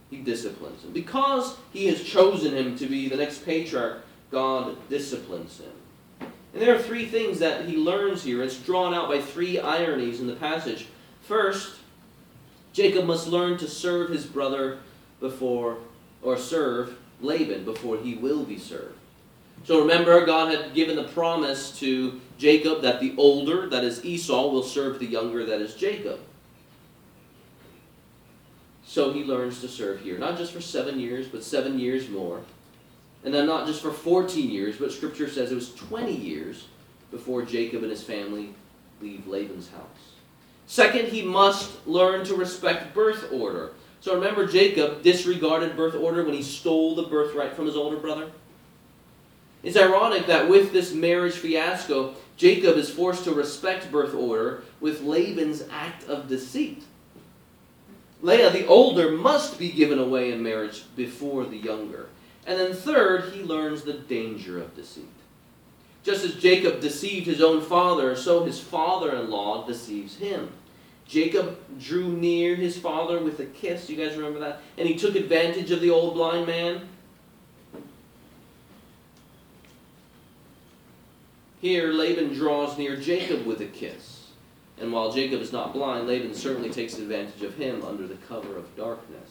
He 0.10 0.18
disciplines 0.18 0.84
him. 0.84 0.92
Because 0.92 1.58
He 1.72 1.88
has 1.88 2.04
chosen 2.04 2.56
him 2.56 2.78
to 2.78 2.86
be 2.86 3.10
the 3.10 3.18
next 3.18 3.46
patriarch, 3.46 4.04
God 4.32 4.76
disciplines 4.90 5.60
him. 5.60 6.30
And 6.54 6.62
there 6.62 6.76
are 6.76 6.82
three 6.82 7.06
things 7.06 7.40
that 7.40 7.66
he 7.66 7.78
learns 7.78 8.24
here. 8.24 8.44
It's 8.44 8.58
drawn 8.58 8.94
out 8.94 9.10
by 9.10 9.22
three 9.22 9.60
ironies 9.60 10.20
in 10.20 10.28
the 10.28 10.36
passage. 10.36 10.88
First, 11.22 11.78
Jacob 12.74 13.06
must 13.06 13.28
learn 13.28 13.58
to 13.58 13.68
serve 13.68 14.10
his 14.10 14.26
brother 14.26 14.80
before, 15.20 15.78
or 16.22 16.38
serve 16.38 16.98
Laban 17.22 17.64
before 17.64 17.98
he 17.98 18.16
will 18.16 18.44
be 18.44 18.58
served. 18.58 18.93
So 19.64 19.80
remember, 19.80 20.26
God 20.26 20.54
had 20.54 20.74
given 20.74 20.96
the 20.96 21.06
promise 21.06 21.78
to 21.80 22.20
Jacob 22.38 22.82
that 22.82 23.00
the 23.00 23.14
older, 23.18 23.70
that 23.70 23.84
is 23.84 24.04
Esau, 24.04 24.50
will 24.50 24.64
serve 24.64 25.00
the 25.00 25.06
younger, 25.06 25.46
that 25.46 25.62
is 25.62 25.76
Jacob. 25.76 26.20
So 28.86 29.14
he 29.14 29.24
learns 29.24 29.62
to 29.62 29.68
serve 29.68 30.02
here, 30.02 30.20
not 30.20 30.38
just 30.38 30.52
for 30.52 30.62
seven 30.62 31.00
years, 31.00 31.28
but 31.28 31.44
seven 31.44 31.80
years 31.80 32.10
more. 32.10 32.42
And 33.24 33.34
then 33.34 33.48
not 33.48 33.66
just 33.66 33.82
for 33.82 33.92
14 33.92 34.50
years, 34.50 34.78
but 34.78 34.92
Scripture 34.92 35.30
says 35.30 35.52
it 35.52 35.56
was 35.56 35.74
20 35.76 36.14
years 36.14 36.68
before 37.10 37.44
Jacob 37.44 37.84
and 37.84 37.92
his 37.92 38.04
family 38.04 38.54
leave 39.02 39.26
Laban's 39.26 39.70
house. 39.70 40.14
Second, 40.68 41.08
he 41.08 41.22
must 41.22 41.86
learn 41.88 42.26
to 42.26 42.36
respect 42.36 42.94
birth 42.94 43.32
order. 43.32 43.72
So 44.02 44.16
remember, 44.16 44.46
Jacob 44.46 45.02
disregarded 45.02 45.78
birth 45.78 45.96
order 45.96 46.26
when 46.26 46.34
he 46.34 46.44
stole 46.44 46.96
the 46.96 47.04
birthright 47.04 47.56
from 47.56 47.66
his 47.66 47.78
older 47.78 47.98
brother? 47.98 48.30
It's 49.64 49.78
ironic 49.78 50.28
that 50.28 50.50
with 50.50 50.74
this 50.74 50.94
marriage 50.94 51.36
fiasco, 51.36 52.16
Jacob 52.36 52.76
is 52.76 52.90
forced 52.90 53.24
to 53.24 53.34
respect 53.34 53.92
birth 53.92 54.14
order 54.14 54.64
with 54.82 55.02
Laban's 55.02 55.64
act 55.72 56.04
of 56.10 56.28
deceit. 56.28 56.84
Leah, 58.22 58.52
the 58.52 58.68
older, 58.68 59.12
must 59.12 59.58
be 59.58 59.72
given 59.72 60.00
away 60.00 60.32
in 60.32 60.44
marriage 60.44 60.84
before 60.96 61.46
the 61.46 61.58
younger. 61.58 62.08
And 62.46 62.60
then 62.60 62.74
third, 62.74 63.34
he 63.34 63.42
learns 63.42 63.84
the 63.84 63.94
danger 63.94 64.62
of 64.62 64.76
deceit. 64.76 65.06
Just 66.04 66.26
as 66.26 66.36
Jacob 66.36 66.82
deceived 66.82 67.26
his 67.26 67.42
own 67.42 67.62
father, 67.62 68.16
so 68.16 68.44
his 68.44 68.60
father 68.60 69.16
in 69.16 69.30
law 69.30 69.66
deceives 69.66 70.18
him. 70.18 70.50
Jacob 71.06 71.58
drew 71.80 72.10
near 72.10 72.56
his 72.56 72.78
father 72.78 73.20
with 73.20 73.40
a 73.40 73.46
kiss. 73.46 73.90
You 73.90 73.96
guys 73.96 74.16
remember 74.16 74.40
that? 74.40 74.62
And 74.78 74.88
he 74.88 74.96
took 74.96 75.16
advantage 75.16 75.72
of 75.72 75.82
the 75.82 75.90
old 75.90 76.16
blind 76.16 76.48
man. 76.48 76.90
Here, 81.64 81.94
Laban 81.94 82.34
draws 82.34 82.78
near 82.78 82.98
Jacob 82.98 83.46
with 83.46 83.62
a 83.62 83.68
kiss. 83.68 84.28
And 84.82 84.92
while 84.92 85.14
Jacob 85.14 85.40
is 85.40 85.54
not 85.54 85.72
blind, 85.72 86.10
Laban 86.10 86.34
certainly 86.34 86.70
takes 86.70 86.98
advantage 86.98 87.42
of 87.42 87.56
him 87.56 87.86
under 87.86 88.06
the 88.06 88.18
cover 88.28 88.58
of 88.58 88.76
darkness. 88.76 89.30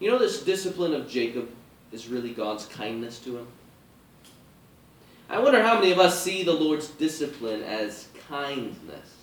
You 0.00 0.10
know, 0.10 0.16
this 0.16 0.42
discipline 0.42 0.94
of 0.94 1.06
Jacob 1.06 1.50
is 1.92 2.08
really 2.08 2.30
God's 2.30 2.64
kindness 2.64 3.18
to 3.24 3.36
him? 3.36 3.46
I 5.28 5.38
wonder 5.38 5.62
how 5.62 5.74
many 5.74 5.92
of 5.92 5.98
us 5.98 6.22
see 6.22 6.44
the 6.44 6.54
Lord's 6.54 6.88
discipline 6.88 7.62
as 7.62 8.08
kindness. 8.26 9.16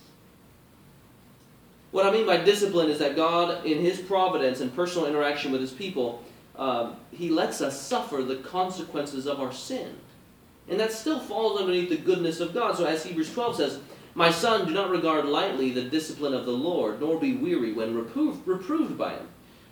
What 1.89 2.05
I 2.05 2.11
mean 2.11 2.27
by 2.27 2.37
discipline 2.37 2.91
is 2.91 2.99
that 2.99 3.15
God, 3.15 3.65
in 3.65 3.81
His 3.81 3.99
providence 3.99 4.61
and 4.61 4.75
personal 4.75 5.07
interaction 5.07 5.51
with 5.51 5.61
His 5.61 5.71
people, 5.71 6.21
um, 6.55 6.97
He 7.11 7.31
lets 7.31 7.61
us 7.61 7.81
suffer 7.81 8.21
the 8.21 8.35
consequences 8.35 9.25
of 9.25 9.39
our 9.39 9.51
sin. 9.51 9.95
And 10.67 10.79
that 10.79 10.91
still 10.91 11.19
falls 11.19 11.59
underneath 11.59 11.89
the 11.89 11.97
goodness 11.97 12.39
of 12.39 12.53
God. 12.53 12.75
So, 12.75 12.85
as 12.85 13.03
Hebrews 13.03 13.33
12 13.33 13.55
says, 13.55 13.79
My 14.15 14.31
son, 14.31 14.67
do 14.67 14.73
not 14.73 14.89
regard 14.89 15.25
lightly 15.25 15.71
the 15.71 15.83
discipline 15.83 16.33
of 16.33 16.45
the 16.45 16.51
Lord, 16.51 16.99
nor 16.99 17.19
be 17.19 17.35
weary 17.35 17.71
when 17.71 17.95
reproved, 17.95 18.47
reproved 18.47 18.97
by 18.97 19.13
Him. 19.13 19.27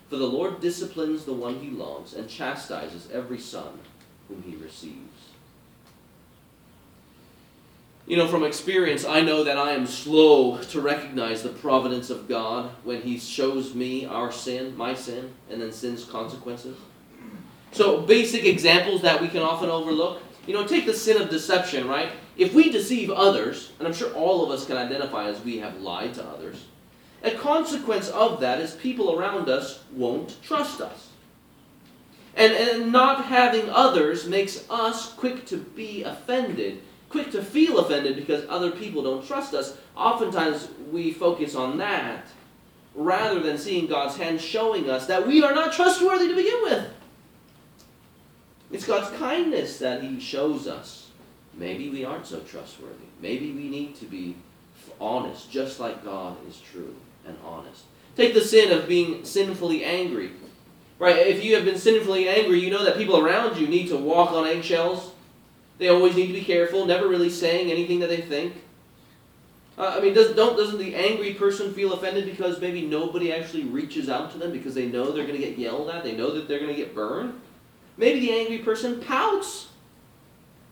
For 0.08 0.16
the 0.16 0.26
Lord 0.26 0.60
disciplines 0.60 1.24
the 1.24 1.32
one 1.32 1.58
He 1.58 1.70
loves 1.70 2.14
and 2.14 2.28
chastises 2.28 3.08
every 3.12 3.38
son 3.38 3.80
whom 4.28 4.42
He 4.42 4.54
receives. 4.54 5.24
You 8.06 8.18
know, 8.18 8.28
from 8.28 8.44
experience, 8.44 9.06
I 9.06 9.22
know 9.22 9.44
that 9.44 9.56
I 9.56 9.72
am 9.72 9.86
slow 9.86 10.58
to 10.58 10.80
recognize 10.80 11.42
the 11.42 11.48
providence 11.48 12.10
of 12.10 12.28
God 12.28 12.70
when 12.84 13.00
He 13.00 13.18
shows 13.18 13.74
me 13.74 14.04
our 14.04 14.30
sin, 14.30 14.76
my 14.76 14.94
sin, 14.94 15.32
and 15.50 15.62
then 15.62 15.72
sin's 15.72 16.04
consequences. 16.04 16.76
So, 17.72 18.02
basic 18.02 18.44
examples 18.44 19.02
that 19.02 19.20
we 19.20 19.28
can 19.28 19.40
often 19.40 19.70
overlook. 19.70 20.20
You 20.46 20.54
know, 20.54 20.66
take 20.66 20.86
the 20.86 20.94
sin 20.94 21.20
of 21.20 21.30
deception, 21.30 21.88
right? 21.88 22.10
If 22.36 22.54
we 22.54 22.70
deceive 22.70 23.10
others, 23.10 23.72
and 23.78 23.88
I'm 23.88 23.94
sure 23.94 24.12
all 24.12 24.44
of 24.44 24.50
us 24.50 24.66
can 24.66 24.76
identify 24.76 25.26
as 25.28 25.42
we 25.42 25.58
have 25.58 25.80
lied 25.80 26.14
to 26.14 26.24
others, 26.24 26.64
a 27.22 27.30
consequence 27.30 28.08
of 28.10 28.40
that 28.40 28.60
is 28.60 28.74
people 28.74 29.18
around 29.18 29.48
us 29.48 29.82
won't 29.92 30.42
trust 30.42 30.80
us. 30.80 31.08
And, 32.36 32.52
and 32.52 32.92
not 32.92 33.26
having 33.26 33.70
others 33.70 34.26
makes 34.26 34.68
us 34.68 35.12
quick 35.12 35.46
to 35.46 35.56
be 35.56 36.02
offended 36.02 36.82
quick 37.14 37.30
to 37.30 37.40
feel 37.40 37.78
offended 37.78 38.16
because 38.16 38.44
other 38.48 38.72
people 38.72 39.00
don't 39.00 39.24
trust 39.24 39.54
us. 39.54 39.78
Oftentimes 39.96 40.66
we 40.90 41.12
focus 41.12 41.54
on 41.54 41.78
that 41.78 42.26
rather 42.92 43.38
than 43.38 43.56
seeing 43.56 43.86
God's 43.86 44.16
hand 44.16 44.40
showing 44.40 44.90
us 44.90 45.06
that 45.06 45.24
we 45.24 45.40
are 45.40 45.54
not 45.54 45.72
trustworthy 45.72 46.26
to 46.26 46.34
begin 46.34 46.60
with. 46.64 46.90
It's 48.74 48.86
God's 48.86 49.16
kindness 49.18 49.78
that 49.78 50.02
He 50.02 50.20
shows 50.20 50.66
us. 50.66 51.08
Maybe 51.54 51.88
we 51.88 52.04
aren't 52.04 52.26
so 52.26 52.40
trustworthy. 52.40 53.06
Maybe 53.20 53.52
we 53.52 53.68
need 53.68 53.94
to 53.96 54.04
be 54.04 54.36
honest, 55.00 55.50
just 55.50 55.80
like 55.80 56.04
God 56.04 56.36
is 56.48 56.60
true 56.60 56.94
and 57.26 57.36
honest. 57.44 57.84
Take 58.16 58.34
the 58.34 58.40
sin 58.40 58.76
of 58.76 58.88
being 58.88 59.24
sinfully 59.24 59.84
angry. 59.84 60.30
Right? 60.98 61.16
If 61.16 61.44
you 61.44 61.54
have 61.54 61.64
been 61.64 61.78
sinfully 61.78 62.28
angry, 62.28 62.60
you 62.60 62.70
know 62.70 62.84
that 62.84 62.96
people 62.96 63.18
around 63.18 63.56
you 63.56 63.66
need 63.66 63.88
to 63.88 63.96
walk 63.96 64.32
on 64.32 64.46
eggshells 64.46 65.14
they 65.78 65.88
always 65.88 66.14
need 66.14 66.28
to 66.28 66.32
be 66.32 66.44
careful, 66.44 66.86
never 66.86 67.08
really 67.08 67.30
saying 67.30 67.70
anything 67.70 68.00
that 68.00 68.08
they 68.08 68.20
think. 68.20 68.54
Uh, 69.76 69.96
I 69.98 70.00
mean, 70.00 70.14
does, 70.14 70.36
don't, 70.36 70.56
doesn't 70.56 70.78
the 70.78 70.94
angry 70.94 71.34
person 71.34 71.74
feel 71.74 71.92
offended 71.94 72.26
because 72.26 72.60
maybe 72.60 72.82
nobody 72.82 73.32
actually 73.32 73.64
reaches 73.64 74.08
out 74.08 74.30
to 74.32 74.38
them 74.38 74.52
because 74.52 74.74
they 74.74 74.86
know 74.86 75.10
they're 75.10 75.26
going 75.26 75.40
to 75.40 75.44
get 75.44 75.58
yelled 75.58 75.90
at, 75.90 76.04
they 76.04 76.16
know 76.16 76.32
that 76.32 76.46
they're 76.46 76.60
going 76.60 76.70
to 76.70 76.76
get 76.76 76.94
burned? 76.94 77.40
Maybe 77.96 78.20
the 78.20 78.32
angry 78.32 78.58
person 78.58 79.00
pouts, 79.00 79.68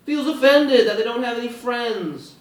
feels 0.05 0.27
offended 0.27 0.87
that 0.87 0.97
they 0.97 1.05
don't 1.05 1.23
have 1.23 1.39
any 1.39 1.49
friends, 1.49 2.35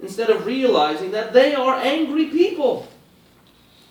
instead 0.00 0.30
of 0.30 0.46
realizing 0.46 1.10
that 1.10 1.32
they 1.32 1.54
are 1.54 1.74
angry 1.74 2.26
people, 2.26 2.88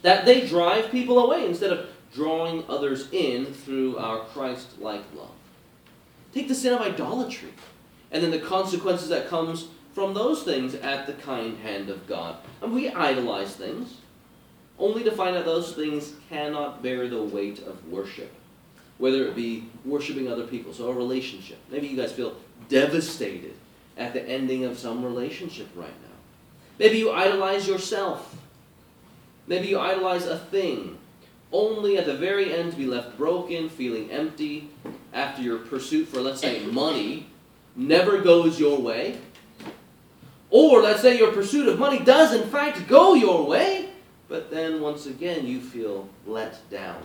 that 0.02 0.26
they 0.26 0.48
drive 0.48 0.92
people 0.92 1.20
away 1.20 1.46
instead 1.46 1.72
of 1.72 1.90
drawing 2.14 2.64
others 2.70 3.10
in 3.12 3.46
through 3.46 3.98
our 3.98 4.20
Christ 4.20 4.80
like 4.80 5.04
love. 5.16 5.32
Take 6.34 6.48
the 6.48 6.56
sin 6.56 6.74
of 6.74 6.82
idolatry 6.82 7.54
and 8.12 8.24
then 8.24 8.32
the 8.32 8.40
consequences 8.40 9.10
that 9.10 9.28
comes 9.28 9.68
from 9.94 10.14
those 10.14 10.44
things 10.44 10.76
at 10.76 11.08
the 11.08 11.14
kind 11.14 11.58
hand 11.58 11.90
of 11.90 12.08
God. 12.08 12.38
And 12.62 12.74
we 12.74 12.90
idolize 12.90 13.56
things, 13.56 13.98
only 14.80 15.04
to 15.04 15.12
find 15.12 15.36
out 15.36 15.46
those 15.46 15.74
things 15.74 16.14
cannot 16.30 16.84
bear 16.84 17.08
the 17.08 17.22
weight 17.22 17.60
of 17.60 17.86
worship, 17.88 18.32
whether 18.98 19.26
it 19.26 19.36
be 19.36 19.70
worshiping 19.86 20.32
other 20.32 20.46
people, 20.46 20.74
so 20.74 20.90
a 20.90 20.94
relationship. 20.94 21.58
Maybe 21.70 21.88
you 21.88 21.98
guys 21.98 22.12
feel 22.12 22.36
devastated 22.70 23.54
at 23.98 24.14
the 24.14 24.28
ending 24.28 24.64
of 24.64 24.78
some 24.78 25.04
relationship 25.04 25.68
right 25.76 25.88
now. 25.88 26.16
Maybe 26.80 26.98
you 26.98 27.12
idolize 27.12 27.68
yourself. 27.68 28.36
Maybe 29.48 29.68
you 29.68 29.80
idolize 29.80 30.26
a 30.26 30.38
thing, 30.38 30.98
only 31.52 31.98
at 31.98 32.06
the 32.06 32.16
very 32.16 32.54
end 32.54 32.72
to 32.72 32.78
be 32.78 32.86
left 32.86 33.18
broken, 33.18 33.70
feeling 33.70 34.12
empty 34.12 34.70
after 35.14 35.42
your 35.42 35.60
pursuit 35.60 36.08
for, 36.08 36.20
let's 36.20 36.42
say, 36.42 36.66
money 36.66 37.28
never 37.76 38.22
goes 38.22 38.60
your 38.60 38.80
way. 38.80 39.18
Or 40.50 40.82
let's 40.82 41.02
say 41.02 41.18
your 41.18 41.32
pursuit 41.32 41.68
of 41.68 41.80
money 41.80 42.00
does 42.00 42.34
in 42.34 42.50
fact 42.50 42.88
go 42.88 43.14
your 43.14 43.46
way, 43.46 43.90
but 44.28 44.50
then 44.50 44.82
once 44.82 45.06
again 45.06 45.46
you 45.46 45.60
feel 45.60 46.08
let 46.26 46.70
down 46.70 47.02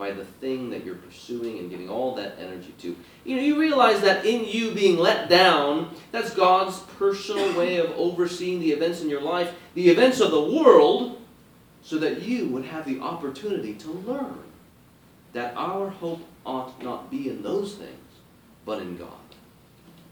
by 0.00 0.10
the 0.10 0.24
thing 0.24 0.70
that 0.70 0.82
you're 0.82 0.94
pursuing 0.94 1.58
and 1.58 1.68
giving 1.68 1.90
all 1.90 2.14
that 2.14 2.36
energy 2.40 2.74
to. 2.78 2.96
You 3.26 3.36
know, 3.36 3.42
you 3.42 3.60
realize 3.60 4.00
that 4.00 4.24
in 4.24 4.46
you 4.46 4.72
being 4.72 4.96
let 4.98 5.28
down, 5.28 5.94
that's 6.10 6.32
God's 6.32 6.78
personal 6.98 7.52
way 7.58 7.76
of 7.76 7.90
overseeing 7.90 8.60
the 8.60 8.72
events 8.72 9.02
in 9.02 9.10
your 9.10 9.20
life, 9.20 9.54
the 9.74 9.90
events 9.90 10.20
of 10.20 10.30
the 10.30 10.40
world, 10.40 11.20
so 11.82 11.98
that 11.98 12.22
you 12.22 12.48
would 12.48 12.64
have 12.64 12.86
the 12.86 12.98
opportunity 13.00 13.74
to 13.74 13.90
learn 13.90 14.42
that 15.34 15.54
our 15.54 15.90
hope 15.90 16.26
ought 16.46 16.82
not 16.82 17.10
be 17.10 17.28
in 17.28 17.42
those 17.42 17.74
things, 17.74 17.90
but 18.64 18.80
in 18.80 18.96
God. 18.96 19.08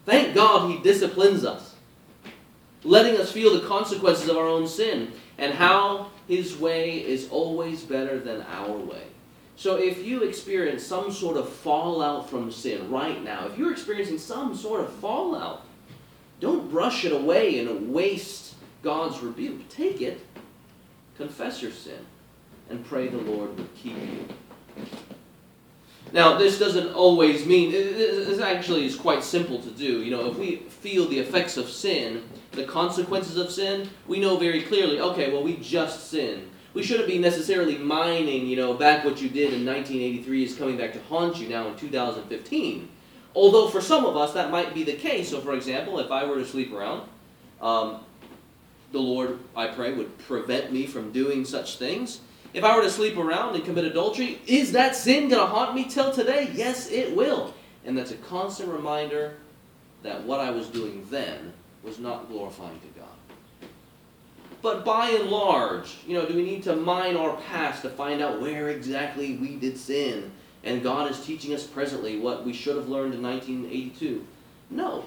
Thank 0.04 0.34
God 0.34 0.70
He 0.70 0.82
disciplines 0.82 1.46
us, 1.46 1.76
letting 2.84 3.18
us 3.18 3.32
feel 3.32 3.58
the 3.58 3.66
consequences 3.66 4.28
of 4.28 4.36
our 4.36 4.46
own 4.46 4.68
sin 4.68 5.12
and 5.38 5.54
how 5.54 6.10
His 6.28 6.58
way 6.58 6.98
is 6.98 7.28
always 7.30 7.82
better 7.82 8.20
than 8.20 8.42
our 8.42 8.76
way. 8.76 9.04
So 9.58 9.74
if 9.74 10.06
you 10.06 10.22
experience 10.22 10.86
some 10.86 11.10
sort 11.10 11.36
of 11.36 11.48
fallout 11.48 12.30
from 12.30 12.52
sin 12.52 12.88
right 12.92 13.20
now, 13.24 13.48
if 13.48 13.58
you're 13.58 13.72
experiencing 13.72 14.18
some 14.18 14.54
sort 14.54 14.82
of 14.82 14.92
fallout, 14.94 15.66
don't 16.38 16.70
brush 16.70 17.04
it 17.04 17.10
away 17.10 17.58
and 17.58 17.92
waste 17.92 18.54
God's 18.84 19.18
rebuke. 19.18 19.68
Take 19.68 20.00
it, 20.00 20.24
confess 21.16 21.60
your 21.60 21.72
sin, 21.72 21.98
and 22.70 22.86
pray 22.86 23.08
the 23.08 23.18
Lord 23.18 23.58
would 23.58 23.74
keep 23.74 23.96
you. 23.96 24.28
Now, 26.12 26.38
this 26.38 26.56
doesn't 26.60 26.94
always 26.94 27.44
mean, 27.44 27.72
this 27.72 28.38
actually 28.38 28.86
is 28.86 28.94
quite 28.94 29.24
simple 29.24 29.60
to 29.60 29.70
do. 29.70 30.04
You 30.04 30.12
know, 30.12 30.30
if 30.30 30.38
we 30.38 30.58
feel 30.58 31.08
the 31.08 31.18
effects 31.18 31.56
of 31.56 31.68
sin, 31.68 32.22
the 32.52 32.62
consequences 32.62 33.36
of 33.36 33.50
sin, 33.50 33.90
we 34.06 34.20
know 34.20 34.36
very 34.36 34.62
clearly, 34.62 35.00
okay, 35.00 35.32
well, 35.32 35.42
we 35.42 35.56
just 35.56 36.10
sinned. 36.10 36.48
We 36.78 36.84
shouldn't 36.84 37.08
be 37.08 37.18
necessarily 37.18 37.76
mining, 37.76 38.46
you 38.46 38.54
know, 38.54 38.72
back 38.72 39.04
what 39.04 39.20
you 39.20 39.28
did 39.28 39.52
in 39.52 39.66
1983 39.66 40.44
is 40.44 40.54
coming 40.54 40.76
back 40.76 40.92
to 40.92 41.00
haunt 41.08 41.36
you 41.38 41.48
now 41.48 41.66
in 41.66 41.74
2015. 41.74 42.88
Although 43.34 43.66
for 43.66 43.80
some 43.80 44.04
of 44.04 44.16
us 44.16 44.32
that 44.34 44.52
might 44.52 44.74
be 44.74 44.84
the 44.84 44.92
case. 44.92 45.30
So, 45.30 45.40
for 45.40 45.54
example, 45.54 45.98
if 45.98 46.12
I 46.12 46.24
were 46.24 46.36
to 46.36 46.46
sleep 46.46 46.72
around, 46.72 47.08
um, 47.60 47.98
the 48.92 49.00
Lord, 49.00 49.40
I 49.56 49.66
pray, 49.66 49.92
would 49.92 50.16
prevent 50.18 50.72
me 50.72 50.86
from 50.86 51.10
doing 51.10 51.44
such 51.44 51.78
things. 51.78 52.20
If 52.54 52.62
I 52.62 52.76
were 52.76 52.82
to 52.82 52.90
sleep 52.90 53.16
around 53.16 53.56
and 53.56 53.64
commit 53.64 53.84
adultery, 53.84 54.40
is 54.46 54.70
that 54.70 54.94
sin 54.94 55.28
going 55.28 55.44
to 55.44 55.52
haunt 55.52 55.74
me 55.74 55.82
till 55.82 56.12
today? 56.12 56.48
Yes, 56.54 56.88
it 56.92 57.16
will. 57.16 57.54
And 57.86 57.98
that's 57.98 58.12
a 58.12 58.16
constant 58.18 58.68
reminder 58.68 59.34
that 60.04 60.22
what 60.22 60.38
I 60.38 60.52
was 60.52 60.68
doing 60.68 61.04
then 61.10 61.54
was 61.82 61.98
not 61.98 62.28
glorifying 62.28 62.78
to 62.78 63.00
God. 63.00 63.17
But 64.60 64.84
by 64.84 65.10
and 65.10 65.30
large, 65.30 65.96
you 66.06 66.14
know, 66.14 66.26
do 66.26 66.34
we 66.34 66.42
need 66.42 66.64
to 66.64 66.74
mine 66.74 67.16
our 67.16 67.36
past 67.36 67.82
to 67.82 67.90
find 67.90 68.20
out 68.20 68.40
where 68.40 68.68
exactly 68.70 69.36
we 69.36 69.56
did 69.56 69.78
sin? 69.78 70.32
And 70.64 70.82
God 70.82 71.10
is 71.10 71.24
teaching 71.24 71.54
us 71.54 71.64
presently 71.64 72.18
what 72.18 72.44
we 72.44 72.52
should 72.52 72.76
have 72.76 72.88
learned 72.88 73.14
in 73.14 73.22
1982. 73.22 74.26
No. 74.70 75.04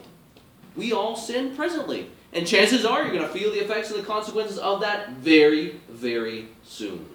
We 0.76 0.94
all 0.94 1.18
sin 1.18 1.56
presently. 1.56 2.10
And 2.34 2.48
chances 2.48 2.86
are 2.86 3.04
you're 3.04 3.12
going 3.12 3.28
to 3.28 3.30
feel 3.30 3.52
the 3.52 3.60
effects 3.60 3.92
and 3.92 4.00
the 4.02 4.08
consequences 4.08 4.58
of 4.58 4.80
that 4.82 5.10
very, 5.12 5.82
very 5.90 6.48
soon. 6.64 7.06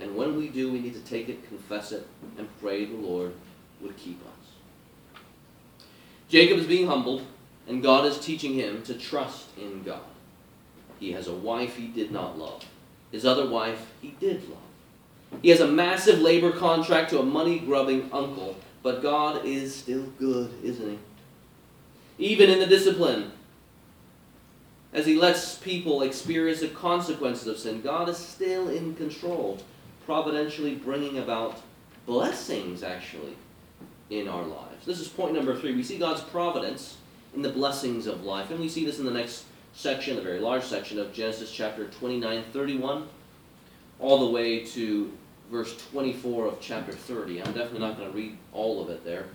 And 0.00 0.16
when 0.16 0.36
we 0.36 0.48
do, 0.48 0.72
we 0.72 0.80
need 0.80 0.94
to 0.94 1.00
take 1.00 1.28
it, 1.28 1.46
confess 1.48 1.92
it, 1.92 2.06
and 2.36 2.48
pray 2.60 2.84
the 2.84 2.96
Lord 2.96 3.32
would 3.80 3.96
keep 3.96 4.20
us. 4.26 5.92
Jacob 6.28 6.58
is 6.58 6.66
being 6.66 6.88
humbled, 6.88 7.22
and 7.68 7.82
God 7.82 8.04
is 8.04 8.18
teaching 8.18 8.54
him 8.54 8.82
to 8.82 8.94
trust 8.94 9.46
in 9.56 9.82
God. 9.82 10.00
He 10.98 11.12
has 11.12 11.28
a 11.28 11.34
wife 11.34 11.76
he 11.76 11.86
did 11.86 12.10
not 12.10 12.38
love. 12.38 12.64
His 13.10 13.24
other 13.24 13.48
wife 13.48 13.92
he 14.00 14.14
did 14.20 14.48
love. 14.48 14.58
He 15.42 15.50
has 15.50 15.60
a 15.60 15.68
massive 15.68 16.20
labor 16.20 16.52
contract 16.52 17.10
to 17.10 17.20
a 17.20 17.24
money 17.24 17.58
grubbing 17.58 18.08
uncle, 18.12 18.56
but 18.82 19.02
God 19.02 19.44
is 19.44 19.74
still 19.74 20.04
good, 20.18 20.52
isn't 20.62 20.90
he? 20.90 20.98
Even 22.18 22.50
in 22.50 22.58
the 22.58 22.66
discipline, 22.66 23.32
as 24.92 25.06
he 25.06 25.16
lets 25.16 25.56
people 25.56 26.02
experience 26.02 26.60
the 26.60 26.68
consequences 26.68 27.46
of 27.46 27.58
sin, 27.58 27.82
God 27.82 28.08
is 28.08 28.16
still 28.16 28.68
in 28.68 28.94
control, 28.94 29.58
providentially 30.06 30.74
bringing 30.74 31.18
about 31.18 31.60
blessings, 32.06 32.82
actually, 32.82 33.36
in 34.10 34.26
our 34.28 34.42
lives. 34.42 34.86
This 34.86 34.98
is 34.98 35.08
point 35.08 35.34
number 35.34 35.54
three. 35.54 35.74
We 35.74 35.82
see 35.82 35.98
God's 35.98 36.22
providence 36.22 36.96
in 37.34 37.42
the 37.42 37.50
blessings 37.50 38.06
of 38.06 38.24
life, 38.24 38.50
and 38.50 38.58
we 38.58 38.68
see 38.68 38.86
this 38.86 38.98
in 38.98 39.04
the 39.04 39.10
next 39.10 39.44
section, 39.78 40.18
a 40.18 40.20
very 40.20 40.40
large 40.40 40.64
section 40.64 40.98
of 40.98 41.12
Genesis 41.12 41.52
chapter 41.52 41.86
29, 41.86 42.42
31, 42.52 43.06
all 44.00 44.26
the 44.26 44.32
way 44.32 44.64
to 44.64 45.12
verse 45.52 45.76
24 45.92 46.46
of 46.46 46.60
chapter 46.60 46.90
30. 46.90 47.40
I'm 47.40 47.52
definitely 47.52 47.78
not 47.78 47.96
going 47.96 48.10
to 48.10 48.16
read 48.16 48.36
all 48.52 48.82
of 48.82 48.90
it 48.90 49.04
there. 49.04 49.26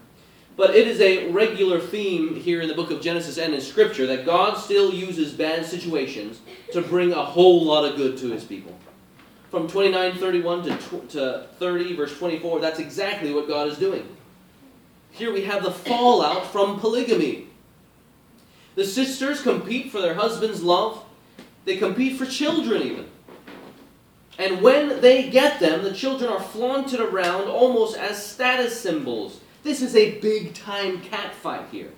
But 0.58 0.76
it 0.76 0.86
is 0.86 1.00
a 1.00 1.32
regular 1.32 1.80
theme 1.80 2.36
here 2.36 2.62
in 2.62 2.68
the 2.68 2.76
book 2.76 2.92
of 2.92 3.02
Genesis 3.02 3.38
and 3.38 3.54
in 3.54 3.62
Scripture 3.62 4.06
that 4.08 4.26
God 4.26 4.58
still 4.58 4.94
uses 4.94 5.32
bad 5.32 5.66
situations 5.66 6.42
to 6.74 6.82
bring 6.82 7.14
a 7.14 7.24
whole 7.24 7.64
lot 7.64 7.86
of 7.86 7.96
good 7.96 8.18
to 8.18 8.32
his 8.32 8.44
people. 8.44 8.78
From 9.50 9.70
29:31 9.70 10.64
to, 10.64 11.08
to 11.08 11.48
30, 11.58 11.96
verse 11.96 12.18
24, 12.18 12.60
that's 12.60 12.80
exactly 12.80 13.34
what 13.34 13.48
God 13.48 13.70
is 13.70 13.78
doing. 13.78 14.06
Here 15.12 15.32
we 15.32 15.46
have 15.46 15.64
the 15.64 15.72
fallout 15.72 16.52
from 16.52 16.82
polygamy. 16.82 17.48
The 18.76 18.86
sisters 18.86 19.42
compete 19.42 19.92
for 19.92 20.02
their 20.02 20.16
husband's 20.16 20.64
love. 20.64 21.04
They 21.66 21.78
compete 21.78 22.18
for 22.18 22.26
children, 22.26 22.82
even. 22.82 23.06
And 24.40 24.62
when 24.62 25.02
they 25.02 25.30
get 25.30 25.60
them, 25.60 25.84
the 25.84 25.94
children 25.94 26.32
are 26.32 26.40
flaunted 26.40 27.00
around 27.00 27.48
almost 27.48 27.98
as 27.98 28.26
status 28.26 28.80
symbols. 28.80 29.40
This 29.62 29.82
is 29.82 29.96
a 29.96 30.20
big 30.20 30.54
time 30.56 31.02
catfight 31.02 31.70
here. 31.70 31.92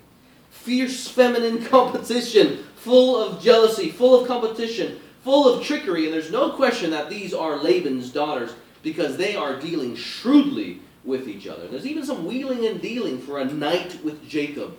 Fierce 0.50 1.08
feminine 1.08 1.64
competition, 1.66 2.64
full 2.76 3.16
of 3.16 3.42
jealousy, 3.42 3.90
full 3.90 4.20
of 4.20 4.28
competition, 4.28 5.00
full 5.24 5.48
of 5.48 5.64
trickery, 5.64 6.04
and 6.04 6.14
there's 6.14 6.30
no 6.30 6.50
question 6.50 6.90
that 6.90 7.10
these 7.10 7.32
are 7.32 7.56
Laban's 7.56 8.10
daughters 8.10 8.54
because 8.82 9.16
they 9.16 9.34
are 9.34 9.58
dealing 9.58 9.96
shrewdly 9.96 10.80
with 11.04 11.28
each 11.28 11.46
other. 11.46 11.66
There's 11.66 11.86
even 11.86 12.04
some 12.04 12.24
wheeling 12.24 12.66
and 12.66 12.80
dealing 12.80 13.18
for 13.18 13.38
a 13.38 13.44
night 13.44 13.98
with 14.04 14.28
Jacob. 14.28 14.76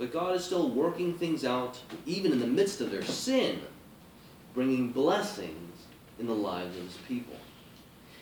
But 0.00 0.14
God 0.14 0.34
is 0.34 0.42
still 0.42 0.70
working 0.70 1.12
things 1.12 1.44
out, 1.44 1.78
even 2.06 2.32
in 2.32 2.40
the 2.40 2.46
midst 2.46 2.80
of 2.80 2.90
their 2.90 3.04
sin, 3.04 3.60
bringing 4.54 4.88
blessings 4.92 5.82
in 6.18 6.26
the 6.26 6.34
lives 6.34 6.74
of 6.78 6.84
his 6.84 6.96
people. 7.06 7.36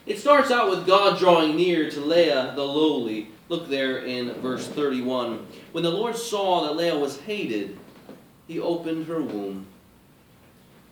It 0.04 0.18
starts 0.18 0.50
out 0.50 0.70
with 0.70 0.88
God 0.88 1.20
drawing 1.20 1.54
near 1.54 1.88
to 1.88 2.00
Leah 2.00 2.52
the 2.56 2.64
lowly. 2.64 3.28
Look 3.48 3.68
there 3.68 3.98
in 3.98 4.32
verse 4.40 4.66
31. 4.66 5.46
When 5.70 5.84
the 5.84 5.90
Lord 5.92 6.16
saw 6.16 6.66
that 6.66 6.74
Leah 6.74 6.98
was 6.98 7.20
hated, 7.20 7.78
he 8.48 8.58
opened 8.58 9.06
her 9.06 9.22
womb. 9.22 9.64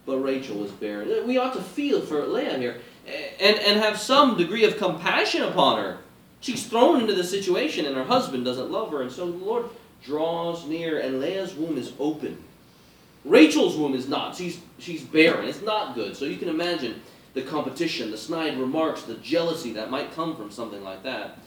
But 0.06 0.18
Rachel 0.18 0.58
was 0.58 0.70
barren. 0.70 1.26
We 1.26 1.36
ought 1.36 1.54
to 1.54 1.62
feel 1.62 2.00
for 2.00 2.24
Leah 2.24 2.58
here 2.58 2.76
and, 3.40 3.58
and 3.58 3.80
have 3.80 3.98
some 3.98 4.36
degree 4.36 4.62
of 4.62 4.76
compassion 4.76 5.42
upon 5.42 5.82
her. 5.82 5.98
She's 6.38 6.64
thrown 6.64 7.00
into 7.00 7.14
this 7.14 7.28
situation 7.28 7.86
and 7.86 7.96
her 7.96 8.04
husband 8.04 8.44
doesn't 8.44 8.70
love 8.70 8.92
her. 8.92 9.02
And 9.02 9.10
so 9.10 9.26
the 9.26 9.44
Lord 9.44 9.68
draws 10.02 10.66
near 10.66 10.98
and 11.00 11.20
Leah's 11.20 11.54
womb 11.54 11.78
is 11.78 11.92
open. 11.98 12.42
Rachel's 13.24 13.76
womb 13.76 13.94
is 13.94 14.08
not. 14.08 14.36
She's, 14.36 14.60
she's 14.78 15.02
barren. 15.02 15.48
It's 15.48 15.62
not 15.62 15.94
good. 15.94 16.16
So 16.16 16.24
you 16.24 16.36
can 16.36 16.48
imagine 16.48 17.02
the 17.34 17.42
competition, 17.42 18.10
the 18.10 18.16
snide 18.16 18.58
remarks, 18.58 19.02
the 19.02 19.16
jealousy 19.16 19.72
that 19.72 19.90
might 19.90 20.14
come 20.14 20.36
from 20.36 20.50
something 20.50 20.82
like 20.82 21.02
that. 21.02 21.38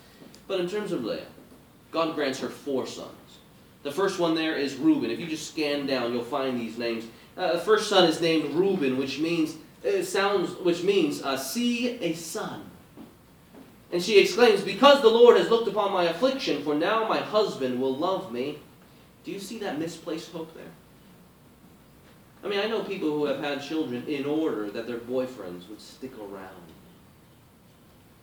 But 0.47 0.59
in 0.59 0.69
terms 0.69 0.91
of 0.91 1.03
Leah, 1.03 1.25
God 1.91 2.15
grants 2.15 2.39
her 2.39 2.49
four 2.49 2.85
sons. 2.85 3.09
The 3.83 3.91
first 3.91 4.19
one 4.19 4.35
there 4.35 4.55
is 4.55 4.75
Reuben. 4.75 5.09
If 5.09 5.19
you 5.19 5.27
just 5.27 5.49
scan 5.49 5.87
down, 5.87 6.11
you'll 6.11 6.23
find 6.23 6.59
these 6.59 6.77
names. 6.77 7.05
Uh, 7.37 7.53
the 7.53 7.59
first 7.59 7.89
son 7.89 8.09
is 8.09 8.19
named 8.19 8.53
Reuben, 8.53 8.97
which 8.97 9.19
means 9.19 9.55
it 9.83 10.03
sounds, 10.03 10.51
which 10.57 10.83
means 10.83 11.21
uh, 11.23 11.37
see 11.37 11.97
a 12.01 12.13
son. 12.13 12.68
And 13.91 14.01
she 14.01 14.19
exclaims, 14.19 14.61
Because 14.61 15.01
the 15.01 15.09
Lord 15.09 15.37
has 15.37 15.49
looked 15.49 15.67
upon 15.67 15.91
my 15.91 16.05
affliction, 16.05 16.63
for 16.63 16.75
now 16.75 17.07
my 17.07 17.19
husband 17.19 17.81
will 17.81 17.95
love 17.95 18.31
me. 18.31 18.59
Do 19.23 19.31
you 19.31 19.39
see 19.39 19.57
that 19.59 19.79
misplaced 19.79 20.31
hope 20.31 20.53
there? 20.55 20.71
I 22.43 22.47
mean, 22.47 22.59
I 22.59 22.67
know 22.67 22.83
people 22.83 23.09
who 23.09 23.25
have 23.25 23.39
had 23.39 23.61
children 23.61 24.05
in 24.07 24.25
order 24.25 24.69
that 24.71 24.87
their 24.87 24.97
boyfriends 24.97 25.67
would 25.69 25.81
stick 25.81 26.13
around. 26.19 26.69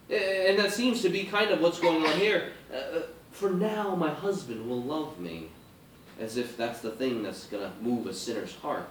And 0.08 0.58
that 0.58 0.72
seems 0.72 1.02
to 1.02 1.08
be 1.08 1.24
kind 1.24 1.50
of 1.50 1.60
what's 1.60 1.80
going 1.80 2.04
on 2.04 2.18
here. 2.18 2.52
Uh, 2.72 3.00
for 3.32 3.50
now, 3.50 3.94
my 3.94 4.10
husband 4.10 4.68
will 4.68 4.82
love 4.82 5.18
me. 5.18 5.48
As 6.18 6.38
if 6.38 6.56
that's 6.56 6.80
the 6.80 6.92
thing 6.92 7.22
that's 7.22 7.44
going 7.46 7.62
to 7.62 7.70
move 7.82 8.06
a 8.06 8.14
sinner's 8.14 8.54
heart. 8.56 8.88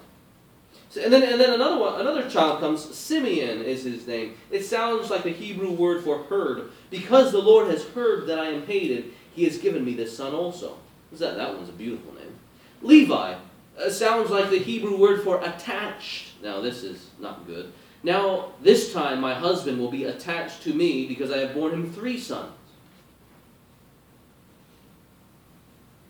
And 0.98 1.12
then, 1.12 1.24
and 1.24 1.40
then 1.40 1.54
another 1.54 1.80
one, 1.80 2.00
another 2.00 2.30
child 2.30 2.60
comes. 2.60 2.84
Simeon 2.96 3.62
is 3.64 3.84
his 3.84 4.08
name. 4.08 4.36
It 4.52 4.64
sounds 4.64 5.10
like 5.10 5.24
the 5.24 5.32
Hebrew 5.32 5.72
word 5.72 6.04
for 6.04 6.24
heard. 6.24 6.72
Because 6.90 7.32
the 7.32 7.42
Lord 7.42 7.70
has 7.70 7.84
heard 7.90 8.28
that 8.28 8.40
I 8.40 8.46
am 8.48 8.66
hated, 8.66 9.12
He 9.34 9.44
has 9.46 9.58
given 9.58 9.84
me 9.84 9.94
this 9.94 10.16
son 10.16 10.34
also. 10.34 10.78
Is 11.12 11.20
That 11.20 11.38
that 11.38 11.54
one's 11.54 11.70
a 11.70 11.74
beautiful 11.74 12.14
name. 12.14 12.36
Levi 12.82 13.36
uh, 13.80 13.90
sounds 13.90 14.30
like 14.30 14.50
the 14.50 14.60
Hebrew 14.60 14.98
word 14.98 15.24
for 15.24 15.42
attached. 15.44 16.42
Now 16.42 16.62
this 16.62 16.84
is 16.84 17.10
not 17.20 17.46
good. 17.46 17.72
Now 18.04 18.52
this 18.62 18.94
time 18.94 19.20
my 19.20 19.34
husband 19.34 19.80
will 19.80 19.92
be 19.92 20.06
attached 20.06 20.64
to 20.64 20.74
me 20.74 21.08
because 21.08 21.32
I 21.32 21.38
have 21.40 21.54
borne 21.54 21.74
him 21.74 21.92
three 21.92 22.20
sons. 22.20 22.52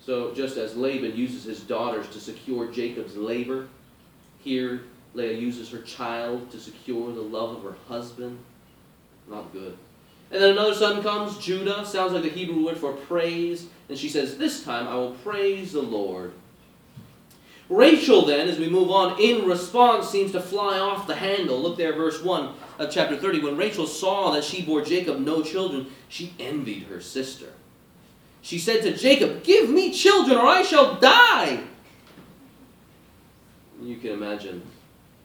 So 0.06 0.34
just 0.36 0.58
as 0.58 0.76
Laban 0.76 1.16
uses 1.16 1.46
his 1.46 1.62
daughters 1.62 2.08
to 2.10 2.20
secure 2.20 2.72
Jacob's 2.72 3.18
labor, 3.18 3.68
here 4.46 4.84
Leah 5.16 5.34
uses 5.34 5.70
her 5.72 5.80
child 5.80 6.52
to 6.52 6.60
secure 6.60 7.12
the 7.12 7.22
love 7.22 7.58
of 7.58 7.64
her 7.64 7.76
husband. 7.88 8.38
Not 9.28 9.52
good. 9.52 9.78
And 10.32 10.42
then 10.42 10.52
another 10.52 10.76
son 10.76 11.02
comes, 11.02 11.38
Judah, 11.38 11.86
sounds 11.86 12.14
like 12.14 12.24
the 12.24 12.30
Hebrew 12.30 12.66
word 12.66 12.78
for 12.78 12.94
praise, 12.94 13.68
and 13.90 13.98
she 13.98 14.10
says, 14.10 14.38
This 14.38 14.64
time 14.64 14.88
I 14.88 14.96
will 14.96 15.14
praise 15.14 15.74
the 15.74 15.82
Lord. 15.82 16.34
Rachel, 17.70 18.26
then, 18.26 18.48
as 18.48 18.60
we 18.60 18.70
move 18.70 18.92
on, 18.92 19.20
in 19.20 19.46
response, 19.46 20.10
seems 20.10 20.32
to 20.34 20.42
fly 20.42 20.78
off 20.78 21.08
the 21.08 21.16
handle. 21.16 21.60
Look 21.60 21.78
there, 21.78 21.94
verse 21.94 22.22
1 22.22 22.54
of 22.78 22.92
chapter 22.92 23.18
30. 23.18 23.42
When 23.42 23.58
Rachel 23.58 23.88
saw 23.88 24.32
that 24.32 24.44
she 24.44 24.62
bore 24.62 24.84
Jacob 24.84 25.20
no 25.20 25.42
children, 25.42 25.88
she 26.08 26.34
envied 26.40 26.84
her 26.84 27.02
sister. 27.02 27.54
She 28.44 28.60
said 28.60 28.84
to 28.84 28.96
Jacob, 28.96 29.44
Give 29.44 29.70
me 29.70 29.92
children, 29.92 30.38
or 30.38 30.46
I 30.46 30.62
shall 30.62 31.00
die. 31.00 31.64
You 33.82 33.98
can 33.98 34.12
imagine 34.12 34.62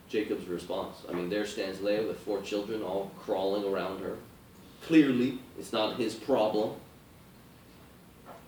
Jacob's 0.08 0.46
response. 0.48 0.98
I 1.08 1.12
mean, 1.12 1.30
there 1.30 1.46
stands 1.46 1.80
Leah 1.80 2.06
with 2.06 2.18
four 2.20 2.42
children 2.42 2.82
all 2.82 3.12
crawling 3.20 3.64
around 3.64 4.00
her. 4.00 4.16
Clearly, 4.82 5.38
it's 5.58 5.72
not 5.72 5.96
his 5.96 6.14
problem. 6.14 6.74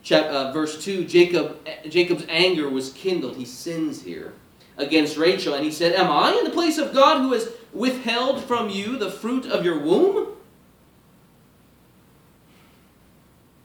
Chap, 0.03 0.27
uh, 0.27 0.53
verse 0.53 0.83
2 0.83 1.05
Jacob, 1.05 1.67
Jacob's 1.89 2.25
anger 2.29 2.69
was 2.69 2.93
kindled. 2.93 3.37
He 3.37 3.45
sins 3.45 4.03
here 4.03 4.33
against 4.77 5.17
Rachel, 5.17 5.55
and 5.55 5.65
he 5.65 5.71
said, 5.71 5.95
Am 5.95 6.11
I 6.11 6.33
in 6.33 6.45
the 6.45 6.51
place 6.51 6.79
of 6.79 6.93
God 6.93 7.21
who 7.21 7.33
has 7.33 7.49
withheld 7.73 8.43
from 8.43 8.69
you 8.69 8.99
the 8.99 9.11
fruit 9.11 9.47
of 9.47 9.65
your 9.65 9.79
womb? 9.79 10.29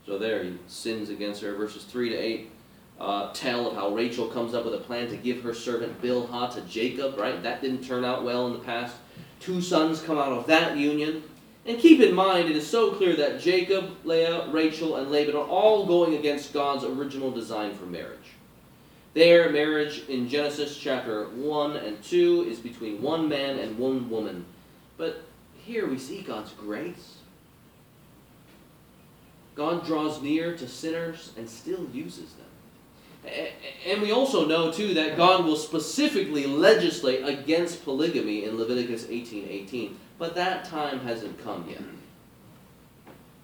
So 0.05 0.17
there 0.17 0.43
he 0.43 0.57
sins 0.67 1.09
against 1.09 1.41
her. 1.41 1.55
Verses 1.55 1.83
3 1.83 2.09
to 2.09 2.15
8 2.15 2.51
uh, 2.99 3.31
tell 3.33 3.67
of 3.67 3.75
how 3.75 3.89
Rachel 3.89 4.27
comes 4.27 4.53
up 4.53 4.65
with 4.65 4.73
a 4.73 4.79
plan 4.79 5.09
to 5.09 5.17
give 5.17 5.41
her 5.43 5.53
servant 5.53 6.01
Bilhah 6.01 6.53
to 6.55 6.61
Jacob, 6.61 7.17
right? 7.17 7.41
That 7.43 7.61
didn't 7.61 7.83
turn 7.83 8.03
out 8.03 8.23
well 8.23 8.47
in 8.47 8.53
the 8.53 8.59
past. 8.59 8.95
Two 9.39 9.61
sons 9.61 10.01
come 10.01 10.17
out 10.17 10.31
of 10.31 10.47
that 10.47 10.77
union. 10.77 11.23
And 11.65 11.77
keep 11.77 11.99
in 11.99 12.15
mind, 12.15 12.49
it 12.49 12.55
is 12.55 12.65
so 12.65 12.91
clear 12.91 13.15
that 13.17 13.41
Jacob, 13.41 13.97
Leah, 14.05 14.47
Rachel, 14.49 14.95
and 14.95 15.11
Laban 15.11 15.35
are 15.35 15.45
all 15.45 15.85
going 15.85 16.15
against 16.15 16.53
God's 16.53 16.85
original 16.85 17.29
design 17.29 17.75
for 17.75 17.85
marriage. 17.85 18.19
Their 19.13 19.49
marriage 19.49 20.07
in 20.07 20.29
Genesis 20.29 20.77
chapter 20.77 21.25
1 21.29 21.75
and 21.77 22.01
2 22.03 22.47
is 22.49 22.59
between 22.59 23.01
one 23.01 23.27
man 23.27 23.59
and 23.59 23.77
one 23.77 24.09
woman. 24.09 24.45
But 24.95 25.23
here 25.57 25.87
we 25.87 25.97
see 25.97 26.21
God's 26.21 26.51
grace. 26.51 27.15
God 29.55 29.85
draws 29.85 30.21
near 30.21 30.55
to 30.55 30.67
sinners 30.67 31.31
and 31.35 31.49
still 31.49 31.87
uses 31.91 32.33
them. 32.33 32.46
And 33.85 34.01
we 34.01 34.11
also 34.11 34.45
know, 34.45 34.71
too, 34.71 34.93
that 34.93 35.17
God 35.17 35.45
will 35.45 35.55
specifically 35.55 36.45
legislate 36.45 37.27
against 37.27 37.83
polygamy 37.83 38.45
in 38.45 38.57
Leviticus 38.57 39.05
18:18, 39.05 39.47
18. 39.49 39.99
but 40.17 40.35
that 40.35 40.65
time 40.65 40.99
hasn't 41.01 41.43
come 41.43 41.67
yet. 41.69 41.81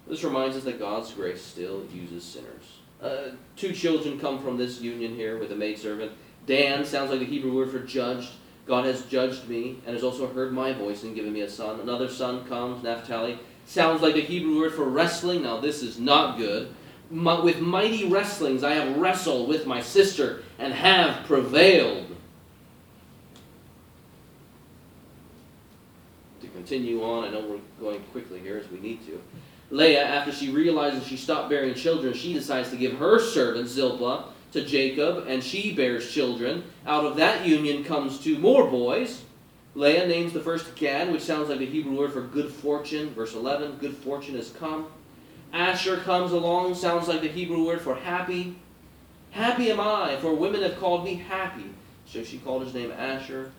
This 0.06 0.24
reminds 0.24 0.56
us 0.56 0.64
that 0.64 0.78
God's 0.78 1.12
grace 1.12 1.42
still 1.42 1.86
uses 1.92 2.24
sinners. 2.24 2.80
Uh, 3.02 3.36
two 3.56 3.72
children 3.72 4.18
come 4.18 4.42
from 4.42 4.56
this 4.56 4.80
union 4.80 5.14
here 5.14 5.38
with 5.38 5.52
a 5.52 5.56
maidservant. 5.56 6.12
Dan 6.46 6.84
sounds 6.84 7.10
like 7.10 7.20
the 7.20 7.26
Hebrew 7.26 7.54
word 7.54 7.70
for 7.70 7.80
judged. 7.80 8.30
God 8.66 8.84
has 8.86 9.02
judged 9.06 9.48
me 9.48 9.78
and 9.86 9.94
has 9.94 10.04
also 10.04 10.26
heard 10.26 10.52
my 10.52 10.72
voice 10.72 11.02
and 11.02 11.14
given 11.14 11.32
me 11.32 11.42
a 11.42 11.50
son. 11.50 11.80
Another 11.80 12.08
son 12.08 12.44
comes, 12.46 12.82
Naphtali. 12.82 13.38
Sounds 13.66 14.02
like 14.02 14.14
the 14.14 14.20
Hebrew 14.20 14.58
word 14.58 14.72
for 14.72 14.84
wrestling. 14.84 15.42
Now, 15.42 15.60
this 15.60 15.82
is 15.82 15.98
not 15.98 16.38
good. 16.38 16.74
With 17.14 17.60
mighty 17.60 18.08
wrestlings 18.08 18.64
I 18.64 18.74
have 18.74 18.96
wrestled 18.96 19.48
with 19.48 19.66
my 19.66 19.80
sister 19.80 20.42
and 20.58 20.72
have 20.72 21.24
prevailed. 21.26 22.08
To 26.40 26.46
continue 26.48 27.04
on, 27.04 27.24
I 27.24 27.30
know 27.30 27.40
we're 27.40 27.58
going 27.80 28.02
quickly 28.10 28.40
here 28.40 28.58
as 28.58 28.68
we 28.68 28.80
need 28.80 29.06
to. 29.06 29.22
Leah, 29.70 30.04
after 30.04 30.32
she 30.32 30.50
realizes 30.50 31.06
she 31.06 31.16
stopped 31.16 31.50
bearing 31.50 31.74
children, 31.74 32.14
she 32.14 32.32
decides 32.32 32.70
to 32.70 32.76
give 32.76 32.94
her 32.98 33.20
servant 33.20 33.68
Zilpah 33.68 34.24
to 34.50 34.64
Jacob, 34.64 35.26
and 35.28 35.42
she 35.42 35.72
bears 35.72 36.10
children. 36.10 36.64
Out 36.84 37.04
of 37.04 37.16
that 37.16 37.46
union 37.46 37.84
comes 37.84 38.18
two 38.18 38.38
more 38.38 38.68
boys. 38.68 39.22
Leah 39.76 40.08
names 40.08 40.32
the 40.32 40.40
first 40.40 40.74
Gad, 40.74 41.12
which 41.12 41.22
sounds 41.22 41.48
like 41.48 41.60
the 41.60 41.66
Hebrew 41.66 41.96
word 41.96 42.12
for 42.12 42.22
good 42.22 42.52
fortune. 42.52 43.10
Verse 43.10 43.34
11, 43.34 43.76
good 43.78 43.96
fortune 43.96 44.34
has 44.34 44.50
come. 44.50 44.88
Asher 45.54 45.98
comes 45.98 46.32
along, 46.32 46.74
sounds 46.74 47.06
like 47.06 47.20
the 47.20 47.28
Hebrew 47.28 47.64
word 47.64 47.80
for 47.80 47.94
happy. 47.94 48.56
Happy 49.30 49.70
am 49.70 49.78
I, 49.78 50.16
for 50.20 50.34
women 50.34 50.62
have 50.62 50.78
called 50.78 51.04
me 51.04 51.14
happy. 51.14 51.70
So 52.06 52.24
she 52.24 52.38
called 52.38 52.64
his 52.64 52.74
name 52.74 52.90
Asher. 52.90 53.52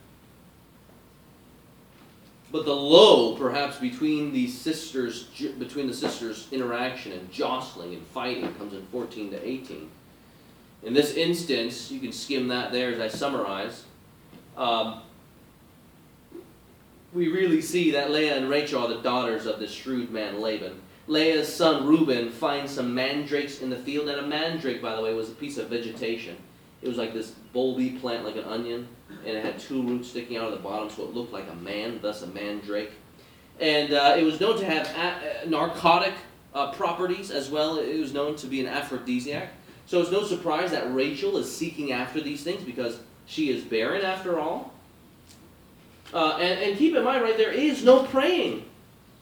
But 2.51 2.65
the 2.65 2.75
low, 2.75 3.35
perhaps 3.35 3.77
between 3.77 4.33
the 4.33 4.47
sisters, 4.47 5.23
between 5.57 5.87
the 5.87 5.93
sisters' 5.93 6.47
interaction 6.51 7.13
and 7.13 7.31
jostling 7.31 7.93
and 7.93 8.05
fighting, 8.07 8.53
comes 8.55 8.73
in 8.73 8.85
14 8.87 9.31
to 9.31 9.47
18. 9.47 9.89
In 10.83 10.93
this 10.93 11.15
instance, 11.15 11.91
you 11.91 11.99
can 11.99 12.11
skim 12.11 12.49
that 12.49 12.71
there 12.71 12.93
as 12.93 12.99
I 12.99 13.07
summarize. 13.07 13.83
Um, 14.55 15.01
we 17.13 17.29
really 17.29 17.61
see 17.61 17.91
that 17.91 18.11
Leah 18.11 18.35
and 18.35 18.49
Rachel 18.49 18.83
are 18.83 18.89
the 18.89 19.01
daughters 19.01 19.45
of 19.45 19.59
this 19.59 19.71
shrewd 19.71 20.11
man 20.11 20.41
Laban. 20.41 20.81
Leah's 21.07 21.53
son 21.53 21.85
Reuben 21.85 22.29
finds 22.31 22.71
some 22.71 22.93
mandrakes 22.93 23.61
in 23.61 23.69
the 23.69 23.77
field, 23.77 24.09
and 24.09 24.19
a 24.19 24.27
mandrake, 24.27 24.81
by 24.81 24.95
the 24.95 25.01
way, 25.01 25.13
was 25.13 25.29
a 25.29 25.33
piece 25.33 25.57
of 25.57 25.69
vegetation. 25.69 26.35
It 26.81 26.87
was 26.87 26.97
like 26.97 27.13
this 27.13 27.33
bulby 27.53 27.99
plant, 27.99 28.25
like 28.25 28.35
an 28.35 28.45
onion, 28.45 28.87
and 29.25 29.37
it 29.37 29.43
had 29.43 29.59
two 29.59 29.83
roots 29.83 30.09
sticking 30.09 30.37
out 30.37 30.45
of 30.45 30.51
the 30.51 30.59
bottom, 30.59 30.89
so 30.89 31.03
it 31.03 31.13
looked 31.13 31.31
like 31.33 31.49
a 31.49 31.55
man, 31.55 31.99
thus 32.01 32.21
a 32.23 32.27
mandrake. 32.27 32.91
And 33.59 33.93
uh, 33.93 34.15
it 34.17 34.23
was 34.23 34.39
known 34.39 34.57
to 34.59 34.65
have 34.65 34.87
a- 34.87 35.49
narcotic 35.49 36.13
uh, 36.53 36.71
properties 36.71 37.31
as 37.31 37.49
well. 37.49 37.77
It 37.77 37.99
was 37.99 38.13
known 38.13 38.35
to 38.37 38.47
be 38.47 38.61
an 38.61 38.67
aphrodisiac. 38.67 39.49
So 39.85 40.01
it's 40.01 40.11
no 40.11 40.23
surprise 40.23 40.71
that 40.71 40.93
Rachel 40.93 41.37
is 41.37 41.55
seeking 41.55 41.91
after 41.91 42.19
these 42.19 42.43
things 42.43 42.63
because 42.63 42.99
she 43.27 43.49
is 43.49 43.63
barren 43.63 44.03
after 44.03 44.39
all. 44.39 44.73
Uh, 46.13 46.37
and, 46.39 46.59
and 46.59 46.77
keep 46.77 46.95
in 46.95 47.03
mind, 47.03 47.23
right, 47.23 47.37
there 47.37 47.51
is 47.51 47.83
no 47.83 48.03
praying, 48.03 48.65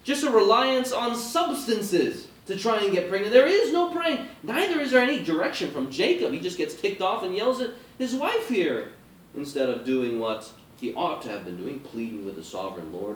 just 0.03 0.23
a 0.23 0.29
reliance 0.29 0.91
on 0.91 1.15
substances 1.15 2.27
to 2.45 2.57
try 2.57 2.79
and 2.81 2.91
get 2.91 3.09
pregnant. 3.09 3.33
There 3.33 3.47
is 3.47 3.71
no 3.71 3.89
praying. 3.89 4.27
Neither 4.43 4.79
is 4.79 4.91
there 4.91 5.01
any 5.01 5.23
direction 5.23 5.71
from 5.71 5.89
Jacob. 5.89 6.33
He 6.33 6.39
just 6.39 6.57
gets 6.57 6.73
ticked 6.75 7.01
off 7.01 7.23
and 7.23 7.35
yells 7.35 7.61
at 7.61 7.71
his 7.97 8.13
wife 8.13 8.49
here 8.49 8.89
instead 9.35 9.69
of 9.69 9.85
doing 9.85 10.19
what 10.19 10.51
he 10.79 10.93
ought 10.93 11.21
to 11.21 11.29
have 11.29 11.45
been 11.45 11.57
doing, 11.57 11.79
pleading 11.79 12.25
with 12.25 12.35
the 12.35 12.43
sovereign 12.43 12.91
Lord. 12.91 13.15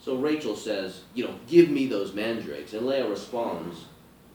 So 0.00 0.16
Rachel 0.16 0.54
says, 0.54 1.00
You 1.14 1.24
know, 1.24 1.34
give 1.48 1.68
me 1.68 1.86
those 1.86 2.14
mandrakes. 2.14 2.72
And 2.72 2.86
Leah 2.86 3.08
responds, 3.08 3.86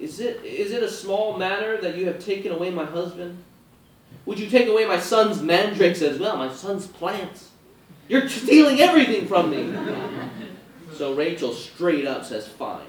is 0.02 0.20
it, 0.20 0.44
is 0.44 0.72
it 0.72 0.82
a 0.82 0.90
small 0.90 1.38
matter 1.38 1.80
that 1.80 1.96
you 1.96 2.08
have 2.08 2.18
taken 2.18 2.52
away 2.52 2.72
my 2.72 2.86
husband? 2.86 3.44
Would 4.26 4.40
you 4.40 4.50
take 4.50 4.68
away 4.68 4.86
my 4.86 5.00
son's 5.00 5.44
mandrakes 5.44 6.02
as 6.02 6.18
well, 6.18 6.38
my 6.38 6.52
son's 6.52 6.88
plants? 6.88 7.52
You're 8.10 8.28
stealing 8.28 8.82
everything 8.82 9.28
from 9.28 9.52
me. 9.52 9.72
So 10.94 11.14
Rachel 11.14 11.54
straight 11.54 12.06
up 12.06 12.26
says, 12.26 12.48
Fine, 12.48 12.88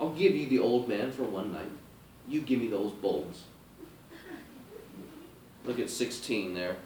I'll 0.00 0.10
give 0.10 0.34
you 0.34 0.48
the 0.48 0.58
old 0.58 0.88
man 0.88 1.10
for 1.12 1.22
one 1.24 1.52
night. 1.52 1.70
You 2.28 2.40
give 2.40 2.60
me 2.60 2.68
those 2.68 2.92
bulbs. 2.92 3.42
Look 5.64 5.78
at 5.78 5.90
16 5.90 6.54
there. 6.54 6.76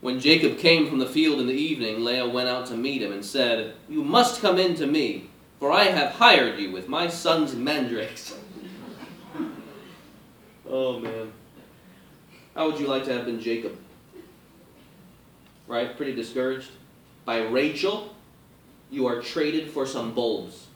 When 0.00 0.20
Jacob 0.20 0.58
came 0.58 0.88
from 0.88 0.98
the 0.98 1.06
field 1.06 1.40
in 1.40 1.46
the 1.46 1.52
evening, 1.52 2.04
Leah 2.04 2.28
went 2.28 2.48
out 2.48 2.66
to 2.66 2.76
meet 2.76 3.02
him 3.02 3.12
and 3.12 3.24
said, 3.24 3.74
You 3.88 4.04
must 4.04 4.40
come 4.40 4.58
in 4.58 4.74
to 4.76 4.86
me 4.86 5.28
for 5.58 5.72
I 5.72 5.84
have 5.84 6.12
hired 6.12 6.58
you 6.58 6.70
with 6.70 6.88
my 6.88 7.08
son's 7.08 7.54
mandrakes. 7.54 8.36
oh, 10.68 11.00
man. 11.00 11.32
How 12.54 12.70
would 12.70 12.78
you 12.78 12.86
like 12.86 13.04
to 13.04 13.12
have 13.12 13.24
been 13.24 13.40
Jacob? 13.40 13.76
Right? 15.66 15.96
Pretty 15.96 16.14
discouraged. 16.14 16.70
By 17.24 17.42
Rachel, 17.42 18.14
you 18.90 19.06
are 19.06 19.20
traded 19.20 19.70
for 19.70 19.86
some 19.86 20.14
bulbs. 20.14 20.66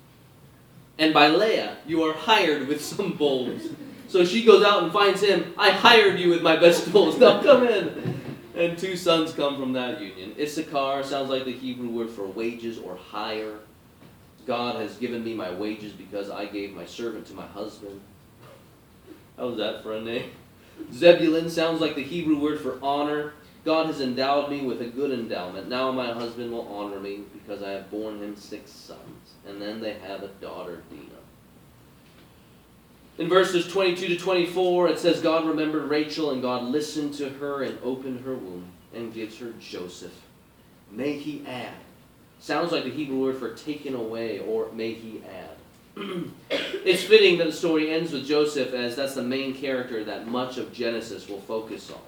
And 0.98 1.14
by 1.14 1.28
Leah, 1.28 1.78
you 1.86 2.02
are 2.02 2.12
hired 2.12 2.68
with 2.68 2.84
some 2.84 3.12
bulbs. 3.16 3.68
So 4.08 4.24
she 4.24 4.44
goes 4.44 4.64
out 4.64 4.82
and 4.82 4.92
finds 4.92 5.22
him. 5.22 5.54
I 5.56 5.70
hired 5.70 6.18
you 6.20 6.28
with 6.28 6.42
my 6.42 6.56
vegetables. 6.56 7.18
Now 7.18 7.42
come 7.42 7.66
in. 7.66 8.20
And 8.54 8.76
two 8.76 8.96
sons 8.96 9.32
come 9.32 9.58
from 9.58 9.72
that 9.72 10.00
union. 10.00 10.34
Issachar 10.38 11.02
sounds 11.02 11.30
like 11.30 11.46
the 11.46 11.52
Hebrew 11.52 11.88
word 11.88 12.10
for 12.10 12.26
wages 12.26 12.78
or 12.78 12.96
hire. 12.96 13.58
God 14.46 14.76
has 14.76 14.96
given 14.96 15.24
me 15.24 15.32
my 15.32 15.50
wages 15.50 15.92
because 15.92 16.28
I 16.28 16.44
gave 16.46 16.74
my 16.74 16.84
servant 16.84 17.26
to 17.28 17.34
my 17.34 17.46
husband. 17.46 18.00
How's 19.38 19.56
that 19.56 19.82
for 19.82 19.94
a 19.94 20.00
name? 20.00 20.30
Zebulun 20.92 21.48
sounds 21.48 21.80
like 21.80 21.94
the 21.94 22.02
Hebrew 22.02 22.38
word 22.38 22.60
for 22.60 22.78
honor. 22.82 23.32
God 23.64 23.86
has 23.86 24.00
endowed 24.00 24.50
me 24.50 24.64
with 24.66 24.80
a 24.82 24.86
good 24.86 25.12
endowment. 25.12 25.68
Now 25.68 25.92
my 25.92 26.12
husband 26.12 26.50
will 26.50 26.66
honor 26.68 26.98
me 26.98 27.20
because 27.32 27.62
I 27.62 27.70
have 27.70 27.90
borne 27.90 28.18
him 28.20 28.36
six 28.36 28.70
sons. 28.70 29.34
And 29.46 29.60
then 29.60 29.80
they 29.80 29.94
have 29.94 30.22
a 30.22 30.28
daughter, 30.28 30.82
Dinah. 30.90 31.04
In 33.18 33.28
verses 33.28 33.70
22 33.70 34.08
to 34.08 34.16
24, 34.16 34.88
it 34.88 34.98
says, 34.98 35.20
God 35.20 35.46
remembered 35.46 35.88
Rachel, 35.88 36.30
and 36.30 36.42
God 36.42 36.64
listened 36.64 37.14
to 37.14 37.28
her 37.28 37.62
and 37.62 37.78
opened 37.84 38.24
her 38.24 38.34
womb 38.34 38.72
and 38.94 39.12
gives 39.12 39.38
her 39.38 39.52
Joseph. 39.60 40.18
May 40.90 41.18
he 41.18 41.44
add 41.46 41.74
Sounds 42.42 42.72
like 42.72 42.82
the 42.82 42.90
Hebrew 42.90 43.20
word 43.20 43.36
for 43.38 43.54
taken 43.54 43.94
away, 43.94 44.40
or 44.40 44.72
may 44.72 44.94
he 44.94 45.22
add. 45.30 46.24
it's 46.50 47.04
fitting 47.04 47.38
that 47.38 47.46
the 47.46 47.52
story 47.52 47.94
ends 47.94 48.10
with 48.10 48.26
Joseph, 48.26 48.74
as 48.74 48.96
that's 48.96 49.14
the 49.14 49.22
main 49.22 49.54
character 49.54 50.02
that 50.02 50.26
much 50.26 50.58
of 50.58 50.72
Genesis 50.72 51.28
will 51.28 51.40
focus 51.42 51.92
on. 51.92 52.00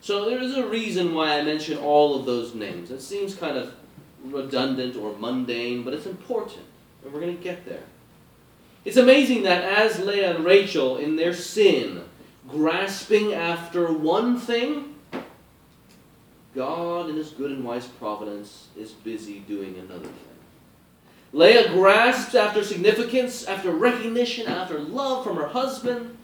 So 0.00 0.28
there 0.28 0.40
is 0.40 0.56
a 0.56 0.66
reason 0.66 1.14
why 1.14 1.38
I 1.38 1.42
mention 1.42 1.78
all 1.78 2.18
of 2.18 2.24
those 2.24 2.54
names. 2.54 2.90
It 2.90 3.02
seems 3.02 3.34
kind 3.34 3.56
of 3.56 3.74
redundant 4.24 4.96
or 4.96 5.16
mundane, 5.18 5.82
but 5.82 5.92
it's 5.92 6.06
important, 6.06 6.64
and 7.04 7.12
we're 7.12 7.20
going 7.20 7.36
to 7.36 7.42
get 7.42 7.66
there. 7.66 7.82
It's 8.84 8.96
amazing 8.96 9.42
that 9.42 9.62
as 9.62 9.98
Leah 10.00 10.36
and 10.36 10.44
Rachel, 10.44 10.96
in 10.96 11.16
their 11.16 11.34
sin, 11.34 12.02
grasping 12.48 13.34
after 13.34 13.92
one 13.92 14.38
thing, 14.38 14.94
God, 16.54 17.10
in 17.10 17.16
His 17.16 17.30
good 17.30 17.50
and 17.50 17.64
wise 17.64 17.86
providence, 17.86 18.68
is 18.76 18.92
busy 18.92 19.40
doing 19.40 19.76
another 19.78 20.04
thing. 20.04 20.14
Leah 21.32 21.72
grasps 21.72 22.34
after 22.34 22.64
significance, 22.64 23.44
after 23.44 23.70
recognition, 23.70 24.46
after 24.48 24.80
love 24.80 25.24
from 25.24 25.36
her 25.36 25.48
husband. 25.48 26.16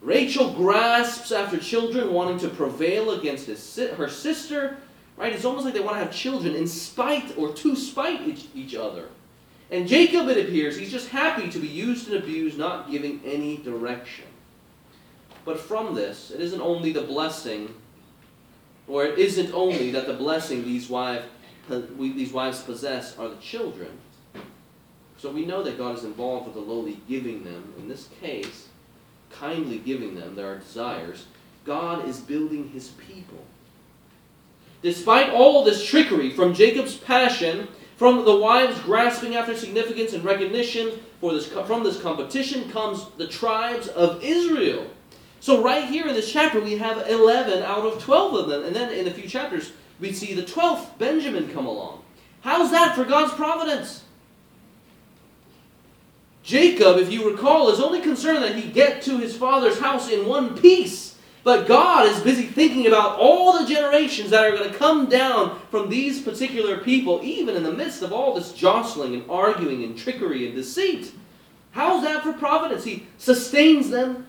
Rachel 0.00 0.52
grasps 0.52 1.32
after 1.32 1.58
children, 1.58 2.12
wanting 2.12 2.38
to 2.40 2.48
prevail 2.48 3.12
against 3.12 3.46
his, 3.46 3.76
her 3.76 4.08
sister. 4.08 4.76
Right? 5.16 5.32
It's 5.32 5.44
almost 5.44 5.64
like 5.64 5.74
they 5.74 5.80
want 5.80 5.96
to 5.96 6.04
have 6.04 6.12
children 6.12 6.54
in 6.54 6.68
spite 6.68 7.36
or 7.36 7.52
to 7.52 7.74
spite 7.74 8.20
each, 8.22 8.46
each 8.54 8.74
other. 8.74 9.08
And 9.70 9.86
Jacob, 9.86 10.28
it 10.28 10.46
appears, 10.46 10.78
he's 10.78 10.90
just 10.90 11.08
happy 11.08 11.50
to 11.50 11.58
be 11.58 11.66
used 11.66 12.08
and 12.08 12.22
abused, 12.22 12.56
not 12.56 12.90
giving 12.90 13.20
any 13.24 13.58
direction. 13.58 14.24
But 15.44 15.58
from 15.58 15.94
this, 15.94 16.30
it 16.30 16.40
isn't 16.40 16.60
only 16.60 16.92
the 16.92 17.02
blessing 17.02 17.74
or 18.86 19.04
it 19.04 19.18
isn't 19.18 19.52
only 19.52 19.90
that 19.90 20.06
the 20.06 20.14
blessing 20.14 20.64
these, 20.64 20.88
these 21.98 22.32
wives 22.32 22.62
possess 22.62 23.18
are 23.18 23.28
the 23.28 23.36
children. 23.36 23.90
So 25.18 25.30
we 25.30 25.44
know 25.44 25.62
that 25.62 25.76
God 25.76 25.96
is 25.96 26.04
involved 26.04 26.46
with 26.46 26.54
the 26.54 26.60
lowly 26.60 27.00
giving 27.08 27.44
them, 27.44 27.74
in 27.76 27.88
this 27.88 28.08
case, 28.20 28.67
kindly 29.38 29.78
giving 29.78 30.14
them 30.14 30.34
their 30.34 30.58
desires. 30.58 31.26
God 31.64 32.08
is 32.08 32.20
building 32.20 32.70
his 32.70 32.88
people. 32.88 33.44
Despite 34.82 35.30
all 35.30 35.64
this 35.64 35.84
trickery 35.84 36.30
from 36.30 36.54
Jacob's 36.54 36.96
passion, 36.96 37.68
from 37.96 38.24
the 38.24 38.36
wives 38.36 38.78
grasping 38.80 39.34
after 39.34 39.56
significance 39.56 40.12
and 40.12 40.24
recognition 40.24 41.00
for 41.20 41.32
this, 41.32 41.48
from 41.48 41.82
this 41.82 42.00
competition 42.00 42.70
comes 42.70 43.06
the 43.16 43.26
tribes 43.26 43.88
of 43.88 44.22
Israel. 44.22 44.86
So 45.40 45.62
right 45.62 45.84
here 45.84 46.06
in 46.06 46.14
this 46.14 46.32
chapter, 46.32 46.60
we 46.60 46.76
have 46.78 47.08
11 47.08 47.62
out 47.62 47.84
of 47.84 48.02
12 48.02 48.34
of 48.34 48.48
them. 48.48 48.64
And 48.64 48.74
then 48.74 48.92
in 48.92 49.08
a 49.08 49.10
few 49.10 49.28
chapters, 49.28 49.72
we 50.00 50.12
see 50.12 50.34
the 50.34 50.42
12th, 50.42 50.96
Benjamin, 50.98 51.52
come 51.52 51.66
along. 51.66 52.02
How's 52.40 52.70
that 52.70 52.94
for 52.94 53.04
God's 53.04 53.34
providence? 53.34 54.04
Jacob, 56.48 56.96
if 56.96 57.12
you 57.12 57.30
recall, 57.30 57.68
is 57.68 57.78
only 57.78 58.00
concerned 58.00 58.42
that 58.42 58.56
he 58.56 58.70
get 58.70 59.02
to 59.02 59.18
his 59.18 59.36
father's 59.36 59.78
house 59.78 60.10
in 60.10 60.24
one 60.24 60.56
piece. 60.56 61.16
But 61.44 61.68
God 61.68 62.06
is 62.06 62.22
busy 62.22 62.44
thinking 62.44 62.86
about 62.86 63.18
all 63.18 63.58
the 63.58 63.68
generations 63.68 64.30
that 64.30 64.42
are 64.42 64.56
going 64.56 64.72
to 64.72 64.78
come 64.78 65.10
down 65.10 65.60
from 65.70 65.90
these 65.90 66.22
particular 66.22 66.78
people, 66.78 67.20
even 67.22 67.54
in 67.54 67.64
the 67.64 67.72
midst 67.72 68.00
of 68.00 68.14
all 68.14 68.34
this 68.34 68.54
jostling 68.54 69.12
and 69.12 69.30
arguing 69.30 69.84
and 69.84 69.98
trickery 69.98 70.46
and 70.46 70.54
deceit. 70.54 71.12
How's 71.72 72.02
that 72.04 72.22
for 72.22 72.32
providence? 72.32 72.82
He 72.82 73.06
sustains 73.18 73.90
them, 73.90 74.26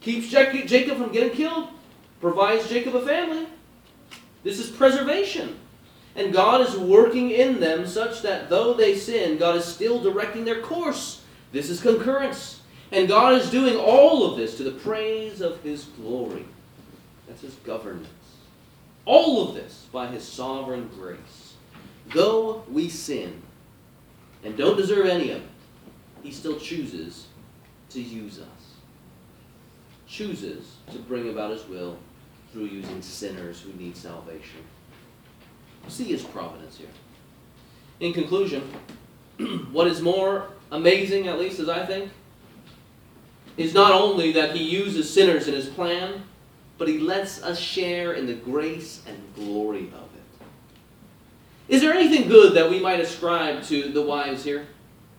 keeps 0.00 0.28
Jacob 0.30 0.96
from 0.96 1.12
getting 1.12 1.36
killed, 1.36 1.68
provides 2.22 2.70
Jacob 2.70 2.96
a 2.96 3.04
family. 3.04 3.46
This 4.44 4.58
is 4.58 4.70
preservation. 4.70 5.58
And 6.18 6.32
God 6.32 6.66
is 6.66 6.76
working 6.76 7.30
in 7.30 7.60
them 7.60 7.86
such 7.86 8.22
that 8.22 8.50
though 8.50 8.74
they 8.74 8.96
sin, 8.96 9.38
God 9.38 9.54
is 9.54 9.64
still 9.64 10.02
directing 10.02 10.44
their 10.44 10.60
course. 10.60 11.22
This 11.52 11.70
is 11.70 11.80
concurrence. 11.80 12.60
And 12.90 13.06
God 13.06 13.34
is 13.34 13.50
doing 13.50 13.76
all 13.76 14.28
of 14.28 14.36
this 14.36 14.56
to 14.56 14.64
the 14.64 14.72
praise 14.72 15.40
of 15.40 15.62
His 15.62 15.84
glory. 15.84 16.44
That's 17.28 17.42
His 17.42 17.54
governance. 17.56 18.08
All 19.04 19.48
of 19.48 19.54
this 19.54 19.86
by 19.92 20.08
His 20.08 20.26
sovereign 20.26 20.90
grace. 20.96 21.54
Though 22.12 22.64
we 22.68 22.88
sin 22.88 23.40
and 24.42 24.56
don't 24.56 24.76
deserve 24.76 25.06
any 25.06 25.30
of 25.30 25.42
it, 25.42 25.48
He 26.24 26.32
still 26.32 26.58
chooses 26.58 27.28
to 27.90 28.00
use 28.00 28.40
us. 28.40 28.72
Chooses 30.08 30.74
to 30.90 30.98
bring 30.98 31.28
about 31.30 31.52
His 31.52 31.64
will 31.68 31.96
through 32.52 32.64
using 32.64 33.02
sinners 33.02 33.60
who 33.60 33.72
need 33.74 33.96
salvation. 33.96 34.64
See 35.88 36.04
His 36.04 36.22
providence 36.22 36.78
here. 36.78 36.88
In 38.00 38.12
conclusion, 38.12 38.62
what 39.72 39.86
is 39.86 40.00
more 40.00 40.48
amazing, 40.70 41.28
at 41.28 41.38
least 41.38 41.58
as 41.58 41.68
I 41.68 41.84
think, 41.84 42.10
is 43.56 43.74
not 43.74 43.92
only 43.92 44.32
that 44.32 44.54
he 44.54 44.62
uses 44.62 45.12
sinners 45.12 45.48
in 45.48 45.54
his 45.54 45.66
plan, 45.66 46.22
but 46.78 46.86
he 46.86 46.98
lets 46.98 47.42
us 47.42 47.58
share 47.58 48.12
in 48.12 48.26
the 48.26 48.34
grace 48.34 49.02
and 49.06 49.20
glory 49.34 49.88
of 49.88 50.08
it. 50.14 50.44
Is 51.68 51.82
there 51.82 51.92
anything 51.92 52.28
good 52.28 52.54
that 52.54 52.70
we 52.70 52.78
might 52.78 53.00
ascribe 53.00 53.64
to 53.64 53.88
the 53.88 54.00
wives 54.00 54.44
here? 54.44 54.68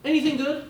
Anything 0.05 0.37
good? 0.37 0.69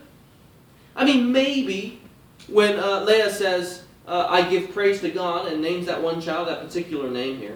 I 0.96 1.06
mean, 1.06 1.32
maybe 1.32 2.02
when 2.48 2.80
uh, 2.80 3.02
Leah 3.02 3.32
says, 3.32 3.84
uh, 4.08 4.26
I 4.28 4.50
give 4.50 4.74
praise 4.74 5.02
to 5.02 5.12
God, 5.12 5.48
and 5.48 5.62
names 5.62 5.86
that 5.86 6.02
one 6.02 6.20
child, 6.20 6.48
that 6.48 6.62
particular 6.62 7.12
name 7.12 7.38
here. 7.38 7.56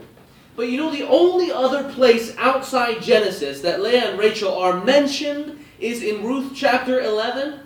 But 0.56 0.70
you 0.70 0.78
know, 0.78 0.91
the 0.91 1.08
only 1.08 1.51
other 1.51 1.91
place 1.91 2.36
outside 2.38 3.01
Genesis 3.01 3.62
that 3.62 3.82
Leah 3.82 4.12
and 4.12 4.20
Rachel 4.20 4.54
are 4.54 4.84
mentioned 4.84 5.60
is 5.80 6.04
in 6.04 6.24
Ruth 6.24 6.54
chapter 6.56 7.01
11. 7.01 7.60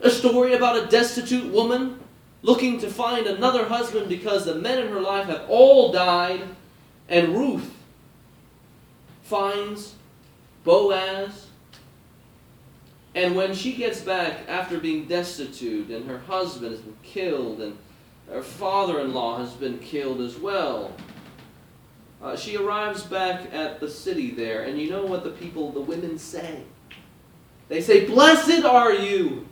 A 0.00 0.10
story 0.10 0.54
about 0.54 0.76
a 0.76 0.86
destitute 0.86 1.52
woman 1.52 2.00
looking 2.42 2.78
to 2.80 2.90
find 2.90 3.26
another 3.26 3.64
husband 3.64 4.08
because 4.08 4.44
the 4.44 4.54
men 4.54 4.78
in 4.78 4.88
her 4.88 5.00
life 5.00 5.26
have 5.26 5.46
all 5.48 5.92
died, 5.92 6.42
and 7.08 7.34
Ruth 7.34 7.72
finds 9.22 9.94
Boaz. 10.64 11.46
And 13.14 13.34
when 13.34 13.54
she 13.54 13.72
gets 13.72 14.00
back 14.00 14.40
after 14.46 14.78
being 14.78 15.06
destitute, 15.06 15.88
and 15.88 16.06
her 16.08 16.18
husband 16.18 16.72
has 16.72 16.80
been 16.80 16.98
killed, 17.02 17.60
and 17.62 17.78
her 18.30 18.42
father 18.42 19.00
in 19.00 19.14
law 19.14 19.38
has 19.38 19.52
been 19.54 19.78
killed 19.78 20.20
as 20.20 20.36
well, 20.36 20.92
uh, 22.22 22.36
she 22.36 22.56
arrives 22.56 23.02
back 23.02 23.52
at 23.52 23.80
the 23.80 23.90
city 23.90 24.30
there, 24.30 24.62
and 24.64 24.78
you 24.80 24.90
know 24.90 25.04
what 25.04 25.24
the 25.24 25.30
people, 25.30 25.72
the 25.72 25.80
women 25.80 26.18
say? 26.18 26.62
They 27.68 27.80
say, 27.80 28.06
Blessed 28.06 28.64
are 28.64 28.92
you 28.92 29.46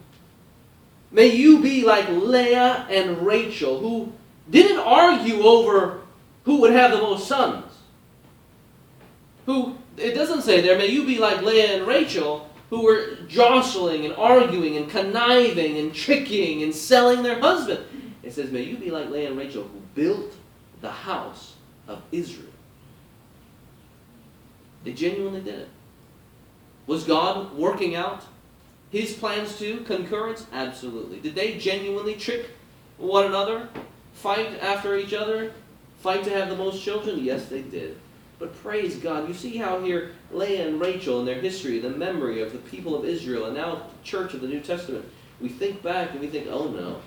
May 1.15 1.29
you 1.29 1.61
be 1.61 1.85
like 1.85 2.09
Leah 2.09 2.89
and 2.91 3.25
Rachel, 3.25 3.79
who 3.79 4.13
didn't 4.51 4.81
argue 4.81 5.45
over 5.45 6.01
who 6.43 6.61
would 6.61 6.73
have 6.73 6.91
the 6.91 6.99
most 6.99 7.29
sons. 7.29 7.73
Who, 9.47 9.79
it 9.97 10.15
doesn't 10.15 10.43
say 10.43 10.61
there, 10.61 10.77
may 10.77 10.89
you 10.89 11.07
be 11.07 11.19
like 11.19 11.41
Leah 11.43 11.77
and 11.77 11.87
Rachel, 11.87 12.51
who 12.69 12.83
were 12.83 13.15
jostling 13.29 14.05
and 14.05 14.15
arguing 14.15 14.77
and 14.77 14.91
conniving 14.91 15.79
and 15.79 15.95
tricking 15.95 16.65
and 16.65 16.75
selling 16.75 17.23
their 17.23 17.39
husband. 17.39 17.85
It 18.25 18.33
says, 18.33 18.51
may 18.51 18.63
you 18.63 18.77
be 18.77 18.91
like 18.91 19.09
Leah 19.09 19.29
and 19.29 19.39
Rachel, 19.39 19.63
who 19.63 19.81
built 19.95 20.35
the 20.81 20.91
house 20.91 21.55
of 21.87 22.03
Israel. 22.11 22.51
They 24.85 24.93
genuinely 24.93 25.41
did 25.41 25.61
it. 25.61 25.69
Was 26.87 27.05
God 27.05 27.55
working 27.55 27.95
out 27.95 28.25
his 28.91 29.15
plans 29.15 29.59
too? 29.59 29.81
Concurrence? 29.87 30.47
Absolutely. 30.53 31.19
Did 31.21 31.35
they 31.35 31.59
genuinely 31.59 32.15
trick 32.15 32.51
one 32.99 33.27
another? 33.27 33.69
Fight 34.13 34.61
after 34.61 34.97
each 34.97 35.15
other? 35.15 35.53
Fight 36.01 36.23
to 36.25 36.31
have 36.31 36.51
the 36.51 36.57
most 36.57 36.83
children? 36.83 37.25
Yes, 37.25 37.47
they 37.47 37.63
did. 37.63 37.99
But 38.39 38.55
praise 38.63 38.97
God. 38.97 39.27
You 39.27 39.35
see 39.35 39.57
how 39.57 39.81
here 39.81 40.13
Leah 40.31 40.69
and 40.69 40.81
Rachel 40.81 41.21
in 41.21 41.27
their 41.27 41.41
history, 41.41 41.79
the 41.79 41.91
memory 41.91 42.43
of 42.43 42.53
the 42.53 42.59
people 42.59 42.95
of 42.95 43.05
Israel, 43.05 43.47
and 43.47 43.57
now 43.57 43.77
the 43.77 43.83
church 44.03 44.35
of 44.35 44.43
the 44.43 44.49
New 44.49 44.61
Testament, 44.61 45.05
we 45.41 45.49
think 45.49 45.83
back 45.83 46.11
and 46.11 46.21
we 46.21 46.27
think, 46.27 46.49
oh 46.51 46.69
no. 46.69 47.01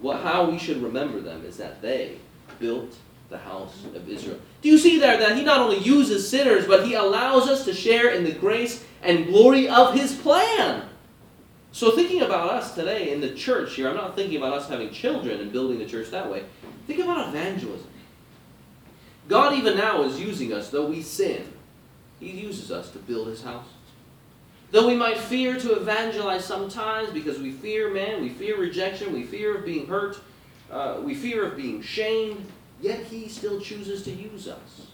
What, 0.00 0.22
how 0.22 0.50
we 0.50 0.58
should 0.58 0.82
remember 0.82 1.20
them 1.20 1.44
is 1.46 1.56
that 1.58 1.80
they 1.80 2.18
built 2.58 2.96
the 3.28 3.38
house 3.38 3.84
of 3.94 4.08
Israel. 4.08 4.38
Do 4.62 4.68
you 4.68 4.78
see 4.78 4.98
there 4.98 5.16
that 5.18 5.36
he 5.36 5.42
not 5.42 5.60
only 5.60 5.78
uses 5.78 6.28
sinners, 6.28 6.66
but 6.66 6.86
he 6.86 6.94
allows 6.94 7.48
us 7.48 7.64
to 7.64 7.74
share 7.74 8.10
in 8.10 8.24
the 8.24 8.32
grace 8.32 8.84
and 9.02 9.26
glory 9.26 9.68
of 9.68 9.94
his 9.94 10.14
plan? 10.14 10.88
So, 11.72 11.90
thinking 11.90 12.22
about 12.22 12.50
us 12.50 12.74
today 12.74 13.12
in 13.12 13.20
the 13.20 13.34
church 13.34 13.74
here, 13.74 13.88
I'm 13.88 13.96
not 13.96 14.14
thinking 14.14 14.36
about 14.36 14.52
us 14.52 14.68
having 14.68 14.90
children 14.90 15.40
and 15.40 15.50
building 15.50 15.78
the 15.78 15.86
church 15.86 16.10
that 16.10 16.30
way. 16.30 16.44
Think 16.86 17.00
about 17.00 17.28
evangelism. 17.28 17.88
God, 19.28 19.54
even 19.54 19.76
now, 19.76 20.02
is 20.02 20.20
using 20.20 20.52
us, 20.52 20.70
though 20.70 20.86
we 20.86 21.02
sin. 21.02 21.52
He 22.20 22.30
uses 22.30 22.70
us 22.70 22.90
to 22.90 22.98
build 22.98 23.28
his 23.28 23.42
house. 23.42 23.66
Though 24.70 24.86
we 24.86 24.94
might 24.94 25.18
fear 25.18 25.58
to 25.58 25.76
evangelize 25.76 26.44
sometimes 26.44 27.10
because 27.10 27.38
we 27.38 27.52
fear 27.52 27.92
man, 27.92 28.22
we 28.22 28.28
fear 28.28 28.58
rejection, 28.58 29.12
we 29.12 29.22
fear 29.22 29.56
of 29.56 29.64
being 29.64 29.86
hurt, 29.86 30.20
uh, 30.70 30.96
we 31.02 31.14
fear 31.14 31.44
of 31.44 31.56
being 31.56 31.80
shamed, 31.80 32.44
Yet 32.84 33.06
he 33.06 33.28
still 33.28 33.62
chooses 33.62 34.02
to 34.02 34.10
use 34.10 34.46
us, 34.46 34.88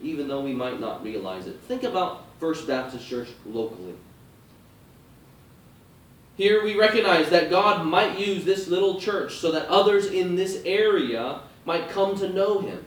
even 0.00 0.28
though 0.28 0.42
we 0.42 0.52
might 0.52 0.78
not 0.78 1.02
realize 1.02 1.48
it. 1.48 1.58
Think 1.62 1.82
about 1.82 2.24
First 2.38 2.68
Baptist 2.68 3.04
Church 3.04 3.26
locally. 3.44 3.94
Here 6.36 6.62
we 6.62 6.78
recognize 6.78 7.28
that 7.30 7.50
God 7.50 7.84
might 7.84 8.16
use 8.16 8.44
this 8.44 8.68
little 8.68 9.00
church 9.00 9.38
so 9.38 9.50
that 9.50 9.66
others 9.66 10.06
in 10.06 10.36
this 10.36 10.62
area 10.64 11.40
might 11.64 11.88
come 11.88 12.16
to 12.20 12.28
know 12.28 12.60
him. 12.60 12.84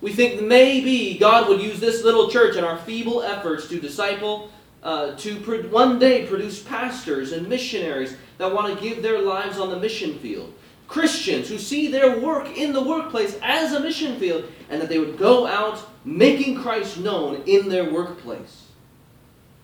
We 0.00 0.14
think 0.14 0.40
maybe 0.40 1.18
God 1.18 1.46
would 1.50 1.60
use 1.60 1.78
this 1.78 2.02
little 2.02 2.30
church 2.30 2.56
and 2.56 2.64
our 2.64 2.78
feeble 2.78 3.22
efforts 3.22 3.68
to 3.68 3.78
disciple, 3.78 4.50
uh, 4.82 5.14
to 5.16 5.34
one 5.68 5.98
day 5.98 6.24
produce 6.24 6.62
pastors 6.62 7.32
and 7.32 7.46
missionaries 7.46 8.16
that 8.38 8.50
want 8.50 8.74
to 8.74 8.82
give 8.82 9.02
their 9.02 9.20
lives 9.20 9.58
on 9.58 9.68
the 9.68 9.78
mission 9.78 10.18
field. 10.20 10.54
Christians 10.88 11.50
who 11.50 11.58
see 11.58 11.88
their 11.88 12.18
work 12.18 12.56
in 12.56 12.72
the 12.72 12.82
workplace 12.82 13.38
as 13.42 13.74
a 13.74 13.80
mission 13.80 14.18
field 14.18 14.50
and 14.70 14.80
that 14.80 14.88
they 14.88 14.98
would 14.98 15.18
go 15.18 15.46
out 15.46 15.86
making 16.04 16.60
Christ 16.60 16.98
known 16.98 17.42
in 17.46 17.68
their 17.68 17.92
workplace. 17.92 18.64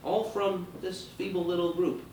All 0.03 0.25
from 0.25 0.67
this 0.83 1.07
feeble 1.17 1.45
little 1.45 1.73
group. 1.73 2.05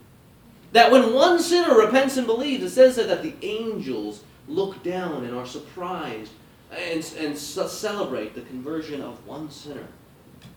That 0.71 0.91
when 0.91 1.13
one 1.13 1.41
sinner 1.41 1.77
repents 1.77 2.15
and 2.15 2.25
believes, 2.25 2.63
it 2.63 2.69
says 2.69 2.95
that 2.95 3.21
the 3.21 3.35
angels 3.41 4.23
look 4.47 4.81
down 4.81 5.25
and 5.25 5.35
are 5.35 5.45
surprised 5.45 6.31
and, 6.71 7.13
and 7.19 7.37
celebrate 7.37 8.33
the 8.33 8.41
conversion 8.41 9.01
of 9.01 9.27
one 9.27 9.51
sinner 9.51 9.87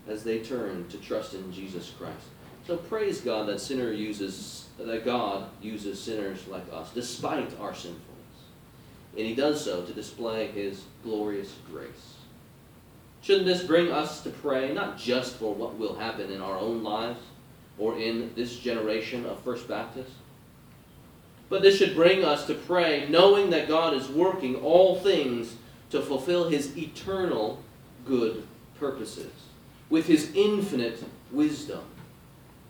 as 0.07 0.23
they 0.23 0.39
turn 0.39 0.87
to 0.87 0.97
trust 0.97 1.33
in 1.33 1.51
Jesus 1.51 1.91
Christ. 1.99 2.27
So 2.65 2.77
praise 2.77 3.19
God 3.19 3.49
that 3.49 3.59
sinner 3.59 3.91
uses 3.91 4.67
that 4.77 5.03
God 5.03 5.49
uses 5.61 6.01
sinners 6.01 6.47
like 6.47 6.65
us 6.71 6.91
despite 6.93 7.59
our 7.59 7.75
sinfulness 7.75 8.14
and 9.17 9.25
he 9.25 9.35
does 9.35 9.63
so 9.63 9.83
to 9.83 9.93
display 9.93 10.47
his 10.47 10.83
glorious 11.03 11.53
grace. 11.71 12.15
Shouldn't 13.21 13.45
this 13.45 13.63
bring 13.63 13.91
us 13.91 14.21
to 14.21 14.29
pray 14.29 14.73
not 14.73 14.97
just 14.97 15.37
for 15.37 15.53
what 15.53 15.79
will 15.79 15.95
happen 15.95 16.31
in 16.31 16.41
our 16.41 16.57
own 16.57 16.83
lives 16.83 17.19
or 17.77 17.97
in 17.97 18.31
this 18.35 18.59
generation 18.59 19.25
of 19.25 19.39
First 19.41 19.67
Baptist, 19.67 20.11
but 21.49 21.61
this 21.61 21.77
should 21.77 21.95
bring 21.95 22.23
us 22.23 22.45
to 22.47 22.53
pray 22.53 23.07
knowing 23.09 23.49
that 23.51 23.67
God 23.67 23.93
is 23.93 24.09
working 24.09 24.57
all 24.57 24.99
things 24.99 25.55
to 25.91 26.01
fulfill 26.01 26.49
his 26.49 26.77
eternal 26.77 27.63
good 28.05 28.45
purposes 28.79 29.31
with 29.89 30.07
his 30.07 30.31
infinite 30.35 31.03
wisdom 31.31 31.83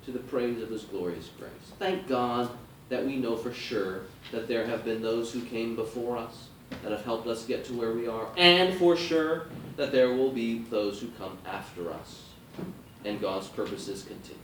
to 0.05 0.11
the 0.11 0.19
praise 0.19 0.61
of 0.61 0.69
his 0.69 0.83
glorious 0.83 1.29
grace. 1.39 1.51
Thank 1.79 2.07
God 2.07 2.49
that 2.89 3.05
we 3.05 3.15
know 3.17 3.35
for 3.35 3.53
sure 3.53 4.01
that 4.31 4.47
there 4.47 4.65
have 4.65 4.83
been 4.85 5.01
those 5.01 5.31
who 5.33 5.41
came 5.41 5.75
before 5.75 6.17
us 6.17 6.49
that 6.83 6.91
have 6.91 7.03
helped 7.05 7.27
us 7.27 7.45
get 7.45 7.63
to 7.65 7.73
where 7.73 7.93
we 7.93 8.07
are, 8.07 8.27
and 8.37 8.77
for 8.77 8.95
sure 8.95 9.47
that 9.75 9.91
there 9.91 10.13
will 10.13 10.31
be 10.31 10.59
those 10.69 10.99
who 10.99 11.07
come 11.17 11.37
after 11.45 11.91
us. 11.91 12.23
and 13.05 13.21
God's 13.21 13.47
purposes 13.47 14.03
continue. 14.03 14.41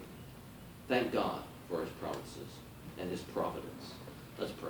Thank 0.88 1.12
God 1.12 1.42
for 1.68 1.82
his 1.82 1.90
promises 2.00 2.48
and 3.00 3.10
his 3.10 3.22
providence. 3.22 3.94
Let's 4.38 4.52
pray. 4.52 4.70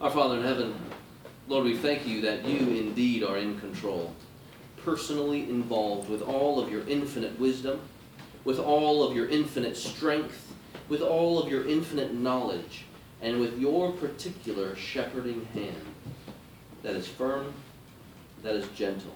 Our 0.00 0.10
Father 0.10 0.38
in 0.38 0.42
heaven, 0.42 0.74
Lord, 1.46 1.64
we 1.64 1.76
thank 1.76 2.06
you 2.06 2.20
that 2.22 2.44
you 2.44 2.58
indeed 2.58 3.22
are 3.22 3.36
in 3.38 3.58
control, 3.60 4.14
personally 4.84 5.48
involved 5.48 6.08
with 6.08 6.22
all 6.22 6.60
of 6.60 6.70
your 6.70 6.86
infinite 6.88 7.38
wisdom, 7.38 7.80
with 8.44 8.58
all 8.58 9.02
of 9.02 9.14
your 9.14 9.28
infinite 9.28 9.76
strength, 9.76 10.54
with 10.88 11.02
all 11.02 11.38
of 11.42 11.50
your 11.50 11.66
infinite 11.66 12.14
knowledge, 12.14 12.84
and 13.20 13.40
with 13.40 13.58
your 13.58 13.92
particular 13.92 14.76
shepherding 14.76 15.46
hand 15.52 15.84
that 16.82 16.94
is 16.94 17.08
firm, 17.08 17.52
that 18.42 18.54
is 18.54 18.68
gentle, 18.68 19.14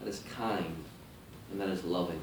that 0.00 0.08
is 0.08 0.22
kind, 0.34 0.84
and 1.50 1.60
that 1.60 1.68
is 1.68 1.84
loving. 1.84 2.20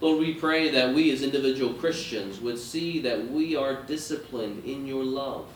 Lord, 0.00 0.18
we 0.18 0.34
pray 0.34 0.70
that 0.70 0.94
we 0.94 1.12
as 1.12 1.22
individual 1.22 1.74
Christians 1.74 2.40
would 2.40 2.58
see 2.58 3.00
that 3.00 3.30
we 3.30 3.54
are 3.54 3.82
disciplined 3.82 4.64
in 4.64 4.86
your 4.86 5.04
love, 5.04 5.46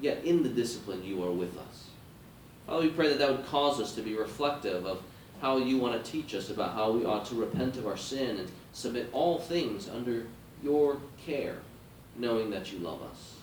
yet 0.00 0.24
in 0.24 0.42
the 0.42 0.48
discipline 0.48 1.04
you 1.04 1.22
are 1.24 1.30
with 1.30 1.56
us. 1.56 1.86
Father, 2.66 2.82
we 2.82 2.90
pray 2.90 3.08
that 3.08 3.18
that 3.18 3.30
would 3.30 3.46
cause 3.46 3.80
us 3.80 3.94
to 3.94 4.02
be 4.02 4.14
reflective 4.14 4.86
of 4.86 5.02
how 5.40 5.56
you 5.56 5.78
want 5.78 6.02
to 6.02 6.10
teach 6.10 6.34
us 6.34 6.50
about 6.50 6.74
how 6.74 6.90
we 6.90 7.04
ought 7.04 7.24
to 7.26 7.34
repent 7.34 7.76
of 7.76 7.86
our 7.86 7.96
sin 7.96 8.38
and 8.38 8.50
submit 8.72 9.08
all 9.12 9.38
things 9.38 9.88
under 9.88 10.26
your 10.62 10.98
care, 11.24 11.56
knowing 12.16 12.50
that 12.50 12.72
you 12.72 12.78
love 12.78 13.02
us. 13.02 13.36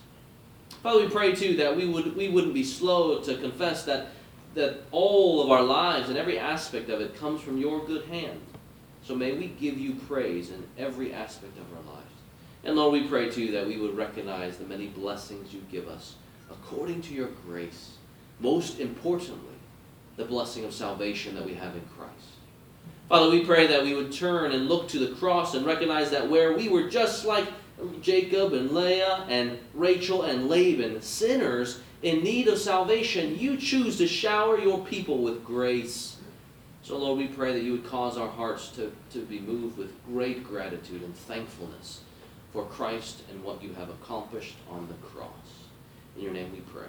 Father, 0.82 1.00
we 1.00 1.10
pray 1.10 1.34
too 1.34 1.56
that 1.56 1.76
we 1.76 1.86
would 1.86 2.14
we 2.14 2.28
wouldn't 2.28 2.54
be 2.54 2.64
slow 2.64 3.20
to 3.20 3.36
confess 3.38 3.84
that 3.84 4.08
that 4.54 4.82
all 4.90 5.42
of 5.42 5.50
our 5.50 5.62
lives 5.62 6.08
and 6.08 6.16
every 6.16 6.38
aspect 6.38 6.88
of 6.88 7.00
it 7.00 7.16
comes 7.16 7.40
from 7.40 7.58
your 7.58 7.84
good 7.84 8.04
hand. 8.06 8.40
So 9.02 9.14
may 9.14 9.32
we 9.32 9.48
give 9.48 9.78
you 9.78 9.94
praise 9.94 10.50
in 10.50 10.64
every 10.76 11.12
aspect 11.12 11.56
of 11.58 11.64
our 11.76 11.94
lives. 11.94 12.10
And 12.64 12.76
Lord, 12.76 12.92
we 12.92 13.08
pray 13.08 13.30
too 13.30 13.52
that 13.52 13.66
we 13.66 13.78
would 13.78 13.96
recognize 13.96 14.56
the 14.56 14.64
many 14.64 14.88
blessings 14.88 15.52
you 15.52 15.62
give 15.70 15.88
us 15.88 16.14
according 16.50 17.02
to 17.02 17.14
your 17.14 17.28
grace. 17.46 17.92
Most 18.40 18.80
importantly, 18.80 19.57
the 20.18 20.24
blessing 20.24 20.64
of 20.64 20.74
salvation 20.74 21.34
that 21.36 21.46
we 21.46 21.54
have 21.54 21.74
in 21.74 21.82
Christ. 21.96 22.12
Father, 23.08 23.30
we 23.30 23.46
pray 23.46 23.66
that 23.68 23.82
we 23.82 23.94
would 23.94 24.12
turn 24.12 24.52
and 24.52 24.68
look 24.68 24.88
to 24.88 24.98
the 24.98 25.14
cross 25.14 25.54
and 25.54 25.64
recognize 25.64 26.10
that 26.10 26.28
where 26.28 26.52
we 26.52 26.68
were 26.68 26.90
just 26.90 27.24
like 27.24 27.46
Jacob 28.02 28.52
and 28.52 28.72
Leah 28.72 29.24
and 29.28 29.58
Rachel 29.72 30.24
and 30.24 30.48
Laban, 30.48 31.00
sinners 31.00 31.80
in 32.02 32.22
need 32.22 32.48
of 32.48 32.58
salvation, 32.58 33.38
you 33.38 33.56
choose 33.56 33.96
to 33.98 34.06
shower 34.06 34.58
your 34.58 34.84
people 34.84 35.18
with 35.18 35.44
grace. 35.44 36.16
So, 36.82 36.98
Lord, 36.98 37.18
we 37.18 37.28
pray 37.28 37.52
that 37.52 37.62
you 37.62 37.72
would 37.72 37.86
cause 37.86 38.18
our 38.18 38.28
hearts 38.28 38.68
to, 38.70 38.92
to 39.12 39.20
be 39.20 39.40
moved 39.40 39.78
with 39.78 39.92
great 40.04 40.44
gratitude 40.44 41.02
and 41.02 41.14
thankfulness 41.14 42.00
for 42.52 42.64
Christ 42.64 43.22
and 43.30 43.42
what 43.44 43.62
you 43.62 43.72
have 43.74 43.88
accomplished 43.88 44.56
on 44.68 44.88
the 44.88 44.94
cross. 45.06 45.30
In 46.16 46.22
your 46.22 46.32
name 46.32 46.50
we 46.52 46.60
pray. 46.60 46.88